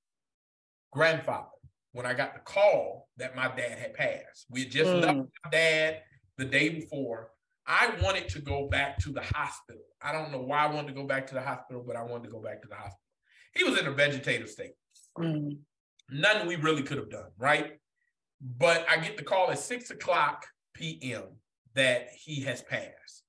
grandfather 0.91 1.47
when 1.91 2.05
I 2.05 2.13
got 2.13 2.33
the 2.33 2.39
call 2.39 3.07
that 3.17 3.35
my 3.35 3.47
dad 3.47 3.77
had 3.79 3.93
passed. 3.93 4.45
We 4.49 4.61
had 4.61 4.71
just 4.71 4.89
mm. 4.89 5.01
left 5.01 5.17
my 5.17 5.49
dad 5.51 6.01
the 6.37 6.45
day 6.45 6.69
before. 6.69 7.29
I 7.65 7.91
wanted 8.01 8.29
to 8.29 8.39
go 8.39 8.67
back 8.67 8.97
to 8.99 9.11
the 9.11 9.21
hospital. 9.21 9.81
I 10.01 10.11
don't 10.11 10.31
know 10.31 10.41
why 10.41 10.65
I 10.65 10.73
wanted 10.73 10.87
to 10.87 10.93
go 10.93 11.05
back 11.05 11.27
to 11.27 11.33
the 11.33 11.41
hospital, 11.41 11.83
but 11.85 11.95
I 11.95 12.03
wanted 12.03 12.25
to 12.25 12.31
go 12.31 12.41
back 12.41 12.61
to 12.61 12.67
the 12.67 12.75
hospital. 12.75 12.99
He 13.55 13.63
was 13.63 13.79
in 13.79 13.87
a 13.87 13.91
vegetative 13.91 14.49
state. 14.49 14.73
Mm. 15.17 15.57
Nothing 16.11 16.47
we 16.47 16.55
really 16.55 16.83
could 16.83 16.97
have 16.97 17.09
done, 17.09 17.29
right? 17.37 17.73
But 18.41 18.85
I 18.89 18.97
get 18.97 19.17
the 19.17 19.23
call 19.23 19.51
at 19.51 19.59
six 19.59 19.91
o'clock 19.91 20.45
p.m. 20.73 21.23
that 21.75 22.07
he 22.15 22.41
has 22.41 22.61
passed. 22.61 23.23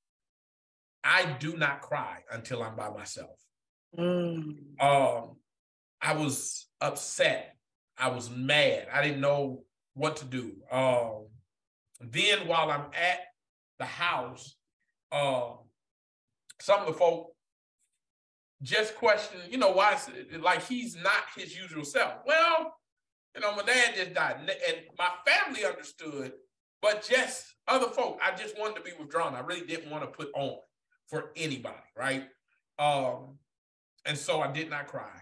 I 1.02 1.36
do 1.38 1.56
not 1.56 1.80
cry 1.80 2.20
until 2.30 2.62
I'm 2.62 2.76
by 2.76 2.90
myself. 2.90 3.38
Mm. 3.98 4.80
Um, 4.80 5.36
I 6.00 6.14
was 6.14 6.66
upset 6.80 7.56
I 8.00 8.08
was 8.08 8.30
mad. 8.30 8.88
I 8.92 9.02
didn't 9.02 9.20
know 9.20 9.62
what 9.94 10.16
to 10.16 10.24
do. 10.24 10.52
Um, 10.70 11.26
then 12.00 12.46
while 12.48 12.70
I'm 12.70 12.86
at 12.94 13.20
the 13.78 13.84
house, 13.84 14.56
uh, 15.12 15.50
some 16.60 16.80
of 16.80 16.86
the 16.86 16.92
folk 16.94 17.32
just 18.62 18.96
question, 18.96 19.40
you 19.48 19.58
know, 19.58 19.72
why 19.72 19.98
like 20.40 20.66
he's 20.66 20.96
not 20.96 21.24
his 21.36 21.56
usual 21.56 21.84
self. 21.84 22.14
Well, 22.26 22.74
you 23.34 23.40
know, 23.40 23.54
my 23.54 23.62
dad 23.62 23.94
just 23.94 24.14
died, 24.14 24.36
and 24.40 24.76
my 24.98 25.08
family 25.26 25.64
understood, 25.64 26.32
but 26.82 27.06
just 27.08 27.54
other 27.68 27.88
folk, 27.88 28.18
I 28.22 28.34
just 28.34 28.58
wanted 28.58 28.76
to 28.76 28.82
be 28.82 28.90
withdrawn. 28.98 29.34
I 29.34 29.40
really 29.40 29.66
didn't 29.66 29.90
want 29.90 30.04
to 30.04 30.08
put 30.08 30.28
on 30.34 30.56
for 31.06 31.30
anybody, 31.36 31.76
right? 31.96 32.24
Um, 32.78 33.38
and 34.04 34.16
so 34.16 34.40
I 34.40 34.50
did 34.50 34.70
not 34.70 34.88
cry. 34.88 35.20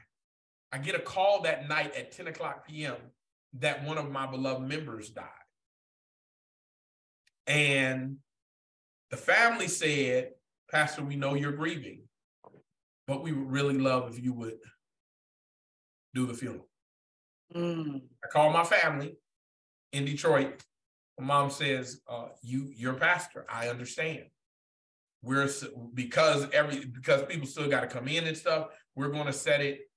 I 0.72 0.78
get 0.78 0.94
a 0.94 1.00
call 1.00 1.42
that 1.42 1.68
night 1.68 1.94
at 1.96 2.12
10 2.12 2.26
o'clock 2.26 2.66
p.m. 2.66 2.96
that 3.54 3.84
one 3.84 3.98
of 3.98 4.10
my 4.10 4.26
beloved 4.26 4.66
members 4.66 5.08
died. 5.10 5.24
And 7.46 8.16
the 9.10 9.16
family 9.16 9.68
said, 9.68 10.32
Pastor, 10.70 11.02
we 11.02 11.16
know 11.16 11.34
you're 11.34 11.52
grieving, 11.52 12.02
but 13.06 13.22
we 13.22 13.32
would 13.32 13.50
really 13.50 13.78
love 13.78 14.10
if 14.10 14.22
you 14.22 14.34
would 14.34 14.58
do 16.14 16.26
the 16.26 16.34
funeral. 16.34 16.68
Mm. 17.54 18.02
I 18.22 18.28
call 18.28 18.52
my 18.52 18.64
family 18.64 19.16
in 19.92 20.04
Detroit. 20.04 20.62
My 21.18 21.24
mom 21.24 21.50
says, 21.50 22.00
uh, 22.08 22.28
"You, 22.42 22.70
you're 22.76 22.94
pastor. 22.94 23.46
I 23.48 23.68
understand. 23.68 24.24
We're 25.22 25.48
because 25.94 26.46
every 26.52 26.84
because 26.84 27.22
people 27.24 27.46
still 27.46 27.68
got 27.68 27.80
to 27.80 27.86
come 27.86 28.08
in 28.08 28.26
and 28.26 28.36
stuff. 28.36 28.68
We're 28.94 29.08
going 29.08 29.26
to 29.26 29.32
set 29.32 29.60
it 29.62 29.87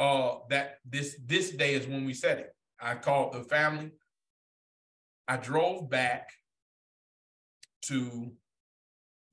uh, 0.00 0.38
that 0.48 0.78
this 0.84 1.16
this 1.26 1.50
day 1.50 1.74
is 1.74 1.86
when 1.86 2.04
we 2.06 2.14
said 2.14 2.38
it. 2.38 2.56
I 2.80 2.94
called 2.94 3.34
the 3.34 3.44
family. 3.44 3.92
I 5.28 5.36
drove 5.36 5.90
back 5.90 6.30
to 7.82 8.32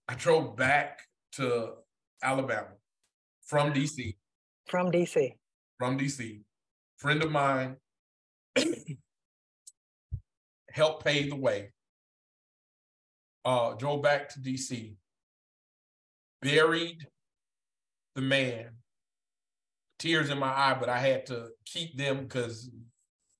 I 0.10 0.16
drove 0.16 0.58
back 0.58 1.00
to 1.34 1.72
Alabama 2.22 2.68
from 3.46 3.74
DC. 3.74 4.18
From 4.68 4.92
DC. 4.92 5.32
From 5.80 5.98
DC. 5.98 6.42
Friend 6.98 7.24
of 7.24 7.32
mine 7.32 7.78
helped 10.72 11.06
pave 11.06 11.30
the 11.30 11.36
way. 11.36 11.72
Uh, 13.46 13.76
drove 13.76 14.02
back 14.02 14.28
to 14.28 14.40
DC, 14.42 14.94
buried 16.42 17.08
the 18.16 18.22
man 18.22 18.77
tears 20.00 20.30
in 20.30 20.38
my 20.38 20.50
eye, 20.50 20.78
but 20.80 20.90
I 20.90 21.00
had 21.00 21.26
to 21.28 21.50
keep 21.66 21.98
them 21.98 22.24
because 22.24 22.70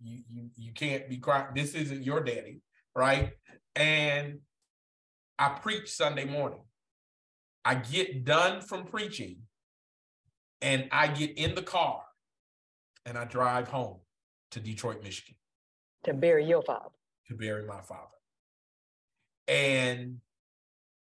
you 0.02 0.24
you 0.30 0.50
you 0.56 0.74
can't 0.74 1.10
be 1.10 1.18
crying. 1.18 1.48
This 1.56 1.74
isn't 1.74 2.04
your 2.04 2.22
daddy, 2.24 2.62
right? 2.96 3.32
And 3.76 4.40
I 5.40 5.50
preach 5.50 5.90
Sunday 5.90 6.26
morning. 6.26 6.62
I 7.64 7.76
get 7.76 8.24
done 8.24 8.62
from 8.62 8.86
preaching, 8.86 9.40
And 10.62 10.88
I 10.92 11.08
get 11.08 11.38
in 11.38 11.54
the 11.54 11.62
car 11.62 12.02
and 13.06 13.18
I 13.18 13.26
drive 13.26 13.68
home 13.68 14.00
to 14.52 14.60
Detroit, 14.60 15.04
Michigan. 15.04 15.36
To 16.06 16.14
bury 16.14 16.46
your 16.46 16.62
father. 16.62 16.96
To 17.28 17.36
bury 17.36 17.66
my 17.66 17.82
father. 17.82 18.18
And 19.48 20.18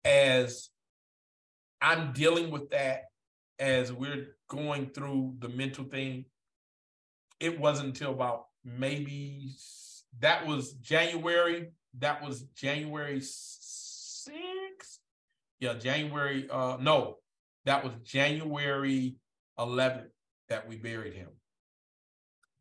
as 0.04 0.70
I'm 1.82 2.14
dealing 2.14 2.52
with 2.52 2.72
that, 2.72 3.04
as 3.60 3.92
we're 3.92 4.36
going 4.48 4.90
through 4.90 5.36
the 5.40 5.50
mental 5.50 5.86
thing, 5.86 6.26
it 7.40 7.60
wasn't 7.60 7.90
until 7.90 8.12
about 8.12 8.46
maybe 8.64 9.52
that 10.20 10.46
was 10.46 10.74
January. 10.74 11.72
That 12.00 12.24
was 12.24 12.42
January 12.56 13.20
6th. 13.20 14.30
Yeah, 15.60 15.74
January. 15.76 16.48
Uh, 16.50 16.78
no, 16.80 17.18
that 17.66 17.84
was 17.84 17.94
January 18.04 19.16
11th 19.60 20.10
that 20.50 20.68
we 20.68 20.78
buried 20.78 21.14
him. 21.14 21.30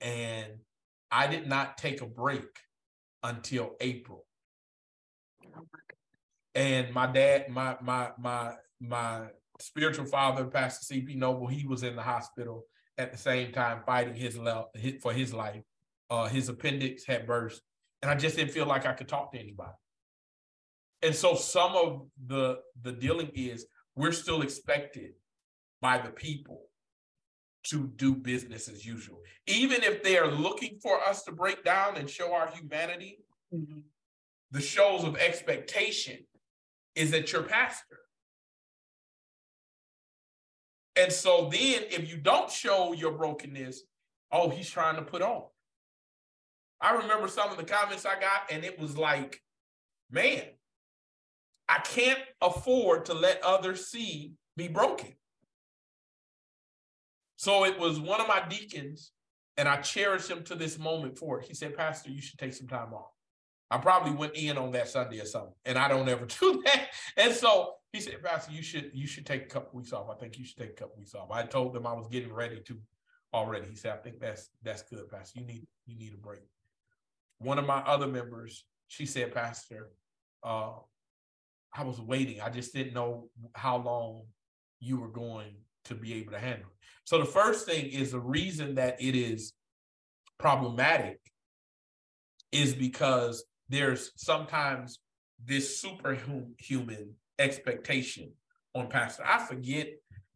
And 0.00 0.52
I 1.10 1.26
did 1.26 1.46
not 1.46 1.78
take 1.78 2.00
a 2.00 2.06
break 2.06 2.58
until 3.22 3.74
April. 3.80 4.26
And 6.54 6.92
my 6.92 7.06
dad, 7.06 7.48
my 7.48 7.76
my 7.82 8.10
my 8.18 8.54
my 8.80 9.22
spiritual 9.60 10.06
father, 10.06 10.44
Pastor 10.44 10.94
CP 10.94 11.16
Noble, 11.16 11.46
he 11.46 11.66
was 11.66 11.82
in 11.82 11.96
the 11.96 12.02
hospital 12.02 12.64
at 12.98 13.12
the 13.12 13.18
same 13.18 13.52
time 13.52 13.82
fighting 13.84 14.14
his, 14.14 14.38
his 14.74 15.02
for 15.02 15.12
his 15.12 15.32
life. 15.32 15.62
Uh, 16.10 16.28
his 16.28 16.48
appendix 16.48 17.04
had 17.06 17.26
burst, 17.26 17.62
and 18.02 18.10
I 18.10 18.14
just 18.14 18.36
didn't 18.36 18.52
feel 18.52 18.66
like 18.66 18.86
I 18.86 18.92
could 18.92 19.08
talk 19.08 19.32
to 19.32 19.38
anybody. 19.38 19.72
And 21.02 21.14
so 21.14 21.34
some 21.34 21.74
of 21.74 22.06
the 22.26 22.58
the 22.82 22.92
dealing 22.92 23.30
is 23.34 23.66
we're 23.96 24.12
still 24.12 24.42
expected 24.42 25.12
by 25.80 25.98
the 25.98 26.10
people 26.10 26.62
to 27.64 27.90
do 27.96 28.14
business 28.14 28.68
as 28.68 28.84
usual. 28.84 29.20
Even 29.46 29.82
if 29.82 30.02
they 30.02 30.18
are 30.18 30.30
looking 30.30 30.78
for 30.82 31.00
us 31.00 31.22
to 31.24 31.32
break 31.32 31.64
down 31.64 31.96
and 31.96 32.08
show 32.08 32.32
our 32.32 32.48
humanity, 32.48 33.18
mm-hmm. 33.52 33.80
the 34.50 34.60
shows 34.60 35.04
of 35.04 35.16
expectation 35.16 36.18
is 36.94 37.10
that 37.10 37.32
you're 37.32 37.42
pastor. 37.42 38.03
And 40.96 41.12
so 41.12 41.48
then 41.50 41.82
if 41.90 42.10
you 42.10 42.16
don't 42.16 42.50
show 42.50 42.92
your 42.92 43.12
brokenness, 43.12 43.82
oh, 44.30 44.48
he's 44.48 44.70
trying 44.70 44.96
to 44.96 45.02
put 45.02 45.22
on. 45.22 45.42
I 46.80 46.92
remember 46.92 47.28
some 47.28 47.50
of 47.50 47.56
the 47.56 47.64
comments 47.64 48.04
I 48.04 48.20
got, 48.20 48.50
and 48.50 48.64
it 48.64 48.78
was 48.78 48.96
like, 48.96 49.40
man, 50.10 50.42
I 51.68 51.78
can't 51.78 52.20
afford 52.40 53.06
to 53.06 53.14
let 53.14 53.42
others 53.42 53.86
see 53.86 54.32
me 54.56 54.68
broken. 54.68 55.14
So 57.36 57.64
it 57.64 57.78
was 57.78 57.98
one 57.98 58.20
of 58.20 58.28
my 58.28 58.42
deacons, 58.48 59.12
and 59.56 59.68
I 59.68 59.76
cherish 59.76 60.28
him 60.28 60.44
to 60.44 60.54
this 60.54 60.78
moment 60.78 61.18
for 61.18 61.40
it. 61.40 61.46
He 61.46 61.54
said, 61.54 61.76
Pastor, 61.76 62.10
you 62.10 62.20
should 62.20 62.38
take 62.38 62.54
some 62.54 62.68
time 62.68 62.92
off. 62.92 63.10
I 63.70 63.78
probably 63.78 64.12
went 64.12 64.36
in 64.36 64.58
on 64.58 64.72
that 64.72 64.88
Sunday 64.88 65.20
or 65.20 65.26
something, 65.26 65.54
and 65.64 65.78
I 65.78 65.88
don't 65.88 66.08
ever 66.08 66.26
do 66.40 66.62
that. 66.64 66.88
And 67.16 67.32
so 67.32 67.74
he 67.94 68.00
said, 68.00 68.20
Pastor, 68.24 68.52
you 68.52 68.62
should 68.62 68.90
you 68.92 69.06
should 69.06 69.24
take 69.24 69.42
a 69.42 69.46
couple 69.46 69.78
weeks 69.78 69.92
off. 69.92 70.08
I 70.10 70.14
think 70.14 70.36
you 70.36 70.44
should 70.44 70.56
take 70.56 70.70
a 70.70 70.74
couple 70.74 70.96
weeks 70.98 71.14
off. 71.14 71.30
I 71.30 71.44
told 71.44 71.72
them 71.72 71.86
I 71.86 71.92
was 71.92 72.08
getting 72.08 72.32
ready 72.32 72.60
to 72.66 72.78
already. 73.32 73.68
He 73.68 73.76
said, 73.76 73.92
I 73.92 73.96
think 73.98 74.18
that's 74.18 74.50
that's 74.64 74.82
good, 74.82 75.08
Pastor. 75.08 75.38
You 75.38 75.46
need 75.46 75.66
you 75.86 75.96
need 75.96 76.12
a 76.12 76.16
break. 76.16 76.40
One 77.38 77.56
of 77.56 77.66
my 77.66 77.78
other 77.80 78.08
members, 78.08 78.64
she 78.88 79.06
said, 79.06 79.32
Pastor, 79.32 79.90
uh, 80.42 80.72
I 81.72 81.84
was 81.84 82.00
waiting. 82.00 82.40
I 82.40 82.50
just 82.50 82.74
didn't 82.74 82.94
know 82.94 83.28
how 83.54 83.76
long 83.76 84.22
you 84.80 84.98
were 84.98 85.08
going 85.08 85.54
to 85.84 85.94
be 85.94 86.14
able 86.14 86.32
to 86.32 86.38
handle 86.40 86.66
it. 86.66 86.76
So 87.04 87.18
the 87.18 87.24
first 87.24 87.64
thing 87.64 87.86
is 87.86 88.10
the 88.10 88.18
reason 88.18 88.74
that 88.74 89.00
it 89.00 89.14
is 89.14 89.52
problematic 90.38 91.20
is 92.50 92.74
because 92.74 93.44
there's 93.68 94.10
sometimes 94.16 94.98
this 95.44 95.78
superhuman 95.80 97.14
expectation 97.38 98.32
on 98.74 98.88
Pastor. 98.88 99.24
I 99.26 99.38
forget 99.38 99.88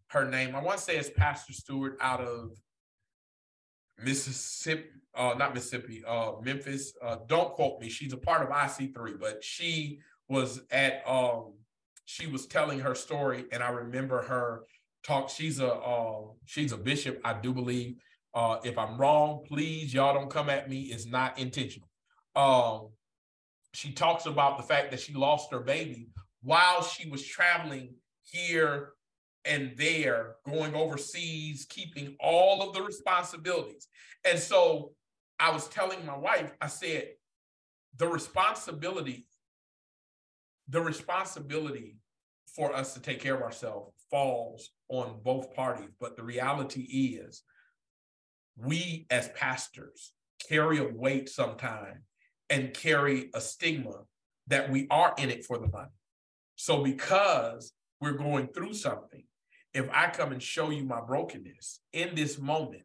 her 0.08 0.28
name. 0.28 0.54
I 0.54 0.62
want 0.62 0.78
to 0.78 0.84
say 0.84 0.96
it's 0.96 1.10
Pastor 1.10 1.52
Stewart 1.52 1.96
out 2.00 2.20
of 2.20 2.52
Mississippi, 4.02 4.88
uh, 5.14 5.34
not 5.36 5.54
Mississippi, 5.54 6.02
uh, 6.06 6.32
Memphis. 6.42 6.94
Uh, 7.02 7.16
don't 7.26 7.52
quote 7.52 7.80
me. 7.80 7.88
She's 7.88 8.12
a 8.12 8.16
part 8.16 8.42
of 8.42 8.48
IC3, 8.48 9.18
but 9.18 9.42
she 9.42 10.00
was 10.28 10.62
at 10.70 11.02
um, 11.06 11.54
she 12.04 12.26
was 12.26 12.46
telling 12.46 12.80
her 12.80 12.94
story, 12.94 13.44
and 13.52 13.62
I 13.62 13.70
remember 13.70 14.22
her 14.22 14.62
talk. 15.02 15.30
She's 15.30 15.60
a 15.60 15.72
uh, 15.72 16.20
she's 16.46 16.72
a 16.72 16.76
bishop, 16.76 17.20
I 17.24 17.34
do 17.34 17.52
believe. 17.52 17.96
Uh, 18.34 18.58
if 18.62 18.78
I'm 18.78 18.96
wrong, 18.98 19.44
please 19.46 19.92
y'all 19.92 20.14
don't 20.14 20.30
come 20.30 20.48
at 20.48 20.68
me. 20.70 20.82
It's 20.82 21.06
not 21.06 21.38
intentional. 21.38 21.88
Um, 22.36 22.90
she 23.74 23.92
talks 23.92 24.26
about 24.26 24.58
the 24.58 24.62
fact 24.62 24.90
that 24.92 25.00
she 25.00 25.12
lost 25.12 25.50
her 25.50 25.60
baby 25.60 26.08
while 26.42 26.82
she 26.82 27.08
was 27.08 27.24
traveling 27.24 27.94
here 28.22 28.90
and 29.44 29.72
there, 29.76 30.36
going 30.44 30.74
overseas, 30.74 31.66
keeping 31.68 32.16
all 32.20 32.62
of 32.62 32.74
the 32.74 32.82
responsibilities. 32.82 33.88
And 34.28 34.38
so 34.38 34.92
I 35.40 35.50
was 35.50 35.68
telling 35.68 36.04
my 36.04 36.16
wife, 36.16 36.52
I 36.60 36.66
said, 36.66 37.08
the 37.96 38.08
responsibility, 38.08 39.26
the 40.68 40.80
responsibility 40.80 41.96
for 42.54 42.74
us 42.74 42.94
to 42.94 43.00
take 43.00 43.20
care 43.20 43.36
of 43.36 43.42
ourselves 43.42 43.94
falls 44.10 44.70
on 44.88 45.20
both 45.22 45.54
parties. 45.54 45.90
But 46.00 46.16
the 46.16 46.22
reality 46.22 46.82
is, 46.82 47.42
we 48.56 49.06
as 49.10 49.28
pastors 49.30 50.12
carry 50.48 50.78
a 50.78 50.88
weight 50.88 51.28
sometimes 51.28 52.00
and 52.50 52.74
carry 52.74 53.30
a 53.34 53.40
stigma 53.40 54.02
that 54.48 54.70
we 54.70 54.86
are 54.90 55.14
in 55.18 55.30
it 55.30 55.44
for 55.44 55.58
the 55.58 55.68
money. 55.68 55.90
So 56.58 56.82
because 56.82 57.72
we're 58.00 58.18
going 58.18 58.48
through 58.48 58.74
something, 58.74 59.22
if 59.72 59.88
I 59.92 60.10
come 60.10 60.32
and 60.32 60.42
show 60.42 60.70
you 60.70 60.82
my 60.82 61.00
brokenness 61.00 61.78
in 61.92 62.16
this 62.16 62.36
moment, 62.36 62.82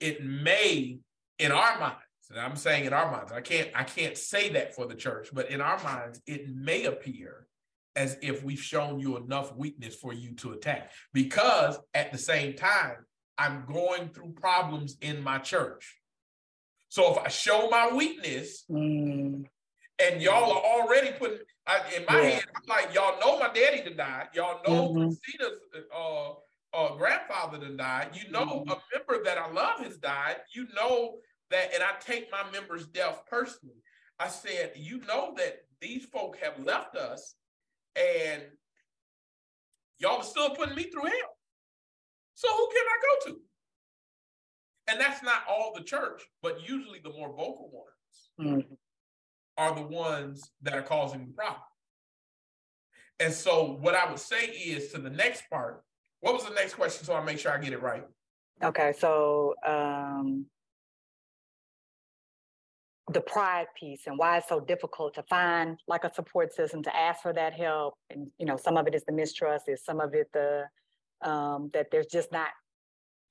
it 0.00 0.22
may, 0.22 0.98
in 1.38 1.50
our 1.50 1.80
minds, 1.80 1.96
and 2.30 2.38
I'm 2.38 2.56
saying 2.56 2.84
in 2.84 2.92
our 2.92 3.10
minds, 3.10 3.32
I 3.32 3.40
can't, 3.40 3.70
I 3.74 3.84
can't 3.84 4.18
say 4.18 4.50
that 4.50 4.74
for 4.74 4.86
the 4.86 4.94
church, 4.94 5.30
but 5.32 5.50
in 5.50 5.62
our 5.62 5.82
minds, 5.82 6.20
it 6.26 6.54
may 6.54 6.84
appear 6.84 7.46
as 7.96 8.18
if 8.20 8.44
we've 8.44 8.60
shown 8.60 9.00
you 9.00 9.16
enough 9.16 9.56
weakness 9.56 9.96
for 9.96 10.12
you 10.12 10.34
to 10.34 10.52
attack. 10.52 10.90
Because 11.14 11.78
at 11.94 12.12
the 12.12 12.18
same 12.18 12.52
time, 12.52 12.96
I'm 13.38 13.64
going 13.66 14.10
through 14.10 14.34
problems 14.38 14.98
in 15.00 15.22
my 15.22 15.38
church. 15.38 15.96
So 16.90 17.12
if 17.12 17.18
I 17.18 17.28
show 17.28 17.70
my 17.70 17.92
weakness, 17.92 18.62
mm 18.70 19.46
and 20.02 20.22
y'all 20.22 20.52
are 20.52 20.62
already 20.62 21.12
putting 21.12 21.38
I, 21.66 21.80
in 21.96 22.04
my 22.08 22.20
yeah. 22.20 22.28
head. 22.30 22.44
I'm 22.56 22.62
like, 22.68 22.94
y'all 22.94 23.18
know 23.20 23.38
my 23.38 23.52
daddy 23.52 23.82
to 23.82 23.94
die. 23.94 24.28
Y'all 24.34 24.60
know 24.66 24.88
mm-hmm. 24.88 25.08
Christina's 25.08 25.58
uh, 25.94 26.30
uh, 26.74 26.96
grandfather 26.96 27.58
to 27.58 27.76
die. 27.76 28.08
You 28.12 28.30
know 28.30 28.44
mm-hmm. 28.44 28.70
a 28.70 28.78
member 28.94 29.24
that 29.24 29.38
I 29.38 29.50
love 29.50 29.80
has 29.80 29.96
died. 29.98 30.36
You 30.54 30.66
know 30.74 31.16
that, 31.50 31.74
and 31.74 31.82
I 31.82 31.92
take 32.00 32.30
my 32.30 32.50
members' 32.52 32.86
death 32.86 33.22
personally. 33.28 33.82
I 34.18 34.28
said, 34.28 34.72
you 34.76 35.00
know 35.06 35.34
that 35.36 35.60
these 35.80 36.04
folk 36.06 36.36
have 36.42 36.64
left 36.64 36.96
us, 36.96 37.34
and 37.96 38.42
y'all 39.98 40.18
are 40.18 40.22
still 40.22 40.50
putting 40.50 40.74
me 40.76 40.84
through 40.84 41.04
hell. 41.04 41.36
So 42.34 42.48
who 42.48 42.68
can 42.68 42.84
I 42.86 43.26
go 43.26 43.32
to? 43.32 43.40
And 44.88 45.00
that's 45.00 45.22
not 45.22 45.42
all 45.48 45.72
the 45.74 45.84
church, 45.84 46.22
but 46.42 46.68
usually 46.68 47.00
the 47.02 47.10
more 47.10 47.28
vocal 47.28 47.70
ones. 47.72 48.60
Mm-hmm 48.62 48.74
are 49.60 49.74
the 49.74 49.82
ones 49.82 50.50
that 50.62 50.72
are 50.72 50.82
causing 50.82 51.26
the 51.26 51.32
problem. 51.34 51.60
And 53.20 53.30
so, 53.30 53.76
what 53.82 53.94
I 53.94 54.08
would 54.10 54.18
say 54.18 54.46
is 54.46 54.90
to 54.92 54.98
the 54.98 55.10
next 55.10 55.42
part, 55.50 55.82
what 56.20 56.32
was 56.32 56.44
the 56.44 56.54
next 56.54 56.74
question? 56.74 57.04
So 57.04 57.14
I 57.14 57.22
make 57.22 57.38
sure 57.38 57.52
I 57.52 57.58
get 57.58 57.74
it 57.74 57.82
right. 57.82 58.04
Okay, 58.64 58.94
so 58.98 59.54
um, 59.66 60.46
the 63.12 63.20
pride 63.20 63.66
piece 63.78 64.06
and 64.06 64.18
why 64.18 64.38
it's 64.38 64.48
so 64.48 64.60
difficult 64.60 65.14
to 65.14 65.22
find 65.24 65.78
like 65.86 66.04
a 66.04 66.14
support 66.14 66.54
system 66.54 66.82
to 66.84 66.96
ask 66.96 67.20
for 67.20 67.34
that 67.34 67.52
help, 67.52 67.94
and 68.08 68.28
you 68.38 68.46
know, 68.46 68.56
some 68.56 68.78
of 68.78 68.86
it 68.86 68.94
is 68.94 69.04
the 69.04 69.12
mistrust, 69.12 69.68
is 69.68 69.84
some 69.84 70.00
of 70.00 70.14
it 70.14 70.28
the 70.32 70.64
um, 71.22 71.70
that 71.74 71.88
there's 71.92 72.06
just 72.06 72.32
not, 72.32 72.48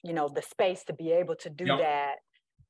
you 0.03 0.13
know, 0.13 0.29
the 0.29 0.43
space 0.43 0.83
to 0.83 0.93
be 0.93 1.11
able 1.11 1.35
to 1.37 1.49
do 1.49 1.65
yep. 1.65 1.79
that. 1.79 2.15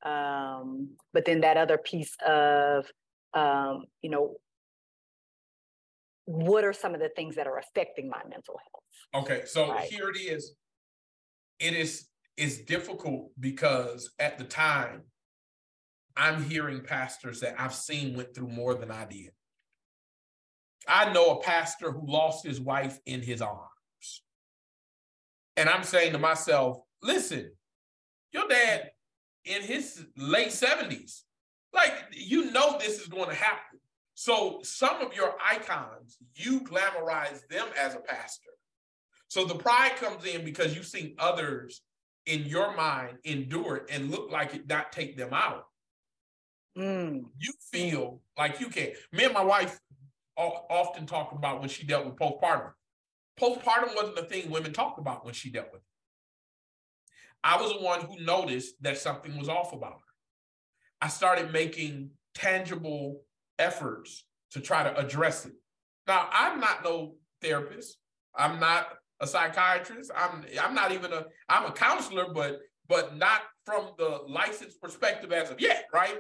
Um, 0.10 0.92
but 1.12 1.26
then 1.26 1.42
that 1.42 1.58
other 1.58 1.78
piece 1.78 2.16
of 2.26 2.90
um, 3.34 3.84
you 4.02 4.10
know, 4.10 4.36
what 6.26 6.64
are 6.64 6.74
some 6.74 6.94
of 6.94 7.00
the 7.00 7.10
things 7.10 7.36
that 7.36 7.48
are 7.48 7.58
affecting 7.58 8.10
my 8.10 8.22
mental 8.30 8.56
health? 8.58 9.24
Okay, 9.24 9.46
so 9.46 9.72
right? 9.72 9.90
here 9.90 10.10
it 10.10 10.18
is. 10.18 10.54
It 11.60 11.74
is 11.74 12.08
is 12.38 12.60
difficult 12.60 13.32
because 13.40 14.12
at 14.20 14.38
the 14.38 14.46
time 14.46 15.02
I'm 16.16 16.44
hearing 16.44 16.82
pastors 16.82 17.42
that 17.42 17.56
I've 17.60 17.74
seen 17.74 18.16
went 18.16 18.34
through 18.34 18.48
more 18.48 18.76
than 18.76 18.92
I 18.92 19.06
did. 19.06 19.32
I 20.88 21.12
know 21.12 21.32
a 21.32 21.42
pastor 21.42 21.92
who 21.92 22.10
lost 22.10 22.46
his 22.46 22.62
wife 22.62 23.00
in 23.06 23.22
his 23.22 23.42
arms. 23.42 24.24
And 25.58 25.68
I'm 25.68 25.84
saying 25.84 26.14
to 26.14 26.20
myself, 26.20 26.80
listen, 27.04 27.52
your 28.32 28.48
dad 28.48 28.92
in 29.46 29.62
his 29.62 30.06
late 30.16 30.50
70s, 30.50 31.22
like 31.74 31.94
you 32.12 32.52
know 32.52 32.78
this 32.80 33.00
is 33.00 33.08
going 33.08 33.30
to 33.30 33.36
happen. 33.36 33.80
So 34.16 34.60
some 34.64 35.02
of 35.02 35.16
your 35.16 35.36
icons, 35.44 36.18
you 36.36 36.62
glamorize 36.62 37.48
them 37.48 37.68
as 37.80 37.96
a 37.96 38.00
pastor. 38.00 38.52
So 39.30 39.46
the 39.46 39.56
pride 39.56 39.96
comes 39.96 40.26
in 40.26 40.44
because 40.44 40.76
you've 40.76 40.88
seen 40.88 41.16
others 41.20 41.82
in 42.26 42.44
your 42.46 42.76
mind 42.76 43.18
endure 43.24 43.78
it 43.78 43.86
and 43.90 44.12
look 44.12 44.32
like 44.32 44.56
it 44.56 44.68
not 44.68 44.92
take 44.92 45.16
them 45.16 45.34
out. 45.34 45.66
Mm. 46.78 47.26
You 47.40 47.54
feel 47.72 48.22
like 48.38 48.60
you 48.60 48.68
can't. 48.68 48.94
Me 49.12 49.26
and 49.26 49.34
my 49.34 49.44
wife 49.44 49.80
often 50.36 51.06
talk 51.06 51.32
about 51.32 51.60
when 51.60 51.70
she 51.70 51.86
dealt 51.86 52.06
with 52.06 52.16
postpartum. 52.16 52.72
Postpartum 53.40 53.96
wasn't 53.96 54.16
the 54.16 54.24
thing 54.24 54.50
women 54.50 54.74
talked 54.74 55.00
about 55.00 55.26
when 55.26 55.34
she 55.34 55.50
dealt 55.50 55.72
with 55.72 55.82
it. 55.82 55.88
I 57.44 57.62
was 57.62 57.72
the 57.72 57.80
one 57.80 58.02
who 58.02 58.20
noticed 58.24 58.82
that 58.82 58.98
something 58.98 59.38
was 59.38 59.50
off 59.50 59.74
about 59.74 59.94
her. 59.94 60.09
I 61.02 61.08
started 61.08 61.52
making 61.52 62.12
tangible 62.36 63.22
efforts 63.58 64.26
to 64.52 64.60
try 64.60 64.84
to 64.84 64.98
address 64.98 65.46
it. 65.46 65.54
Now, 66.08 66.28
I'm 66.32 66.60
not 66.60 66.84
no 66.84 67.16
therapist. 67.42 67.98
I'm 68.36 68.60
not 68.60 68.88
a 69.20 69.28
psychiatrist. 69.28 70.12
I'm 70.16 70.46
I'm 70.62 70.74
not 70.74 70.92
even 70.92 71.12
a 71.14 71.26
I'm 71.48 71.66
a 71.66 71.72
counselor, 71.72 72.28
but 72.34 72.60
but 72.88 73.18
not 73.18 73.42
from 73.66 73.90
the 73.98 74.22
licensed 74.28 74.82
perspective 74.82 75.32
as 75.32 75.52
of 75.52 75.60
yet, 75.60 75.86
right? 75.94 76.18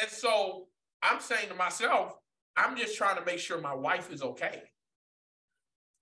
And 0.00 0.10
so 0.10 0.66
I'm 1.02 1.20
saying 1.20 1.48
to 1.48 1.54
myself, 1.54 2.14
I'm 2.56 2.76
just 2.76 2.96
trying 2.96 3.16
to 3.16 3.24
make 3.24 3.38
sure 3.38 3.60
my 3.60 3.74
wife 3.74 4.12
is 4.12 4.22
okay. 4.22 4.62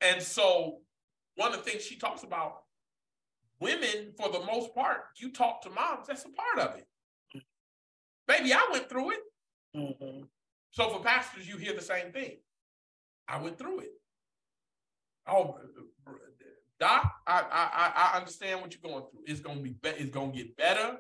And 0.01 0.21
so 0.21 0.79
one 1.37 1.53
of 1.55 1.65
the 1.65 1.71
things 1.71 1.85
she 1.85 1.97
talks 1.97 2.23
about, 2.23 2.57
women, 3.61 4.13
for 4.17 4.31
the 4.31 4.41
most 4.45 4.75
part, 4.75 4.99
you 5.17 5.33
talk 5.33 5.63
to 5.63 5.71
moms, 5.71 6.07
that's 6.09 6.25
a 6.25 6.29
part 6.29 6.69
of 6.69 6.79
it. 6.79 6.87
Baby, 8.31 8.53
I 8.53 8.69
went 8.71 8.89
through 8.89 9.11
it. 9.11 9.21
Mm-hmm. 9.77 10.23
So 10.71 10.89
for 10.91 11.03
pastors, 11.03 11.49
you 11.49 11.57
hear 11.57 11.75
the 11.75 11.81
same 11.81 12.13
thing. 12.13 12.37
I 13.27 13.41
went 13.41 13.59
through 13.59 13.81
it. 13.81 13.91
Oh, 15.27 15.59
Doc, 16.79 17.13
I 17.27 17.41
I 17.41 17.93
I 17.97 18.19
understand 18.19 18.61
what 18.61 18.73
you're 18.73 18.89
going 18.89 19.05
through. 19.11 19.23
It's 19.27 19.41
gonna 19.41 19.61
be, 19.61 19.71
be 19.71 19.89
it's 19.91 20.11
gonna 20.11 20.33
get 20.33 20.57
better 20.57 20.99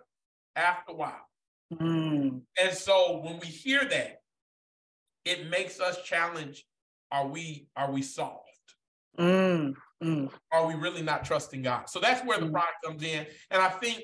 after 0.57 0.93
a 0.93 0.95
while. 0.95 1.27
Mm. 1.73 2.43
And 2.61 2.77
so 2.77 3.21
when 3.25 3.39
we 3.39 3.47
hear 3.47 3.85
that, 3.85 4.23
it 5.25 5.49
makes 5.49 5.81
us 5.81 6.03
challenge: 6.03 6.67
Are 7.13 7.29
we 7.29 7.69
are 7.77 7.93
we 7.93 8.03
soft? 8.03 8.75
Mm. 9.19 9.75
Mm. 10.03 10.31
Are 10.53 10.67
we 10.67 10.75
really 10.75 11.03
not 11.03 11.25
trusting 11.25 11.63
God? 11.63 11.89
So 11.89 12.01
that's 12.01 12.27
where 12.27 12.41
the 12.41 12.47
mm. 12.47 12.53
pride 12.53 12.75
comes 12.85 13.03
in. 13.05 13.25
And 13.51 13.63
I 13.63 13.69
think, 13.69 14.03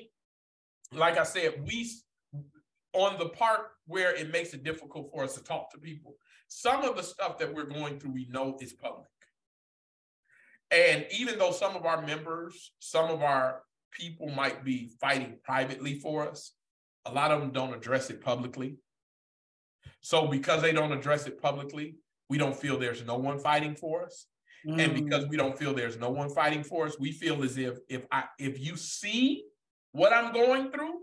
like 0.93 1.17
I 1.17 1.23
said, 1.23 1.61
we 1.65 1.91
on 2.93 3.17
the 3.17 3.29
part 3.29 3.71
where 3.85 4.15
it 4.15 4.31
makes 4.31 4.53
it 4.53 4.63
difficult 4.63 5.09
for 5.11 5.23
us 5.23 5.35
to 5.35 5.43
talk 5.43 5.71
to 5.71 5.77
people. 5.77 6.15
Some 6.47 6.83
of 6.83 6.95
the 6.95 7.03
stuff 7.03 7.37
that 7.39 7.53
we're 7.53 7.65
going 7.65 7.99
through, 7.99 8.13
we 8.13 8.27
know 8.29 8.57
is 8.61 8.73
public. 8.73 9.07
And 10.71 11.05
even 11.11 11.37
though 11.39 11.51
some 11.51 11.75
of 11.75 11.85
our 11.85 12.01
members, 12.01 12.73
some 12.79 13.09
of 13.09 13.21
our 13.21 13.61
people 13.91 14.29
might 14.29 14.63
be 14.63 14.91
fighting 14.99 15.37
privately 15.43 15.99
for 15.99 16.27
us, 16.29 16.53
a 17.05 17.11
lot 17.11 17.31
of 17.31 17.39
them 17.39 17.51
don't 17.51 17.73
address 17.73 18.09
it 18.09 18.21
publicly. 18.21 18.77
So 20.01 20.27
because 20.27 20.61
they 20.61 20.73
don't 20.73 20.91
address 20.91 21.25
it 21.25 21.41
publicly, 21.41 21.95
we 22.29 22.37
don't 22.37 22.55
feel 22.55 22.77
there's 22.77 23.05
no 23.05 23.17
one 23.17 23.39
fighting 23.39 23.75
for 23.75 24.05
us. 24.05 24.27
Mm. 24.65 24.83
And 24.83 25.05
because 25.05 25.27
we 25.27 25.37
don't 25.37 25.57
feel 25.57 25.73
there's 25.73 25.97
no 25.97 26.09
one 26.09 26.29
fighting 26.29 26.63
for 26.63 26.85
us, 26.85 26.99
we 26.99 27.11
feel 27.11 27.43
as 27.43 27.57
if 27.57 27.77
if 27.89 28.05
I 28.11 28.25
if 28.37 28.59
you 28.59 28.75
see 28.75 29.45
what 29.91 30.11
I'm 30.13 30.33
going 30.33 30.71
through 30.71 30.99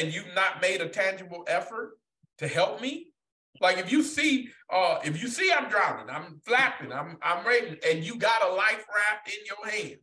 and 0.00 0.14
you've 0.14 0.34
not 0.34 0.62
made 0.62 0.80
a 0.80 0.88
tangible 0.88 1.44
effort 1.46 1.98
to 2.38 2.48
help 2.48 2.80
me, 2.80 3.12
like 3.60 3.78
if 3.78 3.92
you 3.92 4.02
see, 4.02 4.48
uh, 4.72 4.98
if 5.04 5.20
you 5.20 5.28
see 5.28 5.52
I'm 5.52 5.68
drowning, 5.68 6.08
I'm 6.08 6.40
flapping, 6.46 6.92
I'm 6.92 7.18
I'm 7.22 7.46
ready, 7.46 7.78
and 7.88 8.02
you 8.02 8.16
got 8.16 8.44
a 8.44 8.52
life 8.54 8.84
raft 8.94 9.28
in 9.28 9.44
your 9.46 9.70
hand. 9.70 9.98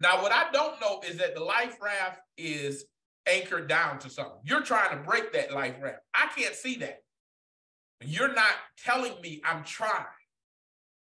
Now, 0.00 0.22
what 0.22 0.32
I 0.32 0.50
don't 0.52 0.80
know 0.80 1.00
is 1.06 1.18
that 1.18 1.34
the 1.34 1.44
life 1.44 1.76
raft 1.82 2.20
is 2.36 2.86
anchored 3.26 3.68
down 3.68 3.98
to 4.00 4.10
something. 4.10 4.40
You're 4.42 4.62
trying 4.62 4.96
to 4.96 5.04
break 5.04 5.32
that 5.32 5.52
life 5.52 5.76
raft. 5.80 6.00
I 6.14 6.28
can't 6.36 6.54
see 6.54 6.76
that. 6.76 7.02
You're 8.00 8.34
not 8.34 8.54
telling 8.84 9.20
me 9.20 9.42
I'm 9.44 9.62
trying. 9.62 10.06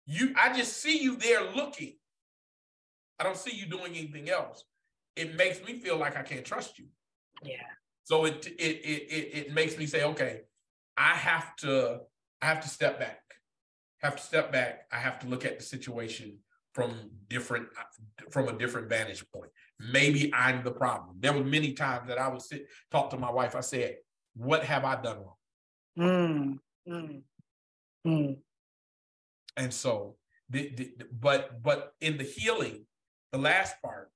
You, 0.04 0.34
I 0.36 0.54
just 0.54 0.82
see 0.82 0.98
you 1.02 1.16
there 1.16 1.52
looking. 1.54 1.94
I 3.18 3.24
don't 3.24 3.36
see 3.36 3.56
you 3.56 3.66
doing 3.66 3.94
anything 3.96 4.28
else. 4.28 4.64
It 5.14 5.36
makes 5.36 5.64
me 5.64 5.78
feel 5.78 5.96
like 5.96 6.16
I 6.16 6.22
can't 6.22 6.44
trust 6.44 6.78
you. 6.78 6.86
Yeah. 7.42 7.62
So 8.04 8.24
it 8.24 8.46
it 8.46 8.80
it 8.84 9.02
it, 9.10 9.36
it 9.36 9.52
makes 9.52 9.78
me 9.78 9.86
say, 9.86 10.04
okay, 10.04 10.40
I 10.96 11.14
have 11.14 11.56
to 11.56 12.00
I 12.40 12.46
have 12.46 12.60
to 12.60 12.68
step 12.68 12.98
back. 12.98 13.20
Have 13.98 14.16
to 14.16 14.22
step 14.22 14.50
back. 14.50 14.86
I 14.92 14.96
have 14.96 15.20
to 15.20 15.28
look 15.28 15.44
at 15.44 15.58
the 15.58 15.64
situation 15.64 16.38
from 16.74 17.10
different 17.28 17.68
from 18.30 18.48
a 18.48 18.58
different 18.58 18.88
vantage 18.88 19.24
point. 19.32 19.50
Maybe 19.78 20.32
I'm 20.34 20.64
the 20.64 20.70
problem. 20.72 21.16
There 21.20 21.32
were 21.32 21.44
many 21.44 21.72
times 21.72 22.08
that 22.08 22.18
I 22.18 22.28
would 22.28 22.42
sit 22.42 22.66
talk 22.90 23.10
to 23.10 23.18
my 23.18 23.30
wife. 23.30 23.54
I 23.54 23.60
said, 23.60 23.96
"What 24.34 24.64
have 24.64 24.84
I 24.84 25.00
done 25.00 25.18
wrong?" 25.18 25.36
Mm, 25.98 26.58
mm, 26.88 27.22
mm. 28.06 28.36
And 29.56 29.72
so, 29.74 30.16
the, 30.48 30.70
the, 30.74 30.92
but 31.12 31.62
but 31.62 31.94
in 32.00 32.16
the 32.16 32.24
healing, 32.24 32.86
the 33.30 33.38
last 33.38 33.80
part 33.82 34.10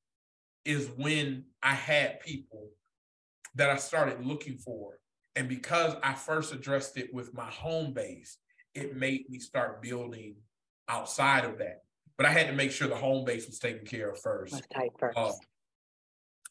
is 0.64 0.88
when 0.96 1.44
I 1.62 1.74
had 1.74 2.20
people 2.20 2.70
that 3.56 3.70
I 3.70 3.76
started 3.76 4.24
looking 4.24 4.58
for 4.58 4.98
and 5.36 5.50
because 5.50 5.94
I 6.02 6.14
first 6.14 6.52
addressed 6.52 6.96
it 6.96 7.12
with 7.12 7.34
my 7.34 7.44
home 7.44 7.92
base, 7.92 8.38
it 8.74 8.96
made 8.96 9.28
me 9.28 9.38
start 9.38 9.82
building 9.82 10.36
outside 10.88 11.44
of 11.44 11.58
that. 11.58 11.82
But 12.16 12.24
I 12.24 12.30
had 12.30 12.46
to 12.46 12.54
make 12.54 12.72
sure 12.72 12.88
the 12.88 12.96
home 12.96 13.26
base 13.26 13.46
was 13.46 13.58
taken 13.58 13.86
care 13.86 14.10
of 14.10 14.18
first. 14.18 14.54
first. 14.98 15.18
Uh, 15.18 15.32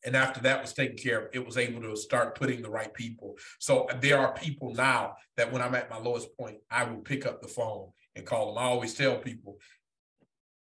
and 0.05 0.15
after 0.15 0.39
that 0.41 0.61
was 0.61 0.73
taken 0.73 0.97
care 0.97 1.21
of, 1.21 1.29
it 1.33 1.43
was 1.43 1.57
able 1.57 1.81
to 1.81 1.95
start 1.97 2.35
putting 2.35 2.61
the 2.61 2.69
right 2.69 2.93
people. 2.93 3.35
So 3.57 3.87
there 4.01 4.19
are 4.19 4.33
people 4.33 4.71
now 4.75 5.15
that 5.35 5.51
when 5.51 5.63
I'm 5.63 5.73
at 5.73 5.89
my 5.89 5.97
lowest 5.97 6.37
point, 6.37 6.57
I 6.69 6.83
will 6.83 6.99
pick 6.99 7.25
up 7.25 7.41
the 7.41 7.47
phone 7.47 7.89
and 8.15 8.23
call 8.23 8.53
them. 8.53 8.63
I 8.63 8.67
always 8.67 8.93
tell 8.93 9.17
people, 9.17 9.57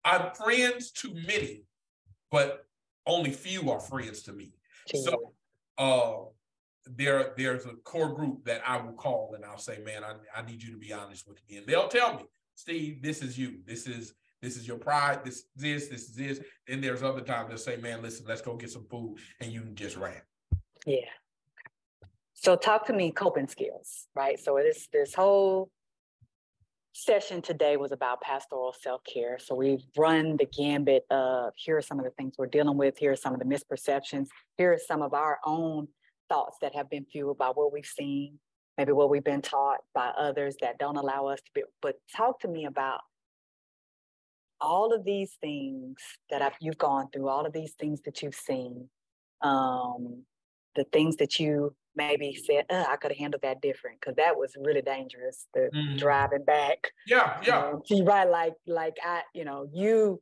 I'm 0.06 0.32
friends 0.36 0.92
to 0.92 1.12
many, 1.28 1.64
but 2.30 2.66
only 3.08 3.32
few 3.32 3.72
are 3.72 3.80
friends 3.80 4.22
to 4.24 4.34
me. 4.34 4.54
So 4.94 5.21
uh, 5.82 6.26
there 6.86 7.34
there's 7.38 7.66
a 7.66 7.74
core 7.84 8.14
group 8.14 8.46
that 8.46 8.62
I 8.66 8.78
will 8.78 8.94
call 8.94 9.34
and 9.36 9.44
I'll 9.44 9.58
say, 9.58 9.80
man, 9.84 10.04
I, 10.04 10.14
I 10.40 10.46
need 10.46 10.62
you 10.62 10.72
to 10.72 10.78
be 10.78 10.94
honest 10.94 11.28
with 11.28 11.40
me. 11.50 11.58
And 11.58 11.66
they'll 11.66 11.88
tell 11.88 12.16
me, 12.16 12.24
Steve, 12.56 13.02
this 13.02 13.22
is 13.22 13.38
you. 13.38 13.60
This 13.66 13.88
is 13.88 14.14
this 14.42 14.58
is 14.58 14.68
your 14.68 14.78
pride. 14.78 15.26
This 15.26 15.46
this 15.56 15.88
this 15.88 16.04
is 16.04 16.16
this. 16.16 16.40
And 16.68 16.84
there's 16.84 17.02
other 17.02 17.22
times 17.22 17.50
they'll 17.50 17.58
say, 17.58 17.78
man, 17.78 18.02
listen, 18.02 18.26
let's 18.28 18.42
go 18.42 18.56
get 18.56 18.70
some 18.70 18.86
food, 18.90 19.18
and 19.40 19.52
you 19.52 19.62
can 19.62 19.76
just 19.76 19.98
rant. 19.98 20.24
Yeah. 20.86 21.10
So 22.34 22.56
talk 22.56 22.86
to 22.88 22.94
me 22.94 23.12
coping 23.12 23.48
skills, 23.48 24.08
right? 24.16 24.40
So 24.40 24.58
it 24.58 24.64
is 24.64 24.88
this 24.92 25.14
whole 25.14 25.70
session 26.94 27.42
today 27.42 27.78
was 27.78 27.92
about 27.92 28.22
pastoral 28.22 28.76
self-care. 28.80 29.40
So 29.40 29.56
we've 29.56 29.84
run 29.98 30.38
the 30.38 30.46
gambit 30.46 31.04
of 31.10 31.54
here 31.56 31.78
are 31.78 31.82
some 31.82 32.00
of 32.00 32.06
the 32.06 32.12
things 32.12 32.36
we're 32.38 32.48
dealing 32.48 32.78
with, 32.78 32.98
here 32.98 33.12
are 33.12 33.16
some 33.16 33.34
of 33.34 33.40
the 33.40 33.46
misperceptions, 33.46 34.28
here 34.58 34.74
are 34.74 34.80
some 34.88 35.02
of 35.02 35.14
our 35.14 35.40
own 35.46 35.88
thoughts 36.30 36.58
that 36.62 36.76
have 36.76 36.90
been 36.90 37.06
fueled 37.06 37.38
by 37.38 37.48
what 37.48 37.72
we've 37.72 37.86
seen, 37.86 38.40
maybe 38.78 38.92
what 38.92 39.10
we've 39.10 39.24
been 39.24 39.42
taught 39.42 39.80
by 39.94 40.08
others 40.18 40.56
that 40.62 40.80
don't 40.80 40.98
allow 40.98 41.28
us 41.28 41.40
to 41.42 41.52
be. 41.54 41.64
But 41.82 41.96
talk 42.16 42.40
to 42.42 42.48
me 42.48 42.66
about 42.66 43.02
all 44.60 44.94
of 44.94 45.04
these 45.06 45.38
things 45.42 45.96
that 46.30 46.42
I've, 46.42 46.54
you've 46.60 46.78
gone 46.78 47.08
through, 47.12 47.28
all 47.28 47.46
of 47.46 47.54
these 47.54 47.74
things 47.80 48.02
that 48.06 48.22
you've 48.22 48.36
seen, 48.36 48.90
um, 49.42 50.24
the 50.76 50.84
things 50.84 51.18
that 51.18 51.40
you 51.40 51.74
maybe 51.96 52.36
said, 52.36 52.66
I 52.70 52.96
could 52.96 53.12
have 53.12 53.18
handled 53.18 53.44
that 53.44 53.62
different 53.62 54.00
because 54.00 54.16
that 54.16 54.38
was 54.38 54.56
really 54.60 54.82
dangerous. 54.82 55.48
The 55.54 55.70
mm. 55.74 55.98
driving 55.98 56.44
back. 56.44 56.92
Yeah, 57.08 57.38
yeah. 57.46 57.74
Um, 57.92 58.06
right, 58.06 58.30
like 58.30 58.54
like 58.66 58.98
I, 59.04 59.22
you 59.34 59.46
know, 59.46 59.68
you 59.74 60.22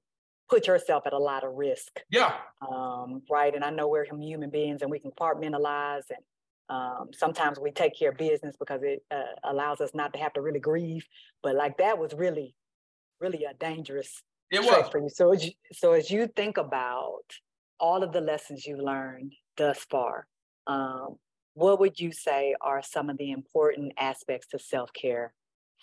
put 0.49 0.67
yourself 0.67 1.03
at 1.05 1.13
a 1.13 1.17
lot 1.17 1.43
of 1.43 1.53
risk. 1.53 2.01
Yeah. 2.09 2.34
Um, 2.67 3.22
right. 3.30 3.53
And 3.53 3.63
I 3.63 3.70
know 3.70 3.88
we're 3.88 4.05
human 4.05 4.49
beings 4.49 4.82
and 4.82 4.89
we 4.89 4.99
compartmentalize 4.99 6.03
and 6.09 6.24
um, 6.70 7.09
sometimes 7.13 7.59
we 7.59 7.72
take 7.72 7.97
care 7.97 8.09
of 8.09 8.17
business 8.17 8.55
because 8.59 8.82
it 8.84 9.03
uh, 9.09 9.24
allows 9.43 9.82
us 9.82 9.91
not 9.93 10.13
to 10.13 10.20
have 10.20 10.34
to 10.34 10.41
really 10.41 10.59
grieve. 10.59 11.05
But 11.41 11.55
like 11.55 11.78
that 11.78 11.97
was 11.97 12.13
really, 12.13 12.55
really 13.20 13.45
a 13.45 13.53
dangerous 13.53 14.22
it 14.51 14.61
was. 14.61 14.89
for 14.89 14.99
you. 14.99 15.09
So 15.09 15.34
as 15.34 15.45
you, 15.45 15.51
so 15.72 15.93
as 15.93 16.09
you 16.09 16.28
think 16.36 16.57
about 16.57 17.24
all 17.80 18.03
of 18.03 18.11
the 18.11 18.22
lessons 18.22 18.65
you've 18.65 18.80
learned 18.80 19.34
thus 19.57 19.80
far, 19.89 20.28
um, 20.67 21.15
what 21.60 21.80
would 21.80 21.99
you 21.99 22.12
say 22.12 22.55
are 22.62 22.82
some 22.82 23.10
of 23.10 23.18
the 23.18 23.32
important 23.32 23.93
aspects 23.97 24.47
to 24.47 24.60
self 24.60 24.93
care 24.93 25.34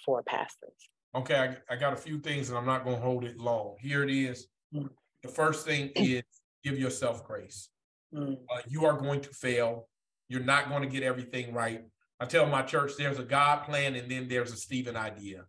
for 0.05 0.23
pastors? 0.23 0.89
Okay, 1.15 1.57
I, 1.69 1.75
I 1.75 1.77
got 1.77 1.93
a 1.93 1.97
few 1.97 2.19
things 2.19 2.49
and 2.49 2.59
I'm 2.59 2.67
not 2.67 2.85
going 2.85 2.97
to 2.97 3.03
hold 3.03 3.25
it 3.25 3.39
long. 3.39 3.77
Here 3.81 4.03
it 4.03 4.11
is. 4.11 4.47
The 4.73 5.29
first 5.29 5.67
thing 5.67 5.91
is 5.97 6.23
give 6.65 6.79
yourself 6.79 7.27
grace. 7.27 7.69
Mm. 8.15 8.39
Uh, 8.51 8.61
you 8.67 8.87
are 8.87 8.97
going 8.97 9.21
to 9.21 9.31
fail. 9.31 9.89
You're 10.29 10.41
not 10.41 10.69
going 10.69 10.83
to 10.83 10.89
get 10.89 11.03
everything 11.03 11.53
right. 11.53 11.85
I 12.19 12.25
tell 12.25 12.47
my 12.47 12.63
church 12.63 12.93
there's 12.97 13.19
a 13.19 13.25
God 13.25 13.65
plan 13.65 13.95
and 13.95 14.11
then 14.11 14.29
there's 14.29 14.53
a 14.53 14.57
Steven 14.57 14.97
idea. 14.97 15.45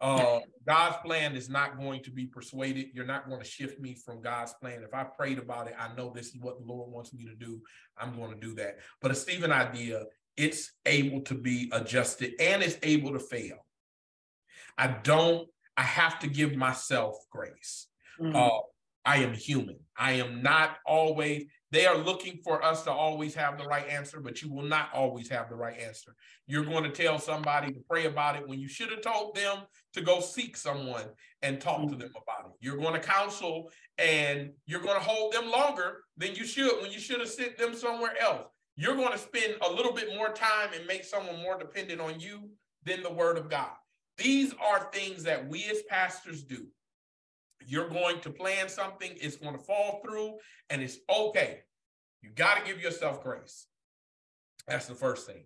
Uh, 0.00 0.40
God's 0.66 0.96
plan 1.04 1.36
is 1.36 1.50
not 1.50 1.78
going 1.78 2.02
to 2.04 2.10
be 2.10 2.26
persuaded. 2.26 2.86
You're 2.94 3.04
not 3.04 3.28
going 3.28 3.40
to 3.40 3.46
shift 3.46 3.80
me 3.80 3.94
from 3.94 4.22
God's 4.22 4.54
plan. 4.54 4.82
If 4.82 4.94
I 4.94 5.04
prayed 5.04 5.38
about 5.38 5.68
it, 5.68 5.74
I 5.78 5.94
know 5.94 6.10
this 6.14 6.28
is 6.28 6.40
what 6.40 6.58
the 6.58 6.66
Lord 6.66 6.90
wants 6.90 7.12
me 7.12 7.26
to 7.26 7.34
do. 7.34 7.60
I'm 7.98 8.16
going 8.16 8.32
to 8.32 8.40
do 8.40 8.54
that. 8.54 8.78
But 9.02 9.10
a 9.10 9.14
Steven 9.14 9.52
idea, 9.52 10.04
it's 10.36 10.72
able 10.86 11.20
to 11.22 11.34
be 11.34 11.70
adjusted 11.72 12.32
and 12.40 12.62
it's 12.62 12.78
able 12.82 13.12
to 13.12 13.18
fail. 13.18 13.66
I 14.78 14.88
don't, 15.02 15.48
I 15.76 15.82
have 15.82 16.18
to 16.20 16.28
give 16.28 16.56
myself 16.56 17.16
grace. 17.30 17.88
Mm-hmm. 18.18 18.36
Uh, 18.36 18.60
I 19.04 19.18
am 19.18 19.34
human. 19.34 19.80
I 19.96 20.12
am 20.12 20.42
not 20.42 20.76
always, 20.86 21.44
they 21.72 21.86
are 21.86 21.96
looking 21.96 22.38
for 22.42 22.64
us 22.64 22.82
to 22.84 22.90
always 22.90 23.34
have 23.34 23.56
the 23.56 23.64
right 23.64 23.88
answer, 23.88 24.20
but 24.20 24.42
you 24.42 24.52
will 24.52 24.64
not 24.64 24.88
always 24.92 25.28
have 25.28 25.48
the 25.48 25.54
right 25.54 25.78
answer. 25.78 26.14
You're 26.46 26.64
going 26.64 26.82
to 26.82 26.90
tell 26.90 27.18
somebody 27.18 27.72
to 27.72 27.80
pray 27.88 28.06
about 28.06 28.36
it 28.36 28.48
when 28.48 28.58
you 28.58 28.68
should 28.68 28.90
have 28.90 29.02
told 29.02 29.36
them 29.36 29.58
to 29.92 30.00
go 30.00 30.20
seek 30.20 30.56
someone 30.56 31.04
and 31.42 31.60
talk 31.60 31.88
to 31.88 31.94
them 31.94 32.10
about 32.10 32.50
it. 32.50 32.56
You're 32.60 32.76
going 32.76 32.94
to 32.94 33.00
counsel 33.00 33.70
and 33.98 34.50
you're 34.66 34.80
going 34.80 34.98
to 34.98 35.04
hold 35.06 35.32
them 35.32 35.48
longer 35.48 35.98
than 36.16 36.34
you 36.34 36.44
should 36.44 36.82
when 36.82 36.90
you 36.90 36.98
should 36.98 37.20
have 37.20 37.28
sent 37.28 37.56
them 37.56 37.74
somewhere 37.74 38.14
else. 38.20 38.46
You're 38.76 38.96
going 38.96 39.12
to 39.12 39.18
spend 39.18 39.54
a 39.62 39.70
little 39.70 39.92
bit 39.92 40.14
more 40.14 40.32
time 40.32 40.70
and 40.74 40.86
make 40.86 41.04
someone 41.04 41.40
more 41.40 41.58
dependent 41.58 42.00
on 42.00 42.18
you 42.18 42.50
than 42.84 43.02
the 43.02 43.12
word 43.12 43.38
of 43.38 43.48
God. 43.48 43.70
These 44.18 44.54
are 44.54 44.90
things 44.92 45.22
that 45.22 45.48
we 45.48 45.64
as 45.70 45.82
pastors 45.88 46.42
do 46.42 46.66
you're 47.70 47.88
going 47.88 48.20
to 48.20 48.30
plan 48.30 48.68
something, 48.68 49.12
it's 49.20 49.36
going 49.36 49.56
to 49.56 49.62
fall 49.62 50.00
through, 50.04 50.36
and 50.70 50.82
it's 50.82 50.98
okay. 51.08 51.60
You 52.20 52.30
got 52.30 52.58
to 52.58 52.64
give 52.64 52.82
yourself 52.82 53.22
grace. 53.22 53.66
That's 54.66 54.86
the 54.86 54.94
first 54.94 55.24
thing. 55.24 55.44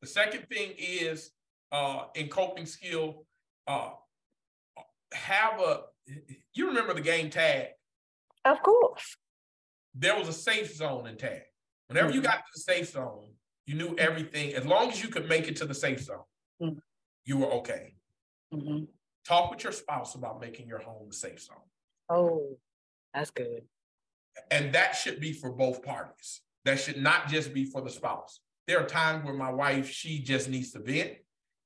The 0.00 0.06
second 0.06 0.46
thing 0.48 0.72
is 0.78 1.30
uh, 1.70 2.04
in 2.14 2.28
coping 2.28 2.64
skill, 2.64 3.26
uh, 3.66 3.90
have 5.12 5.60
a, 5.60 5.80
you 6.54 6.68
remember 6.68 6.94
the 6.94 7.02
game 7.02 7.28
tag? 7.28 7.68
Of 8.46 8.62
course. 8.62 9.16
There 9.94 10.18
was 10.18 10.28
a 10.28 10.32
safe 10.32 10.74
zone 10.74 11.06
in 11.06 11.18
tag. 11.18 11.42
Whenever 11.88 12.08
mm-hmm. 12.08 12.16
you 12.16 12.22
got 12.22 12.36
to 12.36 12.44
the 12.54 12.60
safe 12.60 12.90
zone, 12.90 13.28
you 13.66 13.74
knew 13.74 13.94
everything. 13.98 14.54
As 14.54 14.64
long 14.64 14.90
as 14.90 15.02
you 15.02 15.10
could 15.10 15.28
make 15.28 15.46
it 15.46 15.56
to 15.56 15.66
the 15.66 15.74
safe 15.74 16.00
zone, 16.00 16.24
mm-hmm. 16.62 16.78
you 17.26 17.36
were 17.36 17.52
okay. 17.52 17.96
Mm-hmm. 18.54 18.84
Talk 19.26 19.50
with 19.50 19.64
your 19.64 19.72
spouse 19.72 20.14
about 20.14 20.40
making 20.40 20.68
your 20.68 20.78
home 20.78 21.08
a 21.10 21.12
safe 21.12 21.40
zone. 21.40 21.56
Oh, 22.08 22.58
that's 23.12 23.30
good. 23.30 23.62
And 24.50 24.72
that 24.74 24.94
should 24.94 25.20
be 25.20 25.32
for 25.32 25.50
both 25.50 25.82
parties. 25.82 26.42
That 26.64 26.78
should 26.78 26.98
not 26.98 27.28
just 27.28 27.52
be 27.52 27.64
for 27.64 27.80
the 27.80 27.90
spouse. 27.90 28.40
There 28.66 28.78
are 28.78 28.86
times 28.86 29.24
where 29.24 29.34
my 29.34 29.50
wife, 29.50 29.88
she 29.90 30.20
just 30.22 30.48
needs 30.48 30.72
to 30.72 30.80
vent, 30.80 31.12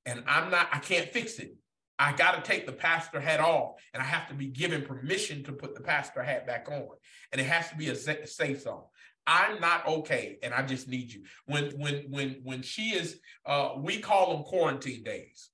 and 0.06 0.22
I'm 0.26 0.50
not, 0.50 0.68
I 0.72 0.78
can't 0.78 1.10
fix 1.10 1.38
it. 1.38 1.54
I 1.98 2.12
got 2.12 2.42
to 2.42 2.50
take 2.50 2.64
the 2.64 2.72
pastor 2.72 3.20
hat 3.20 3.40
off, 3.40 3.72
and 3.92 4.02
I 4.02 4.06
have 4.06 4.26
to 4.28 4.34
be 4.34 4.46
given 4.46 4.82
permission 4.82 5.44
to 5.44 5.52
put 5.52 5.74
the 5.74 5.82
pastor 5.82 6.22
hat 6.22 6.46
back 6.46 6.68
on. 6.70 6.88
And 7.30 7.40
it 7.40 7.44
has 7.44 7.68
to 7.68 7.76
be 7.76 7.88
a 7.88 7.94
safe 7.94 8.62
zone. 8.62 8.84
I'm 9.26 9.60
not 9.60 9.86
okay, 9.86 10.38
and 10.42 10.54
I 10.54 10.62
just 10.62 10.88
need 10.88 11.12
you. 11.12 11.24
When 11.44 11.70
when 11.78 12.06
when 12.08 12.40
when 12.42 12.62
she 12.62 12.90
is, 12.90 13.20
uh, 13.44 13.72
we 13.76 13.98
call 13.98 14.34
them 14.34 14.44
quarantine 14.44 15.02
days. 15.04 15.49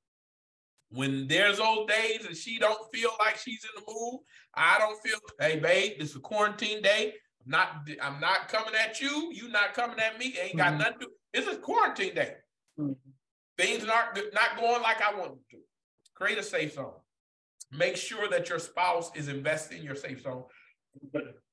When 0.90 1.26
there's 1.26 1.58
old 1.58 1.88
days 1.88 2.24
and 2.26 2.36
she 2.36 2.58
don't 2.58 2.78
feel 2.94 3.10
like 3.18 3.36
she's 3.36 3.64
in 3.64 3.70
the 3.74 3.92
mood, 3.92 4.20
I 4.54 4.78
don't 4.78 4.98
feel, 5.02 5.18
hey 5.40 5.58
babe, 5.58 5.98
this 5.98 6.10
is 6.10 6.16
a 6.16 6.20
quarantine 6.20 6.80
day. 6.80 7.14
I'm 7.44 7.50
not 7.50 7.88
I'm 8.02 8.20
not 8.20 8.48
coming 8.48 8.74
at 8.74 9.00
you. 9.00 9.32
You 9.32 9.48
not 9.48 9.74
coming 9.74 9.98
at 9.98 10.18
me. 10.18 10.34
Ain't 10.40 10.56
got 10.56 10.72
mm-hmm. 10.72 10.78
nothing 10.78 11.00
to 11.00 11.06
do. 11.06 11.12
This 11.32 11.46
is 11.46 11.58
quarantine 11.58 12.14
day. 12.14 12.34
Mm-hmm. 12.78 12.92
Things 13.58 13.84
aren't 13.84 14.16
not 14.34 14.56
going 14.60 14.82
like 14.82 15.02
I 15.02 15.14
want 15.18 15.30
them 15.32 15.40
to. 15.52 15.56
Create 16.14 16.38
a 16.38 16.42
safe 16.42 16.74
zone. 16.74 16.92
Make 17.72 17.96
sure 17.96 18.28
that 18.28 18.48
your 18.48 18.58
spouse 18.58 19.10
is 19.14 19.28
invested 19.28 19.78
in 19.78 19.84
your 19.84 19.96
safe 19.96 20.22
zone 20.22 20.44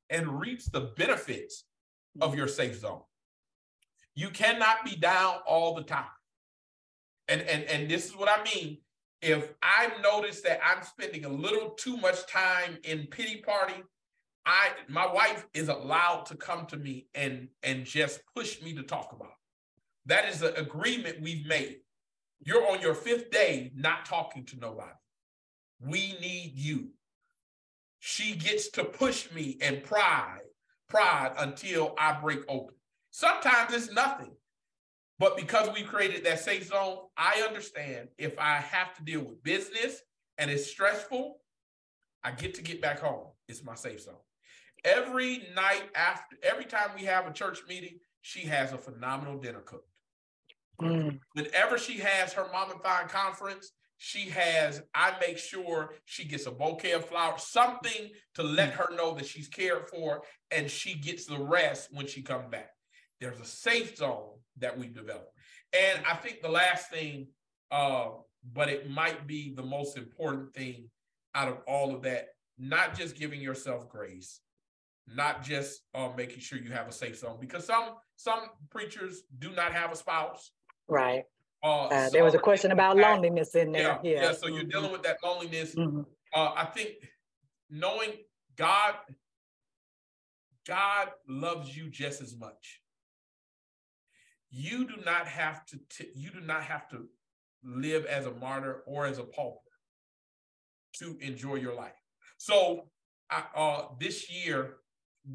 and 0.10 0.40
reaps 0.40 0.70
the 0.70 0.94
benefits 0.96 1.66
of 2.22 2.36
your 2.36 2.48
safe 2.48 2.80
zone. 2.80 3.02
You 4.16 4.30
cannot 4.30 4.86
be 4.86 4.96
down 4.96 5.38
all 5.48 5.74
the 5.74 5.84
time. 5.84 6.06
And 7.28 7.42
and 7.42 7.64
and 7.64 7.90
this 7.90 8.06
is 8.06 8.16
what 8.16 8.30
I 8.30 8.44
mean 8.44 8.78
if 9.24 9.54
I 9.64 9.90
notice 10.02 10.42
that 10.42 10.60
I'm 10.64 10.84
spending 10.84 11.26
a 11.26 11.30
little 11.30 11.70
too 11.72 11.98
much 11.98 12.28
time 12.28 12.78
in 12.84 13.08
pity 13.08 13.38
party, 13.38 13.82
I 14.46 14.72
my 14.90 15.12
wife 15.12 15.48
is 15.54 15.70
allowed 15.70 16.26
to 16.28 16.36
come 16.36 16.66
to 16.68 16.78
me 16.78 17.08
and 17.16 17.48
and 17.64 17.86
just 17.86 18.22
push 18.36 18.62
me 18.62 18.74
to 18.74 18.84
talk 18.84 19.14
about. 19.14 19.34
That 20.06 20.28
is 20.28 20.42
an 20.42 20.54
agreement 20.58 21.22
we've 21.22 21.46
made. 21.46 21.78
You're 22.46 22.70
on 22.70 22.82
your 22.82 22.94
fifth 22.94 23.32
day 23.32 23.72
not 23.74 24.06
talking 24.06 24.46
to 24.48 24.60
nobody. 24.60 24.92
We 25.80 26.18
need 26.20 26.54
you. 26.56 26.90
She 28.00 28.36
gets 28.36 28.70
to 28.72 28.84
push 28.84 29.32
me 29.32 29.58
and 29.62 29.82
pride, 29.82 30.42
pride 30.90 31.32
until 31.38 31.96
I 31.98 32.20
break 32.20 32.42
open. 32.50 32.76
Sometimes 33.12 33.74
it's 33.74 33.94
nothing. 33.94 34.36
But 35.20 35.38
because 35.38 35.70
we 35.74 35.84
created 35.84 36.26
that 36.26 36.40
safe 36.40 36.68
zone, 36.68 36.98
I 37.18 37.46
understand 37.48 38.10
if 38.18 38.38
I 38.40 38.56
have 38.56 38.96
to 38.96 39.04
deal 39.04 39.22
with 39.22 39.44
business 39.44 40.02
and 40.38 40.50
it's 40.50 40.70
stressful, 40.70 41.38
I 42.24 42.32
get 42.32 42.56
to 42.56 42.62
get 42.62 42.82
back 42.82 43.00
home. 43.00 43.28
It's 43.48 43.64
my 43.64 43.76
safe 43.76 44.02
zone. 44.02 44.16
Every 44.84 45.48
night 45.56 45.84
after, 45.96 46.36
every 46.42 46.66
time 46.66 46.90
we 46.98 47.06
have 47.06 47.28
a 47.28 47.34
church 47.34 47.60
meeting, 47.70 48.00
she 48.22 48.42
has 48.48 48.74
a 48.74 48.78
phenomenal 48.78 49.38
dinner 49.38 49.60
cooked. 49.60 49.88
Mm. 50.82 51.20
Whenever 51.34 51.78
she 51.78 52.00
has 52.00 52.34
her 52.34 52.48
mom 52.52 52.72
and 52.72 52.82
fine 52.82 53.08
conference, 53.08 53.72
she 53.98 54.30
has, 54.30 54.82
I 54.94 55.14
make 55.22 55.38
sure 55.38 55.94
she 56.06 56.26
gets 56.26 56.46
a 56.46 56.52
bouquet 56.52 56.92
of 56.92 57.06
flowers, 57.06 57.44
something 57.44 58.10
to 58.36 58.44
let 58.44 58.74
her 58.74 58.94
know 58.96 59.14
that 59.14 59.26
she's 59.26 59.48
cared 59.48 59.90
for, 59.90 60.24
and 60.52 60.70
she 60.70 60.96
gets 60.96 61.26
the 61.26 61.40
rest 61.40 61.90
when 61.92 62.08
she 62.08 62.22
comes 62.22 62.50
back. 62.50 62.72
There's 63.22 63.40
a 63.40 63.46
safe 63.46 63.96
zone 63.96 64.33
that 64.60 64.78
we've 64.78 64.94
developed. 64.94 65.32
And 65.74 66.00
I 66.06 66.16
think 66.16 66.42
the 66.42 66.50
last 66.50 66.90
thing, 66.90 67.28
uh, 67.72 68.10
but 68.54 68.70
it 68.70 68.90
might 68.90 69.26
be 69.26 69.54
the 69.56 69.64
most 69.64 69.98
important 69.98 70.54
thing 70.54 70.90
out 71.34 71.48
of 71.48 71.58
all 71.68 71.96
of 71.96 72.04
that, 72.04 72.28
not 72.58 72.96
just 72.96 73.16
giving 73.16 73.42
yourself 73.42 73.90
grace, 73.90 74.42
not 75.08 75.44
just 75.44 75.82
uh, 75.96 76.10
making 76.16 76.40
sure 76.40 76.60
you 76.60 76.72
have 76.72 76.88
a 76.88 76.92
safe 76.92 77.18
zone, 77.18 77.38
because 77.40 77.66
some 77.66 77.96
some 78.16 78.42
preachers 78.70 79.24
do 79.40 79.52
not 79.52 79.74
have 79.74 79.92
a 79.92 79.96
spouse. 79.96 80.52
Right. 80.88 81.24
Uh, 81.64 81.86
uh, 81.86 82.10
there 82.10 82.24
was 82.24 82.34
a 82.34 82.40
question 82.40 82.72
about 82.72 82.98
loneliness 82.98 83.56
in 83.56 83.72
there. 83.72 84.00
Yeah, 84.04 84.12
yeah. 84.12 84.22
yeah 84.24 84.32
so 84.34 84.48
you're 84.48 84.64
dealing 84.64 84.92
with 84.92 85.04
that 85.04 85.18
loneliness. 85.24 85.74
Mm-hmm. 85.76 86.02
Uh, 86.36 86.52
I 86.56 86.66
think 86.66 86.96
knowing 87.70 88.12
God, 88.58 88.96
God 90.68 91.10
loves 91.28 91.76
you 91.76 91.90
just 91.90 92.22
as 92.22 92.38
much 92.38 92.82
you 94.56 94.86
do 94.86 94.98
not 95.04 95.28
have 95.28 95.66
to 95.66 95.80
t- 95.90 96.12
you 96.14 96.30
do 96.30 96.40
not 96.40 96.64
have 96.64 96.88
to 96.90 97.08
live 97.64 98.06
as 98.06 98.28
a 98.28 98.32
martyr 98.32 98.84
or 98.86 99.08
as 99.08 99.18
a 99.18 99.24
pauper 99.24 99.60
to 101.00 101.18
enjoy 101.22 101.56
your 101.56 101.74
life. 101.74 102.00
So 102.38 102.88
I, 103.32 103.44
uh, 103.56 103.86
this 104.00 104.30
year, 104.30 104.76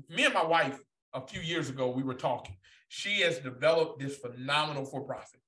me 0.09 0.25
and 0.25 0.33
my 0.33 0.45
wife 0.45 0.79
a 1.14 1.27
few 1.27 1.41
years 1.41 1.69
ago 1.69 1.89
we 1.89 2.05
were 2.05 2.14
talking. 2.14 2.57
She 2.87 3.23
has 3.23 3.39
developed 3.39 3.99
this 3.99 4.16
phenomenal 4.16 4.85
for 4.85 5.03
profit 5.05 5.41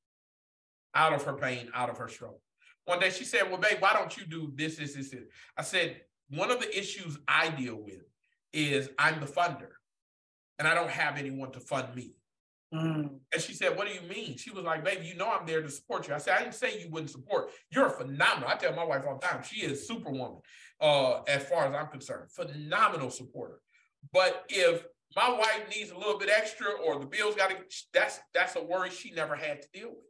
out 0.97 1.13
of 1.13 1.23
her 1.23 1.35
pain, 1.35 1.71
out 1.73 1.91
of 1.91 1.97
her 1.99 2.09
struggle. 2.09 2.43
One 2.87 2.99
day 2.99 3.11
she 3.11 3.25
said, 3.25 3.49
"Well, 3.49 3.61
babe, 3.61 3.81
why 3.81 3.93
don't 3.93 4.17
you 4.17 4.27
do 4.27 4.53
this, 4.57 4.77
this, 4.79 4.95
this, 4.95 5.11
this?" 5.11 5.23
I 5.57 5.63
said, 5.63 6.01
"One 6.29 6.51
of 6.51 6.59
the 6.61 6.77
issues 6.77 7.19
I 7.29 7.51
deal 7.51 7.77
with 7.77 8.03
is 8.53 8.91
I'm 8.99 9.21
the 9.21 9.27
funder, 9.27 9.69
and 10.59 10.67
I 10.67 10.75
don't 10.75 10.91
have 10.91 11.19
anyone 11.19 11.53
to 11.53 11.61
fund 11.61 11.95
me." 11.95 12.17
Mm. 12.73 13.19
And 13.33 13.43
she 13.43 13.53
said, 13.53 13.77
What 13.77 13.89
do 13.89 13.95
you 13.95 14.09
mean? 14.09 14.37
She 14.37 14.51
was 14.51 14.65
like, 14.65 14.85
Baby, 14.85 15.07
you 15.07 15.17
know 15.17 15.31
I'm 15.31 15.47
there 15.47 15.63
to 15.63 15.71
support 15.71 16.07
you. 16.07 16.15
I 16.15 16.19
said, 16.19 16.37
I 16.37 16.43
didn't 16.43 16.55
say 16.55 16.81
you 16.81 16.89
wouldn't 16.91 17.11
support. 17.11 17.51
You're 17.71 17.91
phenomenal. 17.91 18.49
I 18.49 18.55
tell 18.55 18.75
my 18.75 18.85
wife 18.85 19.05
all 19.07 19.19
the 19.19 19.27
time, 19.27 19.43
she 19.43 19.67
is 19.67 19.89
superwoman, 19.89 20.41
uh, 20.81 21.23
as 21.23 21.45
far 21.45 21.67
as 21.67 21.75
I'm 21.75 21.89
concerned. 21.89 22.31
Phenomenal 22.31 23.11
supporter. 23.11 23.61
But 24.13 24.45
if 24.49 24.85
my 25.17 25.31
wife 25.31 25.65
needs 25.75 25.91
a 25.91 25.99
little 25.99 26.19
bit 26.19 26.31
extra 26.31 26.71
or 26.71 26.99
the 26.99 27.07
bills 27.07 27.35
got 27.35 27.51
to, 27.51 27.57
that's 27.93 28.21
that's 28.33 28.55
a 28.55 28.63
worry 28.63 28.91
she 28.91 29.11
never 29.11 29.35
had 29.35 29.63
to 29.63 29.69
deal 29.73 29.89
with 29.89 30.05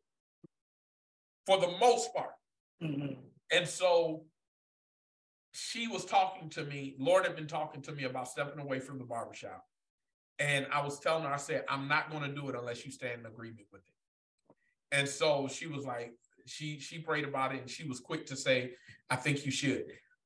for 1.46 1.58
the 1.58 1.72
most 1.78 2.14
part. 2.14 2.32
Mm-hmm. 2.82 3.14
And 3.52 3.66
so 3.66 4.24
she 5.52 5.88
was 5.88 6.04
talking 6.04 6.50
to 6.50 6.64
me, 6.64 6.94
Lord 6.98 7.26
had 7.26 7.36
been 7.36 7.46
talking 7.46 7.82
to 7.82 7.92
me 7.92 8.04
about 8.04 8.28
stepping 8.28 8.60
away 8.60 8.80
from 8.80 8.98
the 8.98 9.04
barbershop 9.04 9.64
and 10.40 10.66
I 10.72 10.82
was 10.82 10.98
telling 10.98 11.24
her, 11.24 11.32
I 11.32 11.36
said, 11.36 11.64
I'm 11.68 11.86
not 11.86 12.10
going 12.10 12.22
to 12.22 12.34
do 12.34 12.48
it 12.48 12.56
unless 12.56 12.84
you 12.84 12.90
stand 12.90 13.20
in 13.20 13.26
agreement 13.26 13.66
with 13.70 13.82
it. 13.82 14.56
And 14.90 15.06
so 15.06 15.46
she 15.46 15.66
was 15.66 15.84
like, 15.84 16.14
she 16.46 16.80
she 16.80 16.98
prayed 16.98 17.24
about 17.24 17.54
it 17.54 17.60
and 17.60 17.70
she 17.70 17.86
was 17.86 18.00
quick 18.00 18.26
to 18.26 18.36
say, 18.36 18.72
I 19.10 19.16
think 19.16 19.44
you 19.44 19.52
should. 19.52 19.84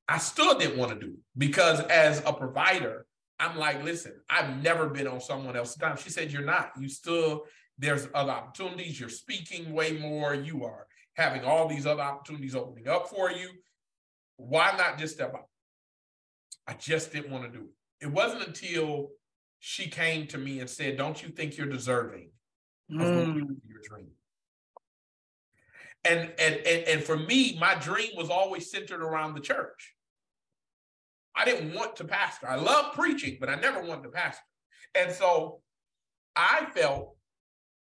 I 0.08 0.18
still 0.18 0.56
didn't 0.56 0.78
want 0.78 0.92
to 0.92 1.06
do 1.06 1.12
it 1.12 1.20
because 1.36 1.80
as 1.80 2.22
a 2.24 2.32
provider, 2.32 3.06
I'm 3.40 3.58
like, 3.58 3.82
listen, 3.82 4.12
I've 4.30 4.62
never 4.62 4.88
been 4.88 5.08
on 5.08 5.20
someone 5.20 5.56
else's 5.56 5.76
time. 5.76 5.96
She 5.96 6.10
said, 6.10 6.32
You're 6.32 6.42
not. 6.42 6.70
You 6.78 6.88
still, 6.88 7.44
there's 7.78 8.08
other 8.14 8.30
opportunities. 8.30 8.98
You're 8.98 9.08
speaking 9.08 9.72
way 9.72 9.98
more. 9.98 10.34
You 10.34 10.64
are 10.64 10.86
having 11.14 11.44
all 11.44 11.68
these 11.68 11.86
other 11.86 12.02
opportunities 12.02 12.54
opening 12.54 12.88
up 12.88 13.08
for 13.08 13.30
you. 13.30 13.48
Why 14.36 14.74
not 14.76 14.98
just 14.98 15.14
step 15.14 15.34
out? 15.34 15.48
I 16.66 16.74
just 16.74 17.12
didn't 17.12 17.30
want 17.30 17.44
to 17.44 17.50
do 17.50 17.64
it. 17.64 18.06
It 18.06 18.10
wasn't 18.12 18.46
until 18.46 19.10
she 19.66 19.88
came 19.88 20.26
to 20.26 20.36
me 20.36 20.60
and 20.60 20.68
said, 20.68 20.98
Don't 20.98 21.22
you 21.22 21.30
think 21.30 21.56
you're 21.56 21.66
deserving 21.66 22.28
of 22.90 22.96
mm. 23.00 23.34
your 23.66 23.80
dream? 23.88 24.08
And, 26.04 26.34
and 26.38 26.56
and 26.56 26.84
and 26.86 27.02
for 27.02 27.16
me, 27.16 27.56
my 27.58 27.74
dream 27.76 28.10
was 28.14 28.28
always 28.28 28.70
centered 28.70 29.00
around 29.00 29.32
the 29.32 29.40
church. 29.40 29.94
I 31.34 31.46
didn't 31.46 31.72
want 31.72 31.96
to 31.96 32.04
pastor. 32.04 32.46
I 32.46 32.56
love 32.56 32.92
preaching, 32.92 33.38
but 33.40 33.48
I 33.48 33.54
never 33.54 33.82
wanted 33.82 34.02
to 34.02 34.08
pastor. 34.10 34.44
And 34.94 35.10
so 35.10 35.62
I 36.36 36.66
felt, 36.74 37.16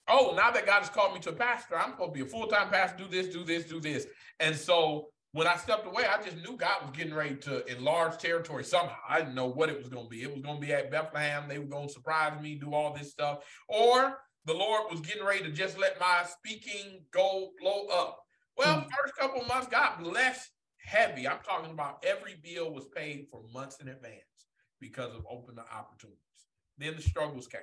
oh, 0.09 0.35
now 0.37 0.51
that 0.51 0.67
God 0.67 0.81
has 0.81 0.91
called 0.91 1.15
me 1.15 1.21
to 1.21 1.31
a 1.31 1.33
pastor, 1.33 1.79
I'm 1.79 1.93
supposed 1.93 2.13
to 2.13 2.19
be 2.19 2.21
a 2.21 2.31
full-time 2.31 2.69
pastor, 2.69 2.99
do 2.99 3.09
this, 3.09 3.33
do 3.33 3.45
this, 3.45 3.65
do 3.65 3.81
this. 3.81 4.07
And 4.41 4.55
so 4.55 5.09
when 5.33 5.47
I 5.47 5.57
stepped 5.57 5.87
away, 5.87 6.05
I 6.05 6.23
just 6.23 6.37
knew 6.37 6.57
God 6.57 6.83
was 6.83 6.91
getting 6.97 7.15
ready 7.15 7.37
to 7.37 7.67
enlarge 7.75 8.19
territory 8.19 8.65
somehow. 8.65 8.97
I 9.09 9.21
didn't 9.21 9.35
know 9.35 9.47
what 9.47 9.71
it 9.71 9.79
was 9.79 9.89
going 9.89 10.05
to 10.05 10.11
be. 10.11 10.23
It 10.23 10.33
was 10.33 10.43
going 10.43 10.61
to 10.61 10.67
be 10.67 10.73
at 10.73 10.91
Bethlehem. 10.91 11.45
They 11.49 11.59
were 11.59 11.65
going 11.65 11.89
to 11.89 11.93
surprise 11.93 12.41
me, 12.41 12.55
do 12.57 12.75
all 12.75 12.93
this 12.93 13.11
stuff. 13.11 13.45
Or 13.69 14.19
the 14.45 14.53
Lord 14.53 14.91
was 14.91 15.01
getting 15.01 15.25
ready 15.25 15.43
to 15.45 15.51
just 15.51 15.79
let 15.79 15.99
my 15.99 16.25
speaking 16.25 17.05
go 17.13 17.51
blow 17.61 17.87
up. 17.87 18.19
Well, 18.59 18.79
mm-hmm. 18.79 18.89
first 19.01 19.17
couple 19.17 19.45
months, 19.47 19.69
God 19.69 20.03
blessed 20.03 20.51
heavy. 20.85 21.27
I'm 21.27 21.39
talking 21.43 21.71
about 21.71 22.05
every 22.07 22.37
bill 22.43 22.73
was 22.73 22.87
paid 22.95 23.27
for 23.31 23.43
months 23.55 23.79
in 23.81 23.89
advance 23.89 24.21
because 24.81 25.15
of 25.15 25.25
open 25.31 25.57
opportunities. 25.59 26.19
Then 26.77 26.97
the 26.97 27.03
struggles 27.03 27.47
came. 27.47 27.61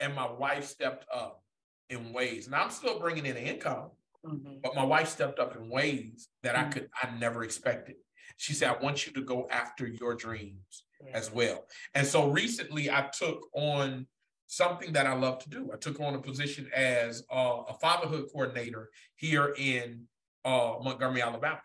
And 0.00 0.14
my 0.14 0.30
wife 0.30 0.66
stepped 0.66 1.06
up 1.12 1.42
in 1.90 2.12
ways, 2.12 2.46
and 2.46 2.54
I'm 2.54 2.70
still 2.70 2.98
bringing 2.98 3.26
in 3.26 3.36
income, 3.36 3.90
mm-hmm. 4.26 4.58
but 4.62 4.74
my 4.74 4.84
wife 4.84 5.08
stepped 5.08 5.38
up 5.38 5.56
in 5.56 5.68
ways 5.68 6.28
that 6.42 6.54
mm-hmm. 6.54 6.66
I 6.66 6.70
could, 6.70 6.88
I 7.02 7.18
never 7.18 7.44
expected. 7.44 7.96
She 8.36 8.52
said, 8.52 8.70
I 8.70 8.82
want 8.82 9.06
you 9.06 9.12
to 9.14 9.22
go 9.22 9.48
after 9.50 9.86
your 9.86 10.14
dreams 10.14 10.84
yeah. 11.04 11.16
as 11.16 11.32
well. 11.32 11.64
And 11.94 12.06
so 12.06 12.28
recently 12.28 12.90
I 12.90 13.08
took 13.12 13.40
on 13.52 14.06
something 14.46 14.92
that 14.92 15.06
I 15.06 15.14
love 15.14 15.38
to 15.40 15.50
do. 15.50 15.70
I 15.72 15.76
took 15.76 16.00
on 16.00 16.14
a 16.14 16.20
position 16.20 16.68
as 16.74 17.22
uh, 17.32 17.62
a 17.68 17.74
fatherhood 17.74 18.26
coordinator 18.32 18.90
here 19.16 19.54
in 19.58 20.04
uh, 20.44 20.74
Montgomery, 20.82 21.22
Alabama. 21.22 21.60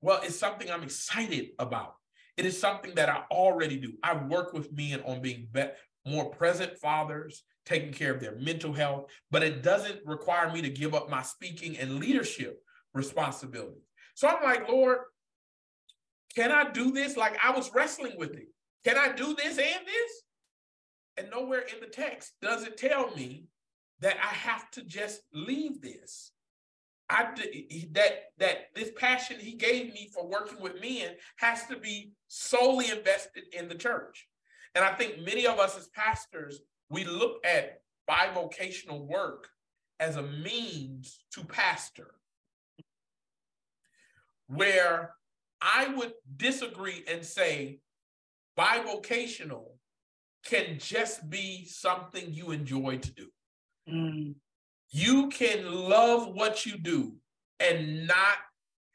Well, 0.00 0.20
it's 0.22 0.38
something 0.38 0.70
I'm 0.70 0.82
excited 0.82 1.48
about. 1.58 1.94
It 2.36 2.46
is 2.46 2.58
something 2.58 2.94
that 2.94 3.08
I 3.08 3.22
already 3.30 3.76
do. 3.76 3.94
I 4.02 4.14
work 4.14 4.52
with 4.54 4.72
men 4.72 5.02
on 5.06 5.20
being 5.20 5.48
be- 5.52 5.70
more 6.06 6.30
present 6.30 6.78
fathers, 6.78 7.42
taking 7.66 7.92
care 7.92 8.12
of 8.12 8.20
their 8.20 8.36
mental 8.36 8.72
health, 8.72 9.10
but 9.30 9.42
it 9.42 9.62
doesn't 9.62 10.00
require 10.04 10.52
me 10.52 10.62
to 10.62 10.70
give 10.70 10.94
up 10.94 11.10
my 11.10 11.22
speaking 11.22 11.76
and 11.78 11.98
leadership 11.98 12.62
responsibility. 12.94 13.82
So 14.14 14.28
I'm 14.28 14.42
like, 14.42 14.68
Lord, 14.68 14.98
can 16.34 16.52
I 16.52 16.70
do 16.70 16.92
this? 16.92 17.16
Like 17.16 17.36
I 17.42 17.50
was 17.56 17.70
wrestling 17.74 18.14
with 18.16 18.34
it. 18.34 18.48
Can 18.84 18.96
I 18.96 19.12
do 19.12 19.34
this 19.34 19.58
and 19.58 19.86
this? 19.86 20.22
And 21.16 21.30
nowhere 21.30 21.60
in 21.60 21.80
the 21.80 21.86
text 21.86 22.32
does 22.40 22.64
it 22.64 22.76
tell 22.76 23.14
me 23.14 23.46
that 24.00 24.16
I 24.16 24.34
have 24.34 24.70
to 24.72 24.82
just 24.82 25.20
leave 25.32 25.82
this. 25.82 26.32
I 27.08 27.28
that 27.90 28.12
that 28.38 28.56
this 28.74 28.90
passion 28.96 29.38
he 29.40 29.54
gave 29.54 29.92
me 29.92 30.10
for 30.14 30.28
working 30.28 30.60
with 30.60 30.80
men 30.80 31.14
has 31.36 31.66
to 31.66 31.76
be 31.76 32.12
solely 32.28 32.88
invested 32.90 33.44
in 33.52 33.68
the 33.68 33.74
church. 33.74 34.28
And 34.74 34.84
I 34.84 34.94
think 34.94 35.20
many 35.20 35.46
of 35.46 35.58
us 35.58 35.76
as 35.76 35.88
pastors, 35.88 36.60
we 36.90 37.04
look 37.04 37.44
at 37.46 37.80
bivocational 38.08 39.06
work 39.06 39.48
as 40.00 40.16
a 40.16 40.22
means 40.22 41.20
to 41.32 41.44
pastor. 41.44 42.14
Where 44.48 45.14
I 45.62 45.88
would 45.94 46.12
disagree 46.36 47.04
and 47.06 47.24
say 47.24 47.78
bivocational 48.58 49.66
can 50.44 50.78
just 50.78 51.28
be 51.30 51.64
something 51.66 52.32
you 52.32 52.50
enjoy 52.50 52.98
to 52.98 53.12
do. 53.12 53.26
Mm. 53.88 54.34
You 54.90 55.28
can 55.28 55.70
love 55.70 56.34
what 56.34 56.66
you 56.66 56.76
do 56.78 57.14
and 57.60 58.06
not 58.06 58.38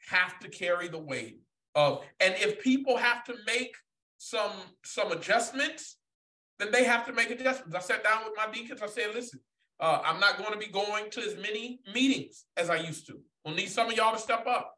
have 0.08 0.38
to 0.40 0.48
carry 0.48 0.88
the 0.88 0.98
weight 0.98 1.40
of, 1.74 2.04
and 2.20 2.34
if 2.34 2.60
people 2.60 2.96
have 2.96 3.24
to 3.24 3.34
make 3.46 3.74
some 4.18 4.52
some 4.84 5.12
adjustments, 5.12 5.96
then 6.58 6.70
they 6.72 6.84
have 6.84 7.06
to 7.06 7.12
make 7.12 7.30
adjustments. 7.30 7.74
I 7.74 7.80
sat 7.80 8.04
down 8.04 8.24
with 8.24 8.34
my 8.36 8.50
deacons. 8.50 8.82
I 8.82 8.86
said, 8.86 9.14
listen, 9.14 9.40
uh, 9.80 10.00
I'm 10.04 10.20
not 10.20 10.38
going 10.38 10.52
to 10.52 10.58
be 10.58 10.72
going 10.72 11.10
to 11.10 11.20
as 11.20 11.36
many 11.36 11.80
meetings 11.94 12.44
as 12.56 12.70
I 12.70 12.76
used 12.76 13.06
to. 13.08 13.20
We'll 13.44 13.54
need 13.54 13.68
some 13.68 13.90
of 13.90 13.96
y'all 13.96 14.12
to 14.12 14.18
step 14.18 14.46
up. 14.46 14.74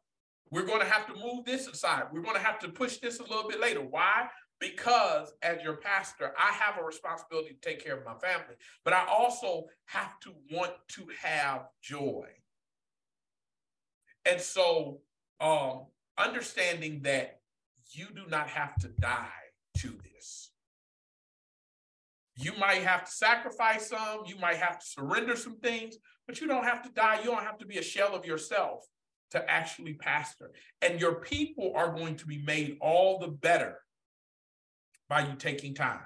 We're 0.51 0.65
going 0.65 0.81
to 0.81 0.87
have 0.87 1.07
to 1.07 1.13
move 1.13 1.45
this 1.45 1.67
aside. 1.67 2.03
We're 2.11 2.21
going 2.21 2.35
to 2.35 2.41
have 2.41 2.59
to 2.59 2.69
push 2.69 2.97
this 2.97 3.19
a 3.19 3.23
little 3.23 3.47
bit 3.47 3.59
later. 3.59 3.81
Why? 3.81 4.27
because 4.59 5.33
as 5.41 5.63
your 5.63 5.77
pastor, 5.77 6.33
I 6.37 6.51
have 6.53 6.77
a 6.77 6.85
responsibility 6.85 7.49
to 7.49 7.69
take 7.69 7.83
care 7.83 7.97
of 7.97 8.05
my 8.05 8.15
family, 8.15 8.55
but 8.83 8.93
I 8.93 9.05
also 9.07 9.65
have 9.85 10.19
to 10.21 10.33
want 10.51 10.73
to 10.89 11.07
have 11.21 11.67
joy. 11.81 12.27
And 14.25 14.39
so, 14.39 14.99
um, 15.39 15.85
understanding 16.17 17.01
that 17.03 17.39
you 17.91 18.07
do 18.13 18.23
not 18.29 18.49
have 18.49 18.75
to 18.81 18.89
die 18.89 19.27
to 19.77 19.97
this. 20.03 20.48
You 22.41 22.53
might 22.57 22.83
have 22.83 23.03
to 23.03 23.11
sacrifice 23.11 23.89
some, 23.89 24.21
you 24.25 24.37
might 24.37 24.57
have 24.57 24.79
to 24.79 24.85
surrender 24.85 25.35
some 25.35 25.57
things, 25.57 25.97
but 26.25 26.39
you 26.39 26.47
don't 26.47 26.63
have 26.63 26.81
to 26.83 26.89
die. 26.89 27.19
You 27.19 27.31
don't 27.31 27.43
have 27.43 27.57
to 27.57 27.65
be 27.65 27.77
a 27.77 27.83
shell 27.83 28.15
of 28.15 28.25
yourself 28.25 28.85
to 29.31 29.49
actually 29.49 29.93
pastor. 29.93 30.51
And 30.81 31.01
your 31.01 31.15
people 31.15 31.73
are 31.75 31.91
going 31.91 32.15
to 32.15 32.25
be 32.25 32.37
made 32.37 32.77
all 32.81 33.19
the 33.19 33.27
better 33.27 33.77
by 35.09 35.27
you 35.27 35.35
taking 35.35 35.73
time, 35.73 35.99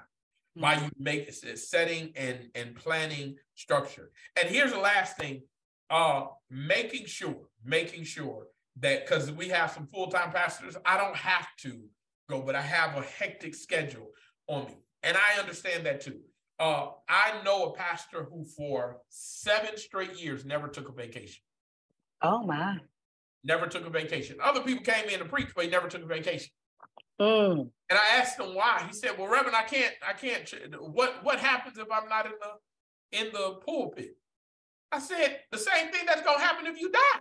mm-hmm. 0.56 0.62
by 0.62 0.74
you 0.74 0.90
making 0.98 1.34
setting 1.56 2.12
and 2.16 2.50
and 2.54 2.74
planning 2.74 3.36
structure. 3.54 4.10
And 4.40 4.48
here's 4.48 4.72
the 4.72 4.78
last 4.78 5.16
thing: 5.16 5.42
uh, 5.90 6.24
making 6.50 7.06
sure, 7.06 7.48
making 7.64 8.04
sure 8.04 8.46
that 8.80 9.06
because 9.06 9.30
we 9.30 9.48
have 9.48 9.70
some 9.70 9.86
full 9.86 10.08
time 10.08 10.32
pastors, 10.32 10.76
I 10.84 10.96
don't 10.96 11.16
have 11.16 11.46
to 11.58 11.84
go, 12.28 12.40
but 12.40 12.56
I 12.56 12.62
have 12.62 12.96
a 12.96 13.02
hectic 13.02 13.54
schedule 13.54 14.10
on 14.48 14.64
me, 14.64 14.76
and 15.04 15.16
I 15.16 15.40
understand 15.40 15.86
that 15.86 16.00
too. 16.00 16.20
Uh, 16.58 16.88
I 17.08 17.42
know 17.44 17.64
a 17.64 17.72
pastor 17.74 18.24
who, 18.24 18.44
for 18.44 18.98
seven 19.08 19.76
straight 19.76 20.20
years, 20.20 20.44
never 20.44 20.68
took 20.68 20.88
a 20.88 20.92
vacation. 20.92 21.42
Oh 22.22 22.42
my! 22.44 22.78
Never 23.44 23.66
took 23.66 23.86
a 23.86 23.90
vacation. 23.90 24.36
Other 24.42 24.62
people 24.62 24.84
came 24.84 25.08
in 25.08 25.18
to 25.18 25.24
preach, 25.26 25.48
but 25.54 25.64
he 25.64 25.70
never 25.70 25.88
took 25.88 26.02
a 26.02 26.06
vacation. 26.06 26.50
Mm. 27.20 27.70
And 27.90 27.98
I 27.98 28.16
asked 28.16 28.40
him 28.40 28.54
why. 28.54 28.84
He 28.86 28.94
said, 28.94 29.18
"Well, 29.18 29.28
Reverend, 29.28 29.56
I 29.56 29.62
can't. 29.62 29.94
I 30.06 30.12
can't. 30.12 30.48
What 30.80 31.22
What 31.22 31.38
happens 31.38 31.76
if 31.76 31.86
I'm 31.92 32.08
not 32.08 32.26
in 32.26 32.32
the 32.40 33.18
in 33.18 33.32
the 33.32 33.60
pulpit?" 33.66 34.16
I 34.90 35.00
said, 35.00 35.40
"The 35.50 35.58
same 35.58 35.90
thing 35.92 36.06
that's 36.06 36.22
gonna 36.22 36.40
happen 36.40 36.66
if 36.66 36.80
you 36.80 36.90
die. 36.90 37.20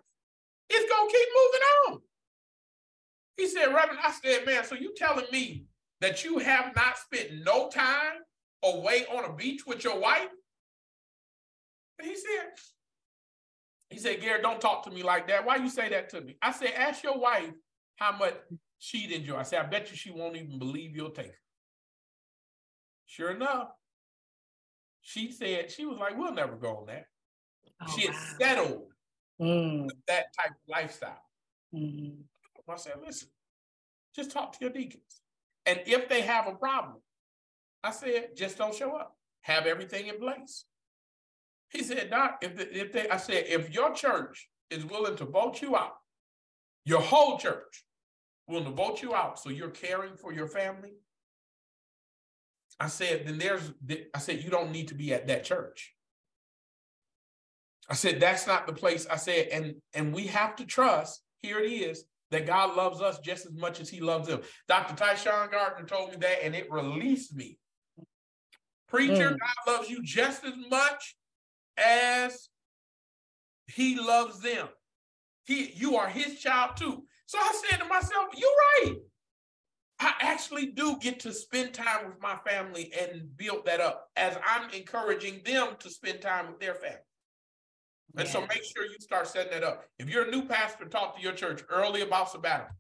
It's 0.70 0.92
gonna 0.92 1.12
keep 1.12 1.28
moving 1.36 1.62
on." 1.88 2.02
He 3.36 3.48
said, 3.48 3.74
"Reverend," 3.74 4.00
I 4.04 4.12
said, 4.12 4.46
"Man, 4.46 4.64
so 4.64 4.76
you 4.76 4.94
telling 4.96 5.26
me 5.32 5.66
that 6.04 6.24
you 6.24 6.38
have 6.38 6.76
not 6.76 6.98
spent 6.98 7.44
no 7.44 7.70
time 7.70 8.22
away 8.64 9.06
on 9.12 9.26
a 9.26 9.34
beach 9.34 9.66
with 9.66 9.84
your 9.84 10.00
wife?" 10.00 10.30
And 12.00 12.08
he 12.08 12.16
said, 12.16 12.52
"He 13.90 13.98
said, 13.98 14.22
Gary, 14.22 14.42
don't 14.42 14.62
talk 14.62 14.84
to 14.84 14.92
me 14.92 15.02
like 15.02 15.28
that. 15.28 15.46
Why 15.46 15.56
you 15.56 15.70
say 15.70 15.90
that 15.90 16.10
to 16.10 16.22
me?" 16.22 16.38
I 16.42 16.52
said, 16.52 16.74
"Ask 16.76 17.04
your 17.04 17.18
wife 17.18 17.54
how 17.96 18.16
much 18.18 18.36
she'd 18.84 19.12
enjoy. 19.12 19.38
I 19.38 19.44
said, 19.44 19.60
I 19.60 19.70
bet 19.70 19.90
you 19.90 19.96
she 19.96 20.12
won't 20.12 20.36
even 20.36 20.60
believe 20.60 20.94
you'll 20.94 21.12
take 21.12 21.28
her. 21.28 21.40
Sure 23.06 23.32
enough, 23.32 23.70
she 25.02 25.32
said, 25.32 25.72
she 25.72 25.86
was 25.86 25.98
like, 25.98 26.18
we'll 26.18 26.34
never 26.34 26.58
go 26.58 26.78
on 26.78 26.88
that. 26.88 27.06
Oh, 27.82 27.94
she 27.96 28.02
had 28.02 28.14
wow. 28.14 28.36
settled 28.40 28.88
mm. 29.42 29.86
with 29.86 30.06
that 30.08 30.26
type 30.38 30.52
of 30.52 30.70
lifestyle. 30.70 31.24
Mm-hmm. 31.74 32.22
I 32.70 32.76
said, 32.76 32.96
listen, 33.06 33.30
just 34.16 34.32
talk 34.32 34.52
to 34.54 34.58
your 34.62 34.70
deacons. 34.70 35.22
And 35.66 35.80
if 35.86 36.10
they 36.10 36.22
have 36.22 36.48
a 36.48 36.56
problem, 36.56 36.98
I 37.84 37.92
said, 37.92 38.30
just 38.36 38.58
don't 38.58 38.76
show 38.76 38.96
up. 38.96 39.16
Have 39.42 39.66
everything 39.66 40.08
in 40.08 40.20
place. 40.20 40.66
He 41.70 41.84
said, 41.84 42.10
Doc, 42.10 42.40
if, 42.42 42.56
the, 42.56 42.80
if 42.80 42.92
they, 42.92 43.10
I 43.10 43.18
said, 43.18 43.46
if 43.48 43.74
your 43.74 43.94
church 43.94 44.50
is 44.70 44.86
willing 44.86 45.16
to 45.18 45.26
vote 45.26 45.62
you 45.62 45.76
out, 45.76 45.96
your 46.86 47.02
whole 47.02 47.38
church, 47.38 47.84
willing 48.48 48.66
to 48.66 48.72
vote 48.72 49.02
you 49.02 49.16
out 49.16 49.40
so 49.40 49.50
you're 49.50 49.70
caring 49.70 50.16
for 50.16 50.34
your 50.34 50.48
family, 50.48 50.92
I 52.80 52.88
said, 52.88 53.26
then 53.26 53.38
there's, 53.38 53.72
I 54.14 54.20
said, 54.20 54.44
you 54.44 54.50
don't 54.50 54.72
need 54.72 54.90
to 54.90 54.96
be 54.96 55.14
at 55.14 55.28
that 55.28 55.44
church. 55.44 55.94
I 57.90 57.96
said, 57.96 58.20
that's 58.20 58.48
not 58.48 58.66
the 58.66 58.74
place. 58.74 59.06
I 59.10 59.18
said, 59.18 59.48
and 59.48 59.76
and 59.94 60.14
we 60.14 60.28
have 60.28 60.56
to 60.58 60.66
trust, 60.66 61.22
here 61.42 61.60
it 61.60 61.70
is, 61.70 62.06
that 62.34 62.46
God 62.46 62.76
loves 62.76 63.02
us 63.02 63.20
just 63.20 63.46
as 63.46 63.54
much 63.54 63.80
as 63.80 63.90
he 63.90 64.00
loves 64.00 64.28
them. 64.28 64.42
Dr. 64.68 64.96
Tyshawn 64.96 65.52
Gardner 65.52 65.86
told 65.86 66.12
me 66.12 66.18
that 66.18 66.44
and 66.44 66.56
it 66.56 66.72
released 66.72 67.36
me. 67.36 67.58
Preacher, 68.88 69.32
mm. 69.32 69.40
God 69.40 69.74
loves 69.74 69.90
you 69.90 70.04
just 70.04 70.44
as 70.44 70.54
much 70.70 71.16
as 71.78 72.50
he 73.68 74.00
loves 74.00 74.40
them. 74.42 74.68
He, 75.46 75.72
you 75.76 75.96
are 75.96 76.08
his 76.08 76.40
child 76.40 76.78
too. 76.78 77.04
So 77.26 77.38
I 77.40 77.62
said 77.68 77.78
to 77.78 77.86
myself, 77.86 78.28
you're 78.36 78.50
right. 78.50 78.96
I 80.00 80.14
actually 80.20 80.68
do 80.68 80.98
get 81.00 81.20
to 81.22 81.34
spend 81.34 81.74
time 81.74 82.08
with 82.08 82.22
my 82.22 82.36
family 82.46 82.92
and 83.00 83.36
build 83.38 83.66
that 83.66 83.80
up 83.80 84.10
as 84.16 84.38
I'm 84.46 84.70
encouraging 84.72 85.42
them 85.46 85.70
to 85.80 85.90
spend 85.90 86.22
time 86.22 86.48
with 86.48 86.60
their 86.60 86.76
family. 86.76 86.98
And 88.18 88.28
so 88.28 88.42
make 88.42 88.64
sure 88.64 88.86
you 88.86 89.00
start 89.00 89.28
setting 89.28 89.52
that 89.52 89.64
up. 89.64 89.86
If 89.98 90.10
you're 90.10 90.28
a 90.28 90.32
new 90.32 90.44
pastor, 90.44 90.86
talk 90.86 91.16
to 91.16 91.22
your 91.22 91.34
church 91.34 91.64
early 91.70 92.02
about 92.02 92.30
sabbatical. 92.30 92.76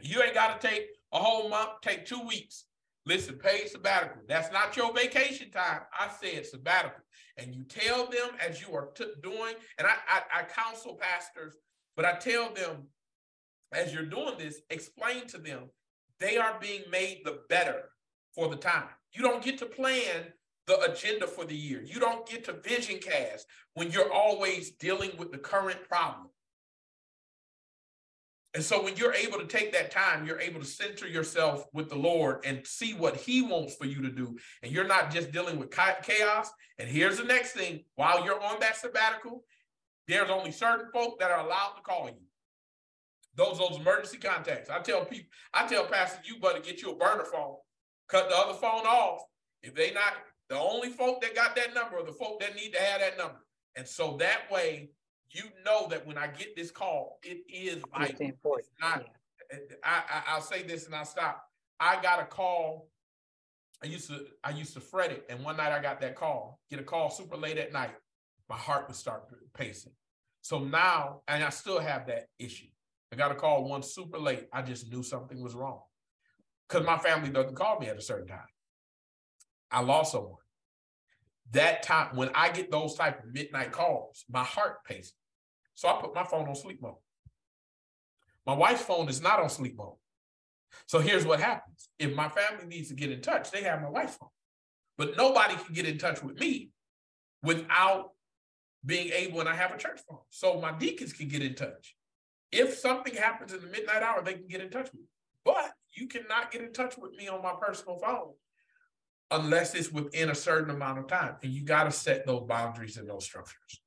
You 0.00 0.22
ain't 0.22 0.34
got 0.34 0.60
to 0.60 0.66
take 0.66 0.88
a 1.12 1.18
whole 1.18 1.48
month, 1.48 1.70
take 1.82 2.04
two 2.04 2.20
weeks. 2.26 2.64
Listen, 3.06 3.36
paid 3.36 3.68
sabbatical. 3.68 4.22
That's 4.28 4.52
not 4.52 4.76
your 4.76 4.92
vacation 4.92 5.50
time. 5.50 5.82
I 5.92 6.08
said 6.20 6.46
sabbatical. 6.46 7.00
And 7.38 7.54
you 7.54 7.64
tell 7.64 8.06
them 8.06 8.30
as 8.46 8.60
you 8.60 8.74
are 8.74 8.88
t- 8.94 9.04
doing, 9.22 9.54
and 9.78 9.86
I, 9.86 9.94
I, 10.08 10.40
I 10.40 10.42
counsel 10.42 10.98
pastors, 11.00 11.56
but 11.96 12.04
I 12.04 12.14
tell 12.14 12.52
them 12.52 12.88
as 13.72 13.94
you're 13.94 14.04
doing 14.04 14.34
this, 14.36 14.60
explain 14.70 15.26
to 15.28 15.38
them 15.38 15.70
they 16.18 16.36
are 16.36 16.58
being 16.60 16.82
made 16.90 17.22
the 17.24 17.40
better 17.48 17.90
for 18.34 18.48
the 18.48 18.56
time. 18.56 18.88
You 19.12 19.22
don't 19.22 19.42
get 19.42 19.58
to 19.58 19.66
plan 19.66 20.32
the 20.66 20.80
agenda 20.90 21.26
for 21.26 21.44
the 21.44 21.56
year. 21.56 21.82
You 21.82 22.00
don't 22.00 22.28
get 22.28 22.44
to 22.44 22.52
vision 22.52 22.98
cast 22.98 23.46
when 23.74 23.90
you're 23.90 24.12
always 24.12 24.72
dealing 24.72 25.12
with 25.18 25.32
the 25.32 25.38
current 25.38 25.78
problem. 25.88 26.28
And 28.52 28.64
so 28.64 28.82
when 28.82 28.96
you're 28.96 29.14
able 29.14 29.38
to 29.38 29.46
take 29.46 29.72
that 29.72 29.92
time, 29.92 30.26
you're 30.26 30.40
able 30.40 30.60
to 30.60 30.66
center 30.66 31.06
yourself 31.06 31.66
with 31.72 31.88
the 31.88 31.96
Lord 31.96 32.44
and 32.44 32.66
see 32.66 32.94
what 32.94 33.16
he 33.16 33.42
wants 33.42 33.76
for 33.76 33.86
you 33.86 34.02
to 34.02 34.10
do. 34.10 34.36
And 34.62 34.72
you're 34.72 34.88
not 34.88 35.12
just 35.12 35.30
dealing 35.30 35.58
with 35.58 35.70
chaos. 35.70 36.50
And 36.78 36.88
here's 36.88 37.18
the 37.18 37.24
next 37.24 37.52
thing, 37.52 37.84
while 37.94 38.24
you're 38.24 38.42
on 38.42 38.58
that 38.60 38.76
sabbatical, 38.76 39.44
there's 40.08 40.30
only 40.30 40.50
certain 40.50 40.90
folk 40.92 41.20
that 41.20 41.30
are 41.30 41.44
allowed 41.46 41.74
to 41.76 41.82
call 41.82 42.08
you. 42.08 42.16
Those 43.36 43.58
those 43.58 43.76
emergency 43.76 44.18
contacts. 44.18 44.68
I 44.68 44.80
tell 44.80 45.04
people, 45.04 45.30
I 45.54 45.68
tell 45.68 45.86
pastors, 45.86 46.28
you 46.28 46.40
better 46.40 46.58
get 46.58 46.82
you 46.82 46.90
a 46.90 46.96
burner 46.96 47.24
phone. 47.24 47.54
Cut 48.08 48.28
the 48.28 48.36
other 48.36 48.54
phone 48.54 48.84
off. 48.86 49.22
If 49.62 49.76
they 49.76 49.92
not 49.92 50.14
the 50.50 50.58
only 50.58 50.90
folk 50.90 51.22
that 51.22 51.34
got 51.34 51.56
that 51.56 51.74
number 51.74 51.96
are 51.96 52.04
the 52.04 52.12
folk 52.12 52.40
that 52.40 52.54
need 52.56 52.72
to 52.72 52.80
have 52.80 53.00
that 53.00 53.16
number. 53.16 53.38
And 53.76 53.86
so 53.86 54.16
that 54.18 54.50
way 54.50 54.90
you 55.30 55.44
know 55.64 55.86
that 55.88 56.04
when 56.04 56.18
I 56.18 56.26
get 56.26 56.56
this 56.56 56.72
call, 56.72 57.20
it 57.22 57.38
is 57.48 57.82
vital. 57.96 58.34
It's 58.58 58.68
not, 58.80 59.04
I, 59.84 60.02
I 60.10 60.22
I'll 60.26 60.42
say 60.42 60.62
this 60.62 60.86
and 60.86 60.94
I'll 60.94 61.04
stop. 61.04 61.44
I 61.78 62.02
got 62.02 62.20
a 62.20 62.24
call. 62.24 62.88
I 63.82 63.86
used 63.86 64.08
to 64.08 64.26
I 64.44 64.50
used 64.50 64.74
to 64.74 64.80
fret 64.80 65.12
it, 65.12 65.24
and 65.30 65.42
one 65.42 65.56
night 65.56 65.72
I 65.72 65.80
got 65.80 66.00
that 66.00 66.16
call. 66.16 66.60
Get 66.68 66.80
a 66.80 66.82
call 66.82 67.10
super 67.10 67.36
late 67.36 67.56
at 67.56 67.72
night. 67.72 67.94
My 68.48 68.56
heart 68.56 68.88
would 68.88 68.96
start 68.96 69.22
pacing. 69.54 69.92
So 70.42 70.58
now, 70.58 71.22
and 71.28 71.44
I 71.44 71.50
still 71.50 71.78
have 71.78 72.08
that 72.08 72.26
issue. 72.38 72.66
I 73.12 73.16
got 73.16 73.30
a 73.30 73.36
call 73.36 73.64
one 73.64 73.82
super 73.82 74.18
late. 74.18 74.48
I 74.52 74.62
just 74.62 74.90
knew 74.90 75.02
something 75.02 75.40
was 75.40 75.54
wrong 75.54 75.80
because 76.68 76.84
my 76.84 76.98
family 76.98 77.30
doesn't 77.30 77.54
call 77.54 77.78
me 77.78 77.86
at 77.86 77.96
a 77.96 78.02
certain 78.02 78.26
time. 78.26 78.40
I 79.70 79.80
lost 79.80 80.12
someone. 80.12 80.34
That 81.52 81.82
time 81.82 82.16
when 82.16 82.30
I 82.34 82.50
get 82.50 82.70
those 82.70 82.94
type 82.94 83.24
of 83.24 83.32
midnight 83.32 83.72
calls, 83.72 84.24
my 84.30 84.44
heart 84.44 84.84
paces. 84.84 85.14
So 85.74 85.88
I 85.88 86.00
put 86.00 86.14
my 86.14 86.24
phone 86.24 86.48
on 86.48 86.54
sleep 86.54 86.80
mode. 86.80 86.94
My 88.46 88.54
wife's 88.54 88.82
phone 88.82 89.08
is 89.08 89.20
not 89.20 89.40
on 89.40 89.48
sleep 89.48 89.76
mode. 89.76 89.96
So 90.86 90.98
here's 91.00 91.26
what 91.26 91.40
happens. 91.40 91.88
If 91.98 92.14
my 92.14 92.28
family 92.28 92.66
needs 92.66 92.88
to 92.88 92.94
get 92.94 93.10
in 93.10 93.20
touch, 93.20 93.50
they 93.50 93.62
have 93.62 93.82
my 93.82 93.90
wife's 93.90 94.16
phone. 94.16 94.28
But 94.96 95.16
nobody 95.16 95.54
can 95.56 95.74
get 95.74 95.86
in 95.86 95.98
touch 95.98 96.22
with 96.22 96.38
me 96.38 96.70
without 97.42 98.10
being 98.84 99.10
able, 99.12 99.40
and 99.40 99.48
I 99.48 99.54
have 99.54 99.72
a 99.72 99.78
church 99.78 100.00
phone. 100.08 100.20
So 100.30 100.60
my 100.60 100.72
deacons 100.72 101.12
can 101.12 101.28
get 101.28 101.42
in 101.42 101.54
touch. 101.54 101.96
If 102.52 102.74
something 102.74 103.14
happens 103.14 103.52
in 103.52 103.60
the 103.60 103.66
midnight 103.66 104.02
hour, 104.02 104.22
they 104.22 104.34
can 104.34 104.46
get 104.48 104.60
in 104.60 104.70
touch 104.70 104.90
with 104.92 105.00
me. 105.00 105.08
But 105.44 105.72
you 105.94 106.06
cannot 106.06 106.50
get 106.50 106.62
in 106.62 106.72
touch 106.72 106.96
with 106.98 107.12
me 107.12 107.28
on 107.28 107.42
my 107.42 107.54
personal 107.60 107.98
phone 107.98 108.32
unless 109.30 109.74
it's 109.74 109.90
within 109.90 110.30
a 110.30 110.34
certain 110.34 110.70
amount 110.70 110.98
of 110.98 111.06
time. 111.06 111.36
And 111.42 111.52
you 111.52 111.64
got 111.64 111.84
to 111.84 111.90
set 111.90 112.26
those 112.26 112.42
boundaries 112.48 112.96
and 112.96 113.08
those 113.08 113.24
structures. 113.24 113.80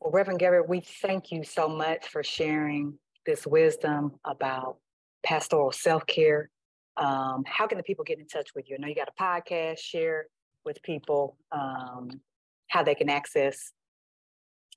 Well, 0.00 0.12
Reverend 0.12 0.38
Garrett, 0.38 0.68
we 0.68 0.80
thank 0.80 1.32
you 1.32 1.42
so 1.42 1.68
much 1.68 2.06
for 2.08 2.22
sharing 2.22 2.98
this 3.26 3.46
wisdom 3.46 4.12
about 4.24 4.78
pastoral 5.24 5.72
self 5.72 6.06
care. 6.06 6.50
Um, 6.96 7.44
how 7.46 7.66
can 7.66 7.78
the 7.78 7.84
people 7.84 8.04
get 8.04 8.18
in 8.18 8.26
touch 8.26 8.50
with 8.54 8.68
you? 8.68 8.76
I 8.76 8.80
know 8.80 8.88
you 8.88 8.94
got 8.94 9.08
a 9.08 9.22
podcast, 9.22 9.78
share 9.78 10.26
with 10.64 10.82
people 10.82 11.36
um, 11.52 12.10
how 12.68 12.82
they 12.82 12.94
can 12.94 13.08
access. 13.08 13.72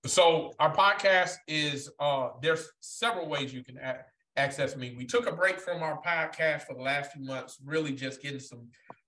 So, 0.05 0.53
our 0.59 0.73
podcast 0.73 1.35
is 1.47 1.91
uh, 1.99 2.29
there's 2.41 2.67
several 2.79 3.29
ways 3.29 3.53
you 3.53 3.63
can 3.63 3.77
a- 3.77 4.03
access 4.41 4.75
me. 4.75 4.95
We 4.97 5.05
took 5.05 5.27
a 5.27 5.31
break 5.31 5.59
from 5.59 5.83
our 5.83 6.01
podcast 6.01 6.63
for 6.63 6.73
the 6.73 6.81
last 6.81 7.11
few 7.11 7.23
months, 7.23 7.59
really 7.63 7.93
just 7.93 8.21
getting 8.21 8.39
some 8.39 8.67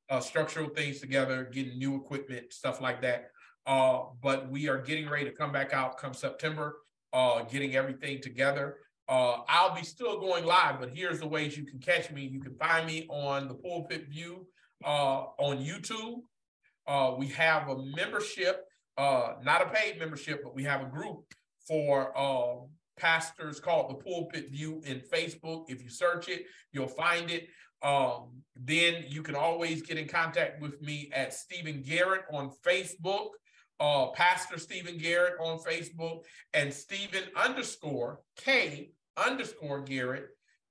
uh, 0.10 0.20
structural 0.20 0.70
things 0.70 1.00
together, 1.00 1.50
getting 1.52 1.78
new 1.78 1.96
equipment, 1.96 2.54
stuff 2.54 2.80
like 2.80 3.02
that. 3.02 3.32
Uh, 3.66 4.04
but 4.22 4.50
we 4.50 4.70
are 4.70 4.78
getting 4.78 5.10
ready 5.10 5.26
to 5.26 5.32
come 5.32 5.52
back 5.52 5.74
out 5.74 5.98
come 5.98 6.14
September, 6.14 6.78
uh, 7.14 7.44
getting 7.44 7.76
everything 7.76 8.22
together. 8.22 8.78
Uh, 9.10 9.38
I'll 9.48 9.76
be 9.76 9.84
still 9.84 10.20
going 10.20 10.46
live, 10.46 10.80
but 10.80 10.90
here's 10.96 11.20
the 11.20 11.28
ways 11.28 11.58
you 11.58 11.66
can 11.66 11.80
catch 11.80 12.12
me. 12.12 12.22
You 12.24 12.40
can 12.40 12.56
find 12.56 12.86
me 12.86 13.08
on 13.10 13.48
the 13.48 13.56
Pulpit 13.56 14.08
View 14.10 14.48
uh, 14.86 15.24
on 15.40 15.58
YouTube. 15.58 16.22
Uh, 16.86 17.16
we 17.18 17.28
have 17.28 17.70
a 17.70 17.78
membership, 17.96 18.66
not 18.98 19.62
a 19.62 19.70
paid 19.74 20.00
membership, 20.00 20.42
but 20.44 20.54
we 20.54 20.64
have 20.64 20.82
a 20.82 20.86
group 20.86 21.26
for 21.68 22.18
uh, 22.18 22.66
pastors 22.98 23.60
called 23.60 23.90
the 23.92 24.04
Pulpit 24.04 24.52
View 24.52 24.82
in 24.86 25.02
Facebook. 25.02 25.66
If 25.68 25.84
you 25.84 25.90
search 25.90 26.30
it, 26.30 26.46
you'll 26.72 26.88
find 26.88 27.30
it. 27.30 27.48
Um, 27.82 28.42
then 28.56 29.04
you 29.08 29.24
can 29.24 29.36
always 29.36 29.82
get 29.82 29.98
in 29.98 30.08
contact 30.08 30.62
with 30.62 30.82
me 30.82 31.10
at 31.14 31.34
Steven 31.34 31.82
Garrett 31.82 32.22
on 32.32 32.50
Facebook 32.66 33.30
uh, 33.80 34.08
Pastor 34.12 34.58
Steven 34.58 34.98
Garrett 34.98 35.34
on 35.40 35.60
Facebook 35.60 36.22
and 36.54 36.74
Steven 36.74 37.24
underscore 37.36 38.22
K 38.38 38.92
underscore 39.18 39.82
Garrett 39.82 40.28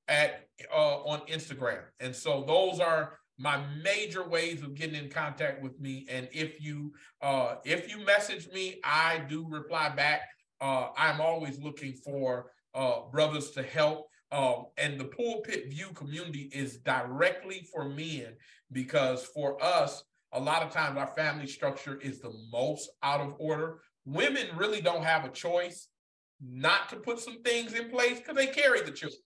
at 0.09 0.47
uh, 0.73 1.03
on 1.03 1.21
Instagram. 1.27 1.83
And 2.01 2.15
so 2.15 2.45
those 2.47 2.81
are 2.81 3.19
my 3.39 3.61
major 3.83 4.27
ways 4.27 4.63
of 4.63 4.75
getting 4.75 4.97
in 4.97 5.11
contact 5.11 5.63
with 5.63 5.79
me. 5.81 6.07
And 6.09 6.29
if 6.33 6.61
you 6.61 6.93
uh, 7.21 7.57
if 7.65 7.91
you 7.91 8.05
message 8.05 8.49
me, 8.49 8.81
I 8.85 9.19
do 9.29 9.47
reply 9.49 9.91
back. 9.91 10.23
Uh, 10.63 10.91
I'm 10.97 11.21
always 11.21 11.59
looking 11.59 11.93
for 11.93 12.53
uh, 12.73 13.01
brothers 13.11 13.51
to 13.51 13.63
help. 13.63 14.07
Um, 14.31 14.67
and 14.79 14.99
the 14.99 15.05
pulpit 15.05 15.69
view 15.69 15.89
community 15.89 16.49
is 16.55 16.79
directly 16.79 17.69
for 17.75 17.87
men 17.87 18.29
because 18.71 19.25
for 19.25 19.63
us, 19.63 20.05
a 20.33 20.41
lot 20.41 20.63
of 20.63 20.71
times 20.71 20.97
our 20.97 21.09
family 21.09 21.47
structure 21.47 21.99
is 22.01 22.21
the 22.21 22.33
most 22.51 22.89
out 23.03 23.21
of 23.21 23.35
order. 23.39 23.81
Women 24.07 24.47
really 24.57 24.81
don't 24.81 25.05
have 25.05 25.25
a 25.25 25.29
choice 25.29 25.89
not 26.41 26.89
to 26.91 26.97
put 26.97 27.19
some 27.19 27.43
things 27.43 27.75
in 27.75 27.91
place 27.91 28.19
because 28.19 28.37
they 28.37 28.47
carry 28.47 28.81
the 28.81 28.93
children. 28.93 29.21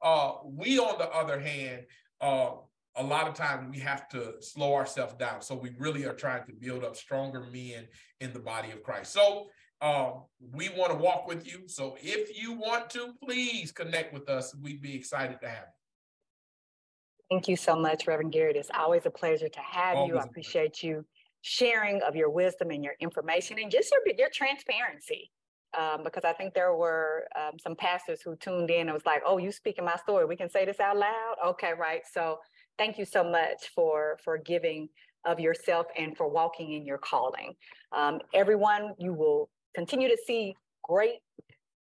Uh, 0.00 0.32
we, 0.44 0.78
on 0.78 0.98
the 0.98 1.10
other 1.10 1.38
hand, 1.38 1.82
uh, 2.20 2.52
a 2.96 3.02
lot 3.02 3.28
of 3.28 3.34
times 3.34 3.68
we 3.70 3.80
have 3.80 4.08
to 4.08 4.34
slow 4.40 4.74
ourselves 4.74 5.14
down. 5.14 5.42
So 5.42 5.54
we 5.54 5.74
really 5.78 6.06
are 6.06 6.14
trying 6.14 6.46
to 6.46 6.52
build 6.52 6.84
up 6.84 6.96
stronger 6.96 7.44
men 7.52 7.86
in 8.20 8.32
the 8.32 8.38
body 8.38 8.70
of 8.70 8.82
Christ. 8.82 9.12
So 9.12 9.48
uh, 9.80 10.12
we 10.52 10.68
want 10.70 10.92
to 10.92 10.98
walk 10.98 11.26
with 11.26 11.46
you. 11.46 11.62
So 11.66 11.96
if 12.00 12.40
you 12.40 12.52
want 12.52 12.90
to, 12.90 13.14
please 13.22 13.72
connect 13.72 14.12
with 14.12 14.28
us. 14.28 14.54
We'd 14.62 14.82
be 14.82 14.94
excited 14.94 15.40
to 15.40 15.48
have 15.48 15.66
you. 15.66 17.36
Thank 17.36 17.48
you 17.48 17.56
so 17.56 17.76
much, 17.76 18.06
Reverend 18.06 18.32
Garrett. 18.32 18.56
It's 18.56 18.70
always 18.74 19.04
a 19.04 19.10
pleasure 19.10 19.48
to 19.48 19.60
have 19.60 19.96
always 19.96 20.10
you. 20.10 20.18
I 20.18 20.22
appreciate 20.22 20.82
you 20.82 21.04
sharing 21.42 22.02
of 22.02 22.16
your 22.16 22.30
wisdom 22.30 22.70
and 22.70 22.82
your 22.82 22.94
information 23.00 23.58
and 23.60 23.70
just 23.70 23.92
your, 23.92 24.16
your 24.16 24.30
transparency. 24.32 25.30
Um, 25.78 26.02
because 26.04 26.24
I 26.24 26.32
think 26.32 26.54
there 26.54 26.74
were 26.74 27.26
um, 27.38 27.58
some 27.62 27.76
pastors 27.76 28.22
who 28.22 28.34
tuned 28.36 28.70
in 28.70 28.82
and 28.82 28.92
was 28.92 29.04
like, 29.04 29.22
"Oh, 29.26 29.36
you 29.36 29.52
speaking 29.52 29.84
my 29.84 29.96
story? 29.96 30.24
We 30.24 30.36
can 30.36 30.48
say 30.48 30.64
this 30.64 30.80
out 30.80 30.96
loud." 30.96 31.34
Okay, 31.44 31.72
right. 31.78 32.00
So, 32.10 32.38
thank 32.78 32.96
you 32.96 33.04
so 33.04 33.22
much 33.22 33.68
for 33.74 34.16
for 34.24 34.38
giving 34.38 34.88
of 35.26 35.38
yourself 35.38 35.86
and 35.98 36.16
for 36.16 36.28
walking 36.28 36.72
in 36.72 36.86
your 36.86 36.98
calling. 36.98 37.54
Um, 37.92 38.20
everyone, 38.32 38.94
you 38.98 39.12
will 39.12 39.50
continue 39.76 40.08
to 40.08 40.16
see 40.26 40.56
great 40.82 41.20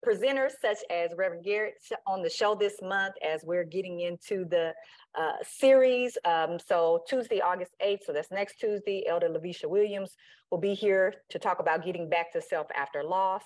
presenters 0.05 0.51
such 0.61 0.77
as 0.91 1.11
Reverend 1.15 1.45
Garrett 1.45 1.75
on 2.07 2.23
the 2.23 2.29
show 2.29 2.55
this 2.55 2.75
month 2.81 3.13
as 3.23 3.43
we're 3.43 3.63
getting 3.63 4.01
into 4.01 4.45
the 4.45 4.73
uh, 5.17 5.33
series. 5.43 6.17
Um, 6.25 6.57
so 6.59 7.03
Tuesday, 7.07 7.41
August 7.41 7.73
8th, 7.85 7.99
so 8.05 8.13
that's 8.13 8.31
next 8.31 8.59
Tuesday, 8.59 9.05
Elder 9.07 9.29
Lavisha 9.29 9.67
Williams 9.67 10.15
will 10.49 10.57
be 10.57 10.73
here 10.73 11.13
to 11.29 11.39
talk 11.39 11.59
about 11.59 11.85
getting 11.85 12.09
back 12.09 12.33
to 12.33 12.41
self 12.41 12.67
after 12.75 13.03
loss. 13.03 13.43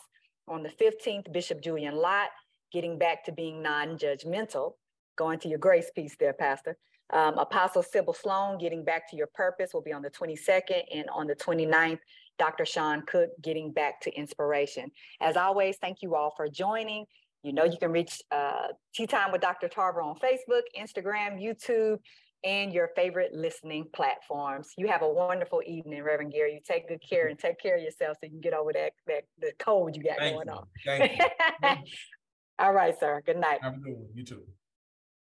On 0.48 0.64
the 0.64 0.70
15th, 0.70 1.32
Bishop 1.32 1.62
Julian 1.62 1.96
Lott 1.96 2.30
getting 2.72 2.98
back 2.98 3.26
to 3.26 3.32
being 3.32 3.62
non-judgmental. 3.62 4.74
Going 5.18 5.40
to 5.40 5.50
your 5.50 5.60
grace 5.60 5.92
piece 5.94 6.16
there, 6.18 6.34
Pastor. 6.34 6.78
Um, 7.12 7.38
Apostle 7.38 7.84
Sybil 7.84 8.14
Sloan, 8.14 8.58
getting 8.58 8.84
back 8.84 9.10
to 9.10 9.16
your 9.16 9.30
purpose 9.34 9.72
will 9.74 9.82
be 9.82 9.94
on 9.94 10.02
the 10.02 10.12
22nd 10.12 10.84
and 10.94 11.10
on 11.10 11.28
the 11.28 11.36
29th, 11.36 12.00
Dr. 12.40 12.66
Sean 12.66 13.04
Cook, 13.06 13.30
getting 13.42 13.72
back 13.72 14.02
to 14.02 14.12
inspiration. 14.16 14.90
As 15.22 15.38
always, 15.38 15.78
thank 15.78 16.02
you 16.02 16.16
all 16.16 16.34
for 16.36 16.50
joining. 16.50 17.06
You 17.44 17.54
know, 17.54 17.64
you 17.66 17.78
can 17.78 17.92
reach 17.92 18.22
uh, 18.32 18.68
T 18.96 19.06
Time 19.06 19.32
with 19.32 19.42
Dr. 19.42 19.68
Tarver 19.68 20.02
on 20.02 20.16
Facebook, 20.16 20.62
Instagram, 20.78 21.42
YouTube, 21.42 22.00
and 22.44 22.74
your 22.74 22.90
favorite 22.96 23.34
listening 23.34 23.86
platforms. 23.94 24.70
You 24.78 24.88
have 24.88 25.02
a 25.02 25.10
wonderful 25.10 25.62
evening, 25.66 26.02
Reverend 26.04 26.34
Gary. 26.34 26.54
You 26.54 26.60
take 26.66 26.88
good 26.88 27.02
care 27.08 27.28
and 27.28 27.38
take 27.38 27.60
care 27.60 27.78
of 27.78 27.84
yourself 27.84 28.18
so 28.20 28.26
you 28.26 28.32
can 28.32 28.42
get 28.42 28.54
over 28.54 28.74
that, 28.74 28.94
that 29.08 29.24
the 29.40 29.52
cold 29.60 29.96
you 29.96 30.04
got 30.04 30.18
Thank 30.18 30.36
going 30.36 30.48
you. 30.48 30.54
on. 30.54 30.66
Thank 30.86 31.18
you. 31.18 31.70
All 32.60 32.74
right, 32.74 32.98
sir. 33.00 33.22
Good 33.26 33.38
night. 33.38 33.60
Have 33.62 33.76
a 33.76 33.78
good 33.78 33.94
one. 33.94 34.08
You 34.14 34.24
too. 34.26 34.44